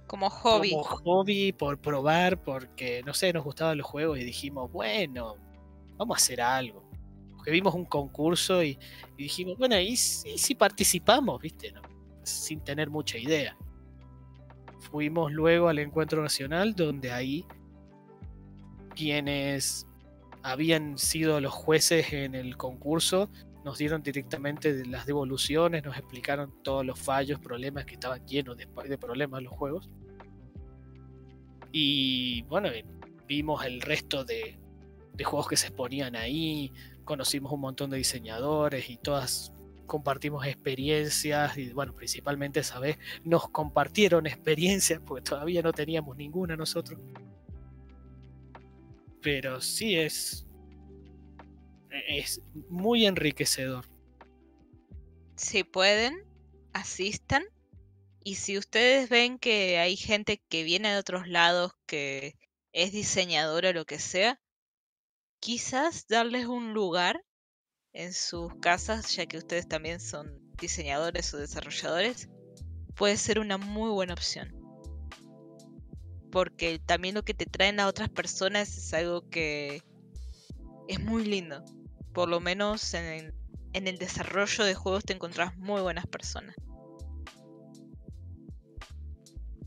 [0.07, 0.69] como hobby.
[0.69, 5.35] Como hobby por probar, porque no sé, nos gustaban los juegos y dijimos, bueno,
[5.97, 6.81] vamos a hacer algo.
[7.35, 8.79] Porque vimos un concurso y,
[9.17, 11.41] dijimos, bueno, ¿y si, participamos?
[11.41, 11.73] ¿Viste?
[11.73, 11.81] ¿no?
[12.23, 13.57] Sin tener mucha idea.
[14.79, 17.45] Fuimos luego al encuentro nacional, donde ahí
[18.95, 19.87] quienes
[20.41, 23.29] habían sido los jueces en el concurso
[23.65, 28.67] nos dieron directamente las devoluciones, nos explicaron todos los fallos, problemas que estaban llenos de,
[28.87, 29.89] de problemas los juegos.
[31.71, 32.69] Y bueno,
[33.27, 34.59] vimos el resto de,
[35.13, 36.71] de juegos que se exponían ahí,
[37.05, 39.51] conocimos un montón de diseñadores y todas
[39.87, 46.55] compartimos experiencias y bueno, principalmente esa vez nos compartieron experiencias porque todavía no teníamos ninguna
[46.55, 46.99] nosotros.
[49.23, 50.44] Pero sí es
[52.07, 53.85] es muy enriquecedor.
[55.35, 56.23] Si pueden,
[56.73, 57.43] asistan.
[58.23, 62.35] Y si ustedes ven que hay gente que viene de otros lados, que
[62.71, 64.39] es diseñadora o lo que sea,
[65.39, 67.23] quizás darles un lugar
[67.93, 72.29] en sus casas, ya que ustedes también son diseñadores o desarrolladores,
[72.95, 74.53] puede ser una muy buena opción.
[76.31, 79.83] Porque también lo que te traen a otras personas es algo que
[80.87, 81.63] es muy lindo.
[82.15, 83.33] Por lo menos en,
[83.73, 86.55] el desarrollo de juegos te encontrás muy buenas personas.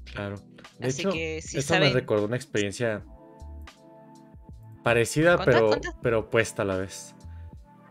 [0.05, 0.37] Claro.
[0.81, 3.05] De hecho, eso me recordó una experiencia
[4.83, 5.71] Parecida, pero,
[6.03, 7.15] pero opuesta a la vez.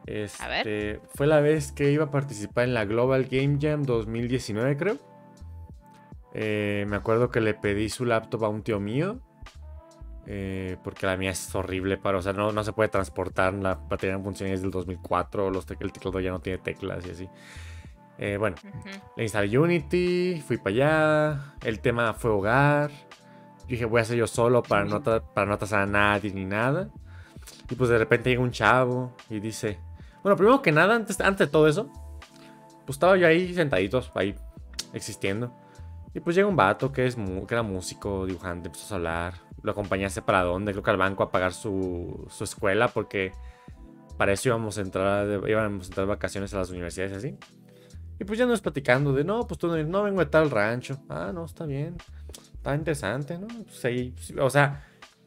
[0.07, 4.97] Este, Fue la vez que iba a participar en la Global Game Jam 2019, creo.
[6.33, 9.21] Eh, me acuerdo que le pedí su laptop a un tío mío.
[10.29, 13.75] Eh, porque la mía es horrible para, o sea, no, no se puede transportar, la
[13.75, 17.29] batería en funciones del 2004, los el teclado ya no tiene teclas y así.
[18.17, 18.57] Eh, bueno,
[19.15, 22.91] le instalé Unity, fui para allá, el tema fue hogar,
[23.69, 26.89] dije, voy a hacer yo solo para no, para no atrasar a nadie ni nada.
[27.69, 29.79] Y pues de repente llega un chavo y dice,
[30.23, 31.89] bueno, primero que nada, antes, antes de todo eso,
[32.85, 34.35] pues estaba yo ahí sentaditos, ahí
[34.91, 35.53] existiendo.
[36.13, 39.46] Y pues llega un vato que, es que era músico, dibujante, empezó a hablar.
[39.63, 43.31] Lo acompañaste para dónde, creo que al banco a pagar su, su escuela porque
[44.17, 47.37] para eso íbamos a entrar, íbamos a entrar vacaciones a las universidades y así.
[48.19, 50.97] Y pues ya nos platicando de, no, pues tú no vengo de tal rancho.
[51.09, 51.97] Ah, no, está bien
[52.67, 53.47] está interesante, ¿no?
[53.47, 54.85] Pues o sea,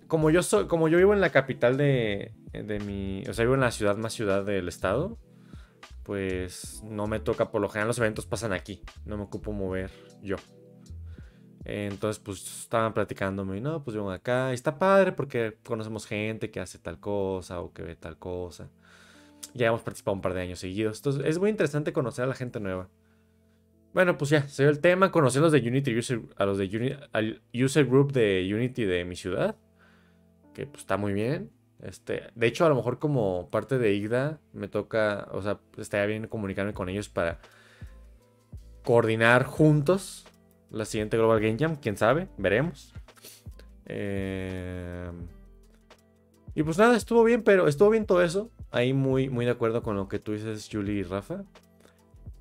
[0.09, 3.55] como yo soy, como yo vivo en la capital de, de mi, o sea, vivo
[3.55, 5.19] en la ciudad más ciudad del estado,
[6.02, 9.90] pues no me toca, por lo general los eventos pasan aquí, no me ocupo mover
[10.23, 10.36] yo.
[11.70, 16.51] Entonces, pues estaban platicándome, y no, pues vengo acá, y está padre porque conocemos gente
[16.51, 18.68] que hace tal cosa o que ve tal cosa.
[19.55, 20.98] Ya hemos participado un par de años seguidos.
[20.98, 22.88] Entonces, es muy interesante conocer a la gente nueva.
[23.92, 25.10] Bueno, pues ya, se dio el tema.
[25.10, 28.84] Conocí a los de Unity User, a los de Unity, al User Group de Unity
[28.84, 29.56] de mi ciudad.
[30.55, 31.51] Que pues está muy bien.
[31.82, 36.06] Este, de hecho, a lo mejor como parte de IGDA me toca, o sea, estaría
[36.06, 37.40] bien comunicarme con ellos para
[38.84, 40.26] coordinar juntos
[40.70, 41.76] la siguiente Global Game Jam.
[41.76, 42.92] Quién sabe, veremos.
[43.86, 45.10] Eh,
[46.55, 48.51] y pues nada, estuvo bien, pero estuvo bien todo eso.
[48.70, 51.44] Ahí muy, muy de acuerdo con lo que tú dices, Julie y Rafa.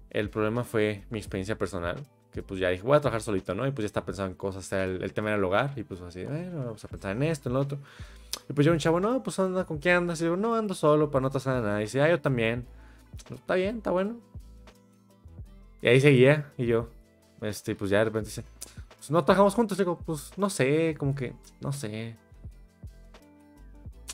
[0.09, 1.97] El problema fue mi experiencia personal,
[2.31, 3.67] que pues ya dije, voy a trabajar solito, ¿no?
[3.67, 6.23] Y pues ya estaba pensando en cosas, el, tema era el hogar, y pues así,
[6.25, 7.77] bueno, vamos a pensar en esto, en lo otro.
[8.49, 10.19] Y pues yo un chavo, no, pues anda, ¿con quién andas?
[10.21, 11.79] Y digo, no, ando solo para no atrasar a nada.
[11.79, 12.65] Y dice, ah, yo también.
[13.31, 14.17] Está bien, está bueno.
[15.81, 16.89] Y ahí seguía, y yo,
[17.41, 18.43] este, pues ya de repente dice,
[18.97, 19.77] pues no trabajamos juntos.
[19.77, 22.15] Digo, pues no sé, como que, no sé.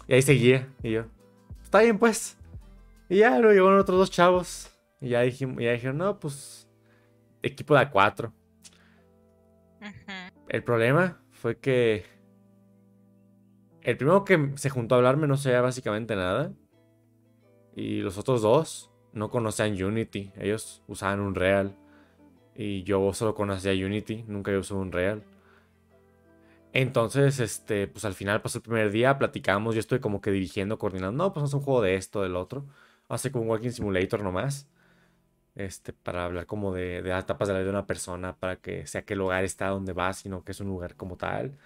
[0.07, 1.05] Y ahí seguía, y yo,
[1.63, 2.37] está bien, pues.
[3.09, 4.71] Y ya luego llegaron otros dos chavos.
[5.01, 6.67] Y ya, dijimos, ya dijeron, no, pues
[7.41, 8.31] equipo de A4.
[10.47, 12.05] El problema fue que
[13.81, 16.51] el primero que se juntó a hablarme no sabía básicamente nada.
[17.75, 20.31] Y los otros dos no conocían Unity.
[20.37, 21.75] Ellos usaban un Real.
[22.55, 24.23] Y yo solo conocía Unity.
[24.27, 25.23] Nunca había usado un Real.
[26.73, 29.75] Entonces, este, pues al final pasó el primer día, platicamos.
[29.75, 31.23] Yo estoy como que dirigiendo, coordinando.
[31.23, 32.65] No, pues es un juego de esto, del otro.
[33.07, 34.67] Hace como un Walking Simulator nomás.
[35.55, 38.35] Este, para hablar como de, de etapas de la vida de una persona.
[38.35, 41.15] Para que sea que el lugar está donde va, sino que es un lugar como
[41.17, 41.57] tal.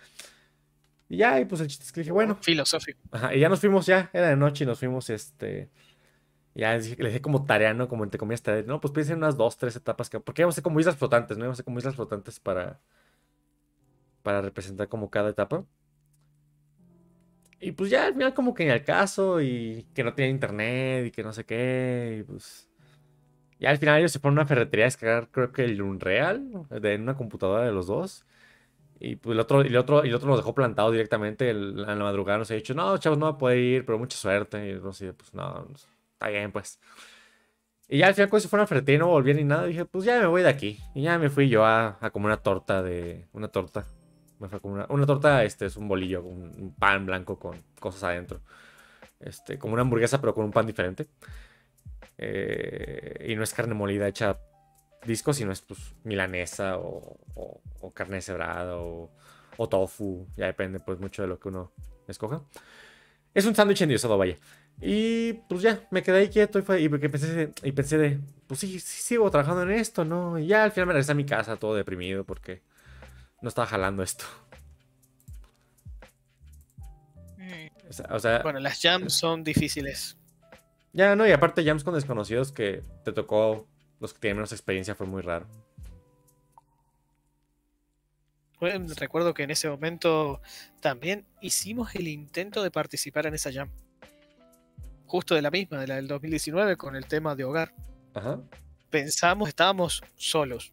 [1.10, 2.38] Y ya, y pues el chiste es que dije, bueno.
[2.40, 3.00] Filosófico.
[3.12, 5.70] Ajá, y ya nos fuimos ya, era de noche y nos fuimos, este.
[6.56, 7.88] Ya les dije, como tarea, ¿no?
[7.88, 8.64] Como entre comillas, tarea.
[8.64, 10.10] No, pues piensen unas dos, tres etapas.
[10.10, 11.46] Que, porque íbamos a ser como islas flotantes, ¿no?
[11.46, 12.80] Íbamos a ser como islas flotantes para.
[14.24, 15.66] Para representar como cada etapa.
[17.62, 19.42] Y pues ya al final, como que ni al caso.
[19.42, 22.18] Y que no tenía internet y que no sé qué.
[22.22, 22.70] Y pues.
[23.60, 26.66] Ya al final ellos se ponen a una ferretería a descargar, creo que el Unreal.
[26.70, 28.26] De una computadora de los dos.
[29.00, 32.40] Y pues el otro, el otro, el otro nos dejó plantado directamente en la madrugada.
[32.40, 34.72] Nos ha dicho, no, chavos, no va a ir, pero mucha suerte.
[34.72, 35.68] Y no sé, pues no,
[36.20, 36.80] está bien, pues.
[37.88, 39.86] Y ya al final, cuando se fueron a ferretería y no volví ni nada, dije,
[39.86, 40.80] pues ya me voy de aquí.
[40.94, 43.28] Y ya me fui yo a, a comer una torta de.
[43.32, 43.86] Una torta.
[44.40, 47.58] Me fue a comer una, una torta, este es un bolillo, un, pan blanco con
[47.80, 48.42] cosas adentro.
[49.20, 51.08] Este, como una hamburguesa, pero con un pan diferente.
[52.18, 54.38] Eh, y no es carne molida hecha
[55.06, 59.10] disco, si no es pues milanesa o, o, carne cebrada o,
[59.58, 61.72] o, tofu, ya depende pues mucho de lo que uno
[62.08, 62.44] escoja.
[63.34, 64.38] Es un sándwich endiosado, vaya.
[64.82, 68.62] Y pues ya, me quedé ahí quieto y, fue, y, pensé, y pensé de, pues
[68.62, 70.40] sí, sí, sigo trabajando en esto, ¿no?
[70.40, 72.62] Y ya al final me regresé a mi casa todo deprimido porque
[73.42, 74.26] no estaba jalando esto.
[77.38, 78.12] Mm.
[78.12, 80.18] O sea, bueno, las jams son difíciles.
[80.94, 83.68] Ya, no, y aparte jams con desconocidos que te tocó
[84.00, 85.46] los que tienen menos experiencia fue muy raro.
[88.98, 90.42] recuerdo que en ese momento
[90.80, 93.70] también hicimos el intento de participar en esa jam.
[95.10, 97.74] Justo de la misma, de la del 2019, con el tema de hogar.
[98.14, 98.44] Ajá.
[98.92, 100.72] Pensamos, estábamos solos.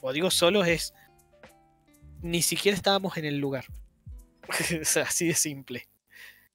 [0.00, 0.94] O digo solos es.
[2.22, 3.64] Ni siquiera estábamos en el lugar.
[5.04, 5.88] así de simple.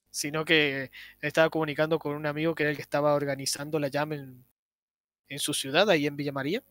[0.09, 0.89] Sino que
[1.19, 4.45] estaba comunicando con un amigo que era el que estaba organizando la jam en,
[5.27, 6.63] en su ciudad, ahí en Villa María.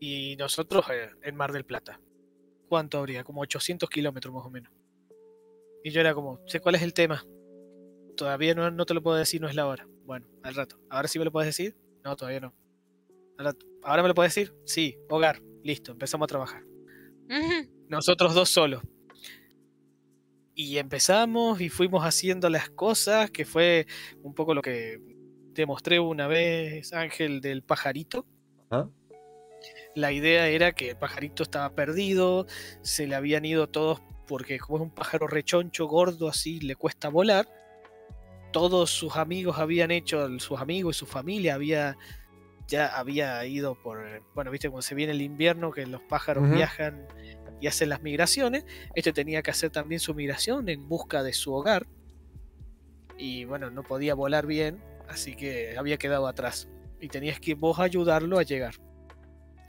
[0.00, 2.00] Y nosotros eh, en Mar del Plata.
[2.68, 3.22] ¿Cuánto habría?
[3.22, 4.72] Como 800 kilómetros más o menos.
[5.84, 7.24] Y yo era como, sé cuál es el tema.
[8.18, 9.86] Todavía no, no te lo puedo decir, no es la hora.
[10.04, 10.76] Bueno, al rato.
[10.90, 11.76] ¿Ahora sí me lo puedes decir?
[12.04, 12.52] No, todavía no.
[13.84, 14.52] ¿Ahora me lo puedes decir?
[14.66, 15.40] Sí, hogar.
[15.62, 16.64] Listo, empezamos a trabajar.
[17.88, 18.82] Nosotros dos solos.
[20.56, 23.86] Y empezamos y fuimos haciendo las cosas, que fue
[24.22, 25.00] un poco lo que
[25.54, 28.26] te mostré una vez, Ángel, del pajarito.
[29.94, 32.46] La idea era que el pajarito estaba perdido,
[32.82, 37.08] se le habían ido todos porque como es un pájaro rechoncho, gordo, así, le cuesta
[37.08, 37.48] volar.
[38.52, 41.96] Todos sus amigos habían hecho, sus amigos y su familia había
[42.68, 47.08] ya había ido por, bueno, viste, cuando se viene el invierno, que los pájaros viajan
[47.60, 48.64] y hacen las migraciones,
[48.94, 51.86] este tenía que hacer también su migración en busca de su hogar.
[53.16, 56.68] Y bueno, no podía volar bien, así que había quedado atrás
[57.00, 58.74] y tenías que vos ayudarlo a llegar.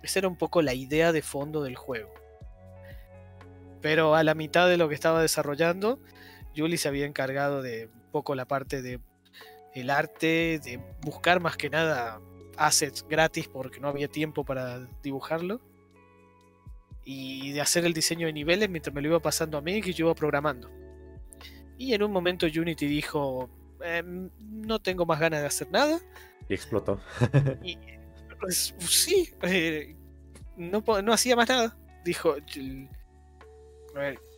[0.04, 2.14] Esa era un poco la idea de fondo del juego.
[3.82, 6.00] Pero a la mitad de lo que estaba desarrollando,
[6.56, 9.00] Julie se había encargado de poco la parte de
[9.74, 12.20] el arte, de buscar más que nada
[12.58, 15.62] assets gratis porque no había tiempo para dibujarlo.
[17.06, 19.94] Y de hacer el diseño de niveles mientras me lo iba pasando a mí que
[19.94, 20.70] yo iba programando.
[21.78, 23.50] Y en un momento Unity dijo,
[23.82, 26.00] Em, no tengo más ganas de hacer nada.
[26.48, 27.00] Y explotó.
[28.40, 29.96] pues, sí, eh,
[30.58, 31.78] no, no hacía más nada.
[32.04, 32.36] Dijo,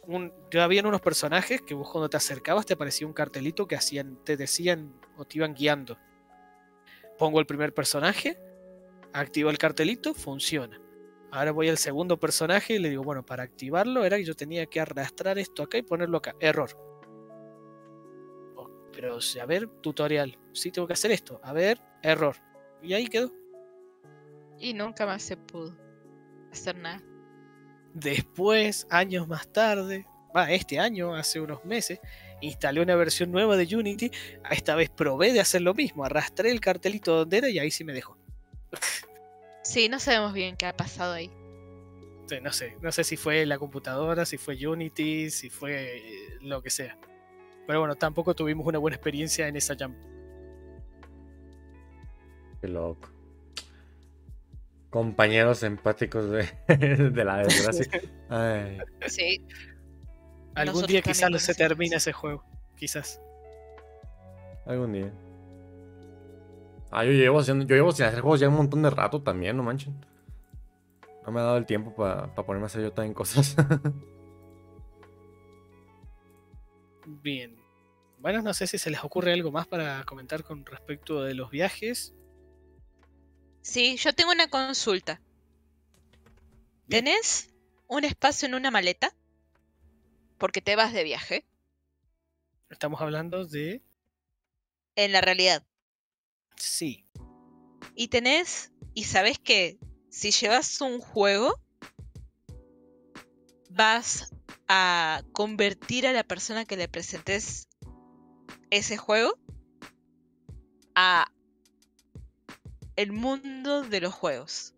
[0.07, 4.17] un, habían unos personajes que vos cuando te acercabas te aparecía un cartelito que hacían,
[4.23, 5.97] te decían o te iban guiando.
[7.17, 8.39] Pongo el primer personaje,
[9.13, 10.81] activo el cartelito, funciona.
[11.31, 14.65] Ahora voy al segundo personaje y le digo, bueno, para activarlo era que yo tenía
[14.65, 16.35] que arrastrar esto acá y ponerlo acá.
[16.39, 16.75] Error
[18.91, 22.35] pero a ver, tutorial, sí tengo que hacer esto, a ver, error.
[22.81, 23.31] Y ahí quedó.
[24.59, 25.75] Y nunca más se pudo
[26.51, 27.01] hacer nada.
[27.93, 30.05] Después, años más tarde,
[30.35, 31.99] va, este año, hace unos meses,
[32.41, 34.11] instalé una versión nueva de Unity.
[34.49, 37.83] Esta vez probé de hacer lo mismo, arrastré el cartelito donde era y ahí sí
[37.83, 38.17] me dejó.
[39.63, 41.29] Sí, no sabemos bien qué ha pasado ahí.
[42.41, 46.01] no sé, no sé si fue la computadora, si fue Unity, si fue
[46.41, 46.97] lo que sea.
[47.67, 49.95] Pero bueno, tampoco tuvimos una buena experiencia en esa jam.
[52.59, 53.09] Qué loco.
[54.91, 56.45] Compañeros empáticos de,
[57.25, 57.87] la desgracia.
[59.07, 59.43] Sí.
[60.53, 62.43] Algún día quizás se termina ese juego.
[62.75, 63.21] Quizás.
[64.65, 65.11] Algún día.
[66.91, 69.55] Ah, yo llevo, haciendo, yo llevo sin hacer juegos ya un montón de rato también,
[69.55, 69.95] no manchen.
[71.25, 73.55] No me ha dado el tiempo para ponerme a hacer yo también cosas.
[77.05, 77.55] Bien.
[78.19, 81.49] Bueno, no sé si se les ocurre algo más para comentar con respecto de los
[81.49, 82.13] viajes.
[83.61, 85.21] Sí, yo tengo una consulta.
[86.89, 87.53] ¿Tenés
[87.87, 89.15] un espacio en una maleta?
[90.37, 91.45] Porque te vas de viaje.
[92.69, 93.81] Estamos hablando de...
[94.95, 95.65] En la realidad.
[96.55, 97.05] Sí.
[97.95, 99.79] Y tenés, y sabes que
[100.09, 101.61] si llevas un juego,
[103.69, 104.33] vas
[104.67, 107.69] a convertir a la persona que le presentes
[108.69, 109.37] ese juego
[110.95, 111.30] a
[112.95, 114.73] el mundo de los juegos,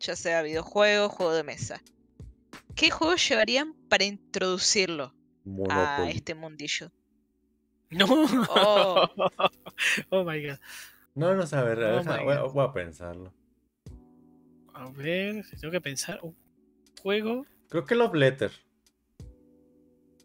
[0.00, 1.82] ya sea videojuego, juego de mesa.
[2.74, 5.14] ¿Qué juegos llevarían para introducirlo
[5.68, 6.90] a este mundillo?
[7.90, 8.06] No.
[8.48, 9.08] Oh.
[10.10, 10.58] oh my god.
[11.14, 13.34] No, no sé, a ver, oh voy, a pensarlo.
[14.72, 16.18] A ver, tengo que pensar.
[16.22, 16.34] ¿Un
[17.02, 17.44] juego?
[17.68, 18.50] Creo que Love Letter.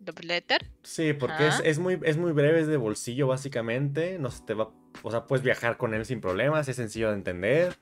[0.06, 0.72] ¿Love Letter?
[0.84, 4.18] Sí, porque es, muy, es muy breve, es de bolsillo básicamente.
[4.18, 4.72] No se te va.
[5.04, 7.78] O sea, puedes viajar con él sin problemas, es sencillo de entender,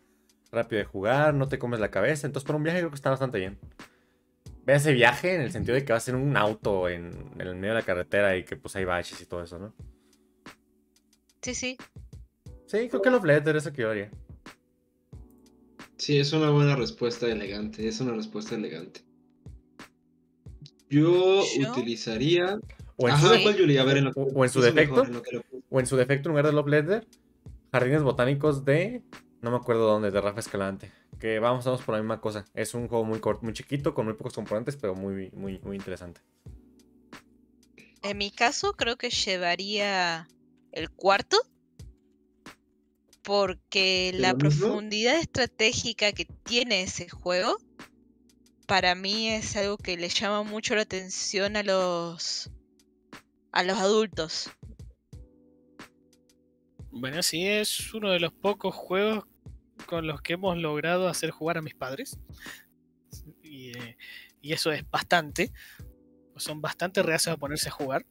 [0.52, 2.28] rápido de jugar, no te comes la cabeza.
[2.28, 3.58] Entonces, para un viaje creo que está bastante bien.
[4.66, 7.56] Ve ese viaje en el sentido de que vas en un auto en, en el
[7.56, 9.74] medio de la carretera y que pues hay baches y todo eso, ¿no?
[11.42, 11.78] Sí, sí.
[12.66, 14.10] Sí, creo que Love Letter, eso que yo haría.
[15.98, 19.02] Sí, es una buena respuesta elegante, es una respuesta elegante.
[20.90, 22.60] Yo, utilizaría...
[22.98, 25.04] O en, su, o, en su defecto,
[25.76, 27.08] o en su defecto en lugar de Love Letter,
[27.74, 29.04] Jardines Botánicos de...
[29.42, 30.94] No me acuerdo dónde, de Rafa Escalante.
[31.20, 32.46] Que vamos, vamos por la misma cosa.
[32.54, 35.76] Es un juego muy corto, muy chiquito, con muy pocos componentes, pero muy, muy, muy
[35.76, 36.22] interesante.
[38.04, 40.30] En mi caso, creo que llevaría
[40.72, 41.38] el cuarto
[43.22, 47.58] porque la profundidad estratégica que tiene ese juego
[48.66, 52.50] para mí es algo que le llama mucho la atención a los
[53.52, 54.50] a los adultos.
[56.98, 59.26] Bueno, sí, es uno de los pocos juegos
[59.86, 62.18] con los que hemos logrado hacer jugar a mis padres.
[63.44, 63.98] Y, eh,
[64.42, 65.52] y eso es bastante.
[66.38, 68.06] Son bastante reacios a ponerse a jugar.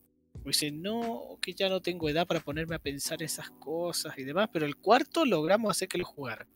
[0.45, 4.51] Dice, no, que ya no tengo edad para ponerme a pensar esas cosas y demás,
[4.53, 6.47] pero el cuarto logramos hacer que lo jugara.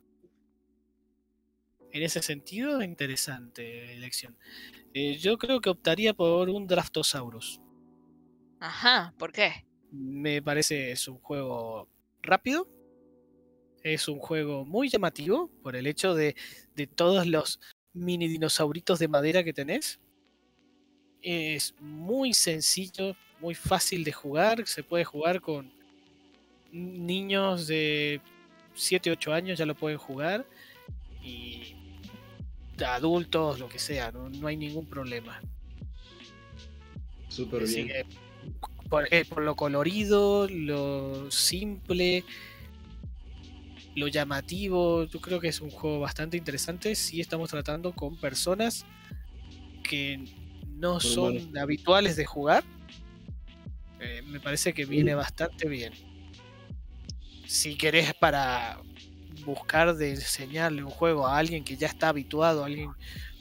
[1.93, 4.37] En ese sentido, interesante elección.
[4.93, 7.63] Eh, yo creo que optaría por un Draftosaurus.
[8.61, 9.65] Ajá, ¿por qué?
[9.91, 11.89] Me parece es un juego
[12.29, 12.69] rápido.
[13.83, 16.37] Es un juego muy llamativo por el hecho de,
[16.75, 17.61] de todos los
[17.93, 20.01] mini dinosauritos de madera que tenés.
[21.23, 25.73] Es muy sencillo, muy fácil de jugar, se puede jugar con
[26.71, 28.21] niños de
[28.75, 30.47] 7, 8 años ya lo pueden jugar
[31.23, 31.75] y
[32.85, 35.41] adultos, lo que sea, no, hay ningún problema.
[37.29, 38.07] Súper bien.
[39.11, 42.25] Eh, por, lo colorido, lo simple,
[43.95, 46.95] lo llamativo, yo creo que es un juego bastante interesante.
[46.95, 48.87] Si estamos tratando con personas
[49.83, 50.25] que
[50.79, 52.65] no son habituales de jugar.
[54.01, 55.93] Eh, me parece que viene bastante bien.
[57.47, 58.81] Si querés para
[59.45, 62.91] buscar de enseñarle un juego a alguien que ya está habituado, a alguien,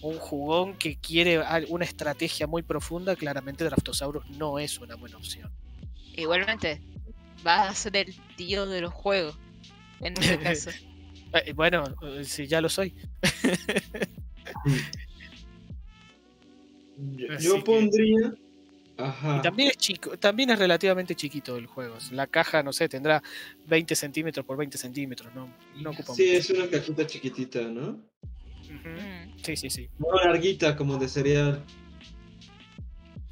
[0.01, 5.51] un jugón que quiere una estrategia muy profunda, claramente Draftosaurus no es una buena opción.
[6.15, 6.81] Igualmente,
[7.45, 9.37] va a ser el tío de los juegos,
[10.01, 10.71] en este caso.
[11.33, 11.83] Eh, bueno,
[12.23, 12.95] si ya lo soy.
[17.39, 18.33] yo, pondría
[19.43, 21.97] también es chico, también es relativamente chiquito el juego.
[22.11, 23.21] La caja, no sé, tendrá
[23.67, 28.01] 20 centímetros por 20 centímetros, no, no ocupa Sí, es una cajita chiquitita, ¿no?
[29.43, 29.89] Sí, sí, sí.
[29.99, 31.63] No larguita como de cereal.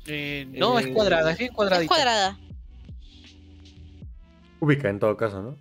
[0.07, 1.83] Eh, no, es cuadrada, es bien cuadradita.
[1.83, 2.39] Es cuadrada.
[4.59, 5.57] Ubica en todo caso, ¿no?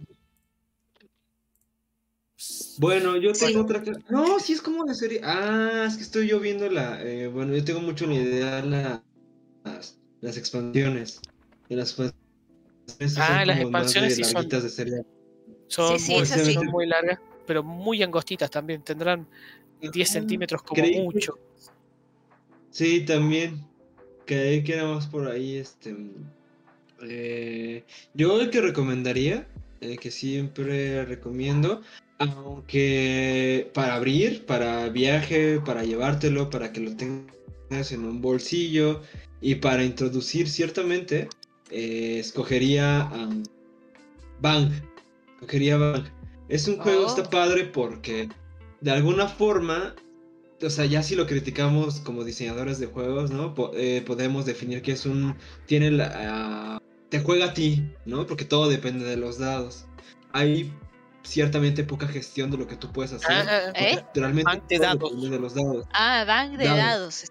[2.78, 3.82] Bueno, yo tengo otra.
[4.08, 5.20] No, sí es como de serie.
[5.22, 7.02] Ah, es que estoy yo viendo la.
[7.02, 9.02] Eh, bueno, yo tengo mucho la idea la
[10.20, 11.20] las, expansiones.
[11.68, 11.98] las
[13.18, 18.82] ah, las expansiones sí son, son, muy, largas, pero muy angostitas también.
[18.82, 19.26] Tendrán
[19.90, 21.38] 10 ah, centímetros como mucho.
[22.70, 23.64] Sí, también.
[24.26, 25.56] Que quedamos por ahí.
[25.56, 25.94] Este,
[27.02, 27.84] eh,
[28.14, 29.46] yo el que recomendaría,
[30.00, 31.82] que siempre recomiendo,
[32.18, 39.02] aunque para abrir, para viaje, para llevártelo, para que lo tengas en un bolsillo
[39.40, 41.28] Y para introducir ciertamente,
[41.70, 43.10] eh, escogería
[44.40, 44.72] Bang.
[45.34, 46.04] Escogería Bang.
[46.48, 47.30] Es un juego, está oh.
[47.30, 48.28] padre porque
[48.84, 49.94] de alguna forma,
[50.60, 53.54] o sea, ya si lo criticamos como diseñadores de juegos, ¿no?
[53.72, 55.36] Eh, podemos definir que es un...
[55.64, 56.12] Tiene la...
[56.14, 56.78] Ah,
[57.08, 58.26] te juega a ti, ¿no?
[58.26, 59.86] Porque todo depende de los dados.
[60.32, 60.70] Hay
[61.22, 63.30] ciertamente poca gestión de lo que tú puedes hacer.
[63.30, 64.04] Ah, ¿eh?
[64.14, 65.30] Realmente bank de dados.
[65.30, 65.86] de los dados.
[65.94, 67.24] Ah, bank de dados.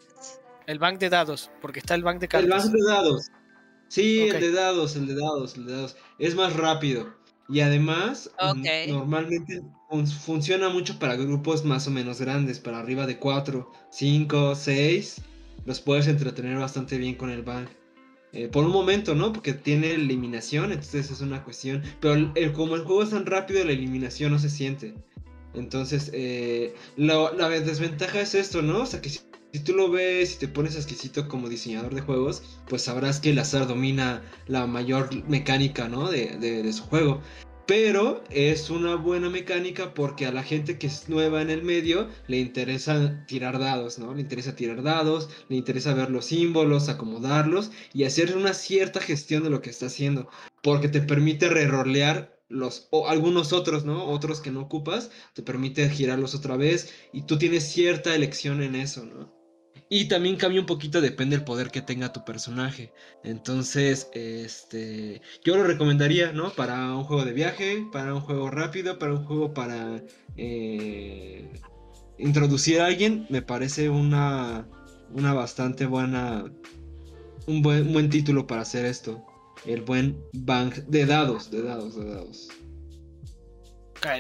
[0.66, 2.66] El bank de dados, porque está el bank de cartas.
[2.66, 3.28] El bank de dados.
[3.90, 5.98] Sí, el de dados, el de dados, el de dados.
[6.18, 7.14] Es más rápido.
[7.48, 8.32] Y además,
[8.88, 9.62] normalmente
[10.06, 15.22] funciona mucho para grupos más o menos grandes, para arriba de 4, 5, 6.
[15.66, 17.70] Los puedes entretener bastante bien con el bank.
[18.32, 19.32] Eh, por un momento, ¿no?
[19.32, 21.84] Porque tiene eliminación, entonces es una cuestión.
[22.00, 24.96] Pero el, como el juego es tan rápido, la eliminación no se siente.
[25.54, 28.82] Entonces, eh, la desventaja es esto, ¿no?
[28.82, 29.20] O sea, que si
[29.54, 33.30] si tú lo ves y te pones exquisito como diseñador de juegos, pues sabrás que
[33.30, 36.10] el azar domina la mayor mecánica, ¿no?
[36.10, 37.22] De, su juego.
[37.66, 42.10] Pero es una buena mecánica porque a la gente que es nueva en el medio
[42.28, 44.14] le interesa tirar dados, ¿no?
[44.14, 49.44] Le interesa tirar dados, le interesa ver los símbolos, acomodarlos y hacer una cierta gestión
[49.44, 50.28] de lo que está haciendo.
[50.62, 54.06] Porque te permite rerolear los o algunos otros, ¿no?
[54.08, 58.76] Otros que no ocupas, te permite girarlos otra vez y tú tienes cierta elección en
[58.76, 59.33] eso, ¿no?
[59.96, 62.92] Y también cambia un poquito, depende del poder que tenga tu personaje.
[63.24, 66.50] Entonces, este, yo lo recomendaría, ¿no?
[66.50, 70.02] Para un juego de viaje, para un juego rápido, para un juego para
[70.36, 71.48] eh,
[72.18, 74.68] introducir a alguien, me parece una,
[75.12, 76.52] una bastante buena,
[77.46, 79.24] un buen, buen título para hacer esto.
[79.64, 82.48] El buen bank de dados, de dados, de dados.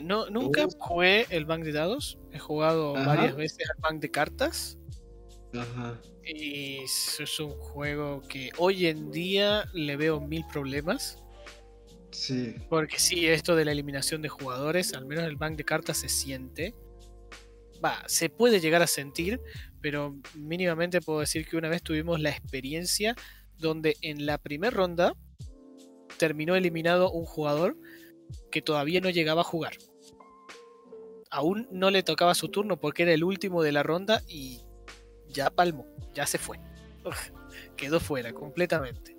[0.04, 2.20] No, nunca jugué el bank de dados.
[2.32, 4.78] He jugado varias veces al bank de cartas.
[6.26, 11.24] Y es un juego que hoy en día le veo mil problemas.
[12.12, 12.56] Sí.
[12.70, 16.10] Porque sí, esto de la eliminación de jugadores, al menos el bank de cartas se
[16.10, 16.76] siente.
[17.84, 19.42] Va, se puede llegar a sentir,
[19.82, 23.16] pero mínimamente puedo decir que una vez tuvimos la experiencia
[23.58, 25.14] donde en la primera ronda
[26.18, 27.78] terminó eliminado un jugador
[28.52, 29.74] que todavía no llegaba a jugar.
[31.30, 34.62] Aún no le tocaba su turno porque era el último de la ronda y
[35.34, 36.60] ya palmó, ya se fue.
[37.78, 39.16] quedó fuera completamente.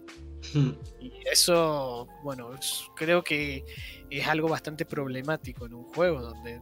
[0.55, 0.73] Hmm.
[1.01, 2.51] Y eso, bueno,
[2.97, 3.65] creo que
[4.11, 6.61] es algo bastante problemático en un juego donde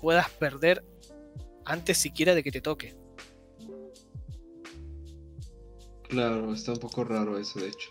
[0.00, 0.84] puedas perder
[1.64, 2.96] antes siquiera de que te toque.
[6.08, 7.90] Claro, está un poco raro eso, de hecho.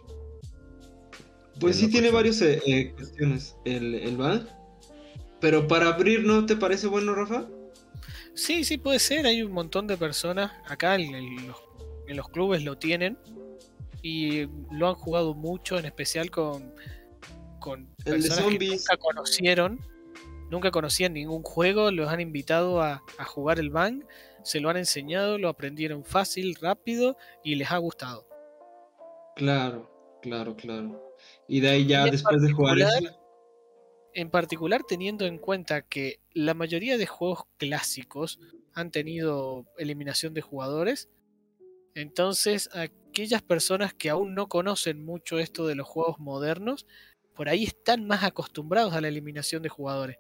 [1.60, 4.48] Pues sí tiene varias eh, eh, cuestiones el, el ban.
[5.40, 7.48] Pero para abrir, ¿no te parece bueno, Rafa?
[8.34, 9.26] Sí, sí, puede ser.
[9.26, 11.48] Hay un montón de personas acá en,
[12.16, 13.18] los, clubes lo tienen
[14.02, 16.74] y lo han jugado mucho, en especial con,
[17.60, 19.80] con personas que nunca conocieron,
[20.50, 24.04] nunca conocían ningún juego, los han invitado a, jugar el Bang,
[24.44, 28.28] se lo han enseñado, lo aprendieron fácil, rápido y les ha gustado.
[29.36, 29.90] Claro,
[30.22, 31.16] claro, claro.
[31.48, 33.19] Y de ahí ya después de jugar eso
[34.14, 38.40] en particular teniendo en cuenta que la mayoría de juegos clásicos
[38.74, 41.10] han tenido eliminación de jugadores,
[41.96, 46.86] entonces aquellas personas que aún no conocen mucho esto de los juegos modernos,
[47.36, 50.18] por ahí están más acostumbrados a la eliminación de jugadores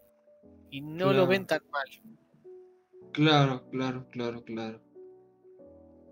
[0.69, 1.87] y no lo ven tan mal.
[3.11, 4.81] Claro, claro, claro, claro.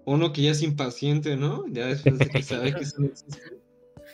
[0.05, 1.67] Uno que ya es impaciente, ¿no?
[1.67, 3.66] Ya después de que sabe que eso no existe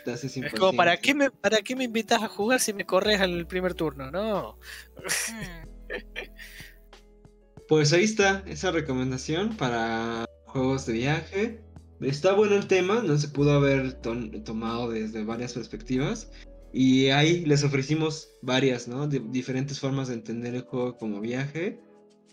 [0.05, 3.47] es como, ¿para qué, me, ¿para qué me invitas a jugar si me corres al
[3.47, 4.11] primer turno?
[4.11, 4.57] No.
[7.67, 11.61] pues ahí está esa recomendación para juegos de viaje.
[12.01, 16.31] Está bueno el tema, no se pudo haber tomado desde varias perspectivas.
[16.73, 19.07] Y ahí les ofrecimos varias, ¿no?
[19.07, 21.79] De diferentes formas de entender el juego como viaje.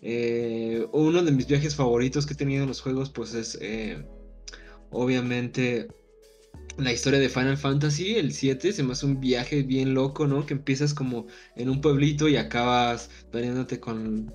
[0.01, 4.03] Eh, uno de mis viajes favoritos que he tenido en los juegos, pues es eh,
[4.89, 5.87] obviamente
[6.77, 10.45] la historia de Final Fantasy, el 7, se me hace un viaje bien loco, ¿no?
[10.45, 14.33] Que empiezas como en un pueblito y acabas peleándote con,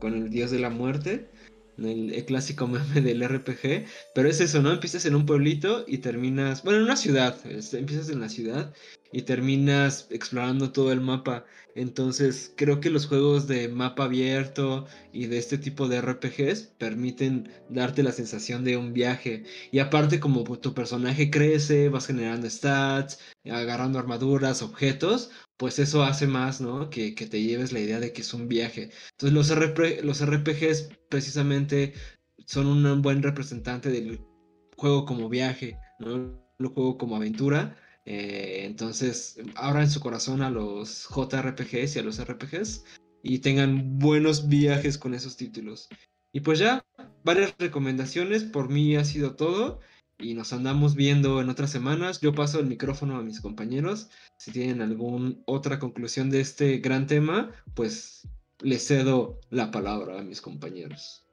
[0.00, 1.30] con el dios de la muerte.
[1.78, 3.86] El, clásico meme del RPG.
[4.14, 4.72] Pero es eso, ¿no?
[4.72, 6.62] Empiezas en un pueblito y terminas.
[6.62, 7.38] Bueno, en una ciudad.
[7.44, 8.72] empiezas en la ciudad
[9.14, 11.44] y terminas explorando todo el mapa.
[11.76, 17.48] Entonces creo que los juegos de mapa abierto y de este tipo de RPGs permiten
[17.70, 19.44] darte la sensación de un viaje.
[19.70, 26.26] Y aparte como tu personaje crece, vas generando stats, agarrando armaduras, objetos, pues eso hace
[26.26, 26.90] más, ¿no?
[26.90, 28.90] Que, te lleves la idea de que es un viaje.
[29.12, 31.94] Entonces los, los RPGs precisamente
[32.46, 34.20] son un buen representante del
[34.76, 35.78] juego como viaje
[36.58, 37.76] lo juego como aventura.
[38.06, 42.84] Eh, entonces, abran su corazón a los JRPGs y a los RPGs
[43.22, 45.88] y tengan buenos viajes con esos títulos.
[46.32, 46.84] Y pues ya,
[47.24, 49.80] varias recomendaciones, por mí ha sido todo
[50.18, 52.20] y nos andamos viendo en otras semanas.
[52.20, 54.10] Yo paso el micrófono a mis compañeros.
[54.36, 58.28] Si tienen alguna otra conclusión de este gran tema, pues
[58.60, 61.24] les cedo la palabra a mis compañeros.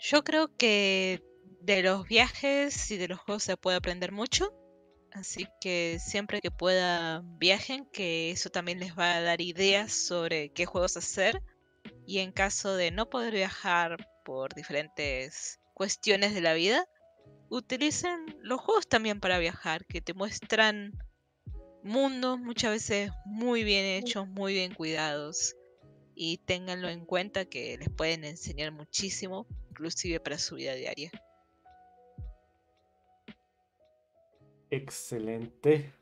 [0.00, 1.27] Yo creo que
[1.60, 4.52] de los viajes y de los juegos se puede aprender mucho.
[5.12, 10.50] Así que siempre que pueda viajen, que eso también les va a dar ideas sobre
[10.52, 11.42] qué juegos hacer.
[12.06, 16.84] Y en caso de no poder viajar por diferentes cuestiones de la vida,
[17.48, 20.92] utilicen los juegos también para viajar, que te muestran
[21.82, 25.54] mundos muchas veces muy bien hechos, muy bien cuidados.
[26.14, 31.10] Y ténganlo en cuenta que les pueden enseñar muchísimo, inclusive para su vida diaria.
[34.70, 35.92] Excelente.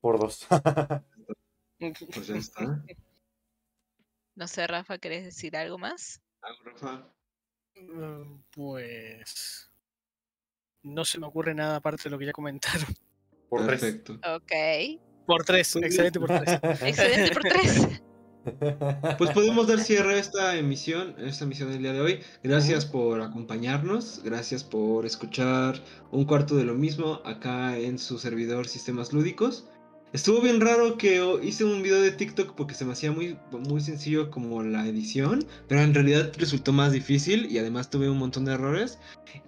[0.00, 0.46] Por dos.
[1.78, 2.84] pues ya está.
[4.34, 6.22] No sé, Rafa, ¿querés decir algo más?
[6.40, 7.06] ¿Algo, Rafa?
[7.76, 9.70] Mm, pues.
[10.82, 12.86] No se me ocurre nada aparte de lo que ya comentaron.
[13.50, 14.14] Por Perfecto.
[14.34, 14.52] Ok.
[15.26, 16.58] Por tres, excelente por tres.
[16.82, 18.02] excelente por tres.
[19.18, 22.20] Pues podemos dar cierre a esta emisión, esta emisión del día de hoy.
[22.42, 28.66] Gracias por acompañarnos, gracias por escuchar un cuarto de lo mismo acá en su servidor
[28.66, 29.68] Sistemas Lúdicos.
[30.12, 33.80] Estuvo bien raro que hice un video de TikTok porque se me hacía muy, muy
[33.80, 38.44] sencillo como la edición, pero en realidad resultó más difícil y además tuve un montón
[38.44, 38.98] de errores.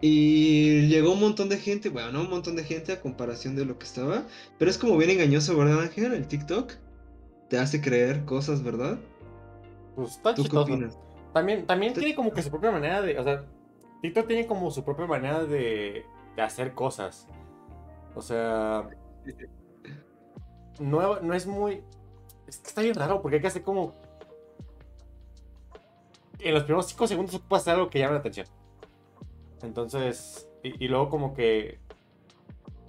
[0.01, 3.67] Y llegó un montón de gente, bueno, no un montón de gente a comparación de
[3.67, 4.27] lo que estaba,
[4.59, 6.15] pero es como bien engañoso, ¿verdad Ángel?
[6.15, 6.73] El TikTok
[7.49, 8.99] te hace creer cosas, ¿verdad?
[9.97, 10.45] Pues está ¿Tú
[11.33, 13.45] También, también tiene como que su propia manera de, o sea,
[14.03, 16.05] TikTok tiene como su propia manera de,
[16.37, 17.29] de hacer cosas.
[18.15, 18.89] O sea
[20.81, 21.83] no, no es muy.
[22.47, 23.93] Es que está bien raro porque hay que hacer como.
[26.39, 28.47] En los primeros 5 segundos puede hacer algo que llame la atención.
[29.63, 30.49] Entonces.
[30.63, 31.79] Y, luego como que.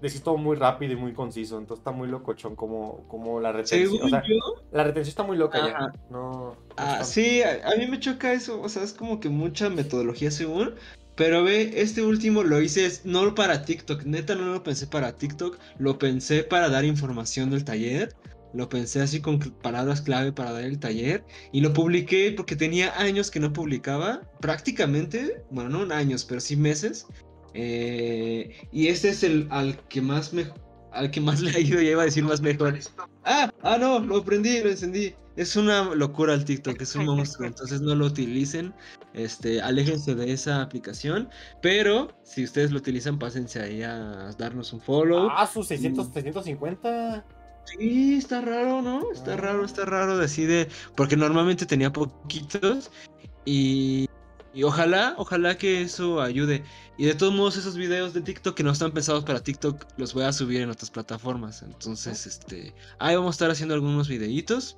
[0.05, 1.57] Decís todo muy rápido y muy conciso.
[1.57, 4.11] Entonces está muy locochón como, como la retención.
[4.71, 5.91] la retención está muy loca ya.
[6.11, 8.61] No, ah, sí, a, a, mí me choca eso.
[8.61, 10.75] O sea, es como que mucha metodología según.
[11.15, 15.57] Pero ve, este último lo hice no para TikTok, neta no lo pensé para TikTok,
[15.79, 18.13] lo pensé para dar información del taller,
[18.53, 22.95] lo pensé así con palabras clave para dar el taller y lo publiqué porque tenía
[22.99, 27.07] años que no publicaba, prácticamente, bueno, no años, pero sí meses.
[27.57, 30.45] Eh, y este es el al que más me
[30.91, 32.77] al que más le ha ido, ya iba a decir más mejor.
[33.23, 35.13] Ah, ah no, lo prendí, lo encendí.
[35.37, 38.73] Es una locura el TikTok, es un monstruo, entonces no lo utilicen,
[39.13, 41.29] este, aléjense de esa aplicación,
[41.61, 45.27] pero si ustedes lo utilizan, pásense ahí a darnos un follow.
[45.29, 47.25] Ah, sus 600, 350.
[47.65, 49.11] Sí, está raro, ¿no?
[49.11, 49.37] Está ah.
[49.37, 52.89] raro, está raro, decide, porque normalmente tenía poquitos
[53.43, 54.07] y,
[54.55, 56.63] y ojalá, ojalá que eso ayude.
[56.97, 60.13] Y de todos modos, esos videos de TikTok que no están pensados para TikTok, los
[60.13, 61.61] voy a subir en otras plataformas.
[61.61, 64.77] Entonces, este, ahí vamos a estar haciendo algunos videitos.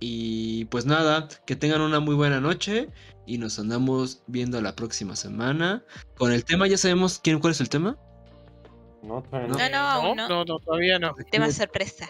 [0.00, 2.88] Y pues nada, que tengan una muy buena noche
[3.26, 5.84] y nos andamos viendo la próxima semana.
[6.16, 7.98] Con el tema, ¿ya sabemos quién, cuál es el tema?
[9.02, 11.14] No, no, no, no, todavía no.
[11.30, 12.08] Tema sorpresa.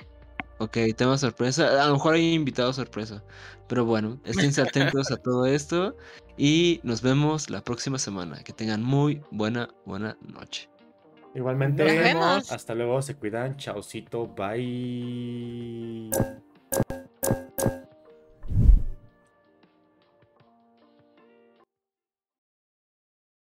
[0.61, 1.83] Ok, tema sorpresa.
[1.83, 3.25] A lo mejor hay invitado sorpresa.
[3.67, 5.97] Pero bueno, estén atentos a todo esto.
[6.37, 8.43] Y nos vemos la próxima semana.
[8.45, 10.69] Que tengan muy buena, buena noche.
[11.35, 11.83] Igualmente.
[11.83, 12.53] Nos vemos.
[12.53, 13.57] Hasta luego, se cuidan.
[13.57, 16.11] Chaucito, bye.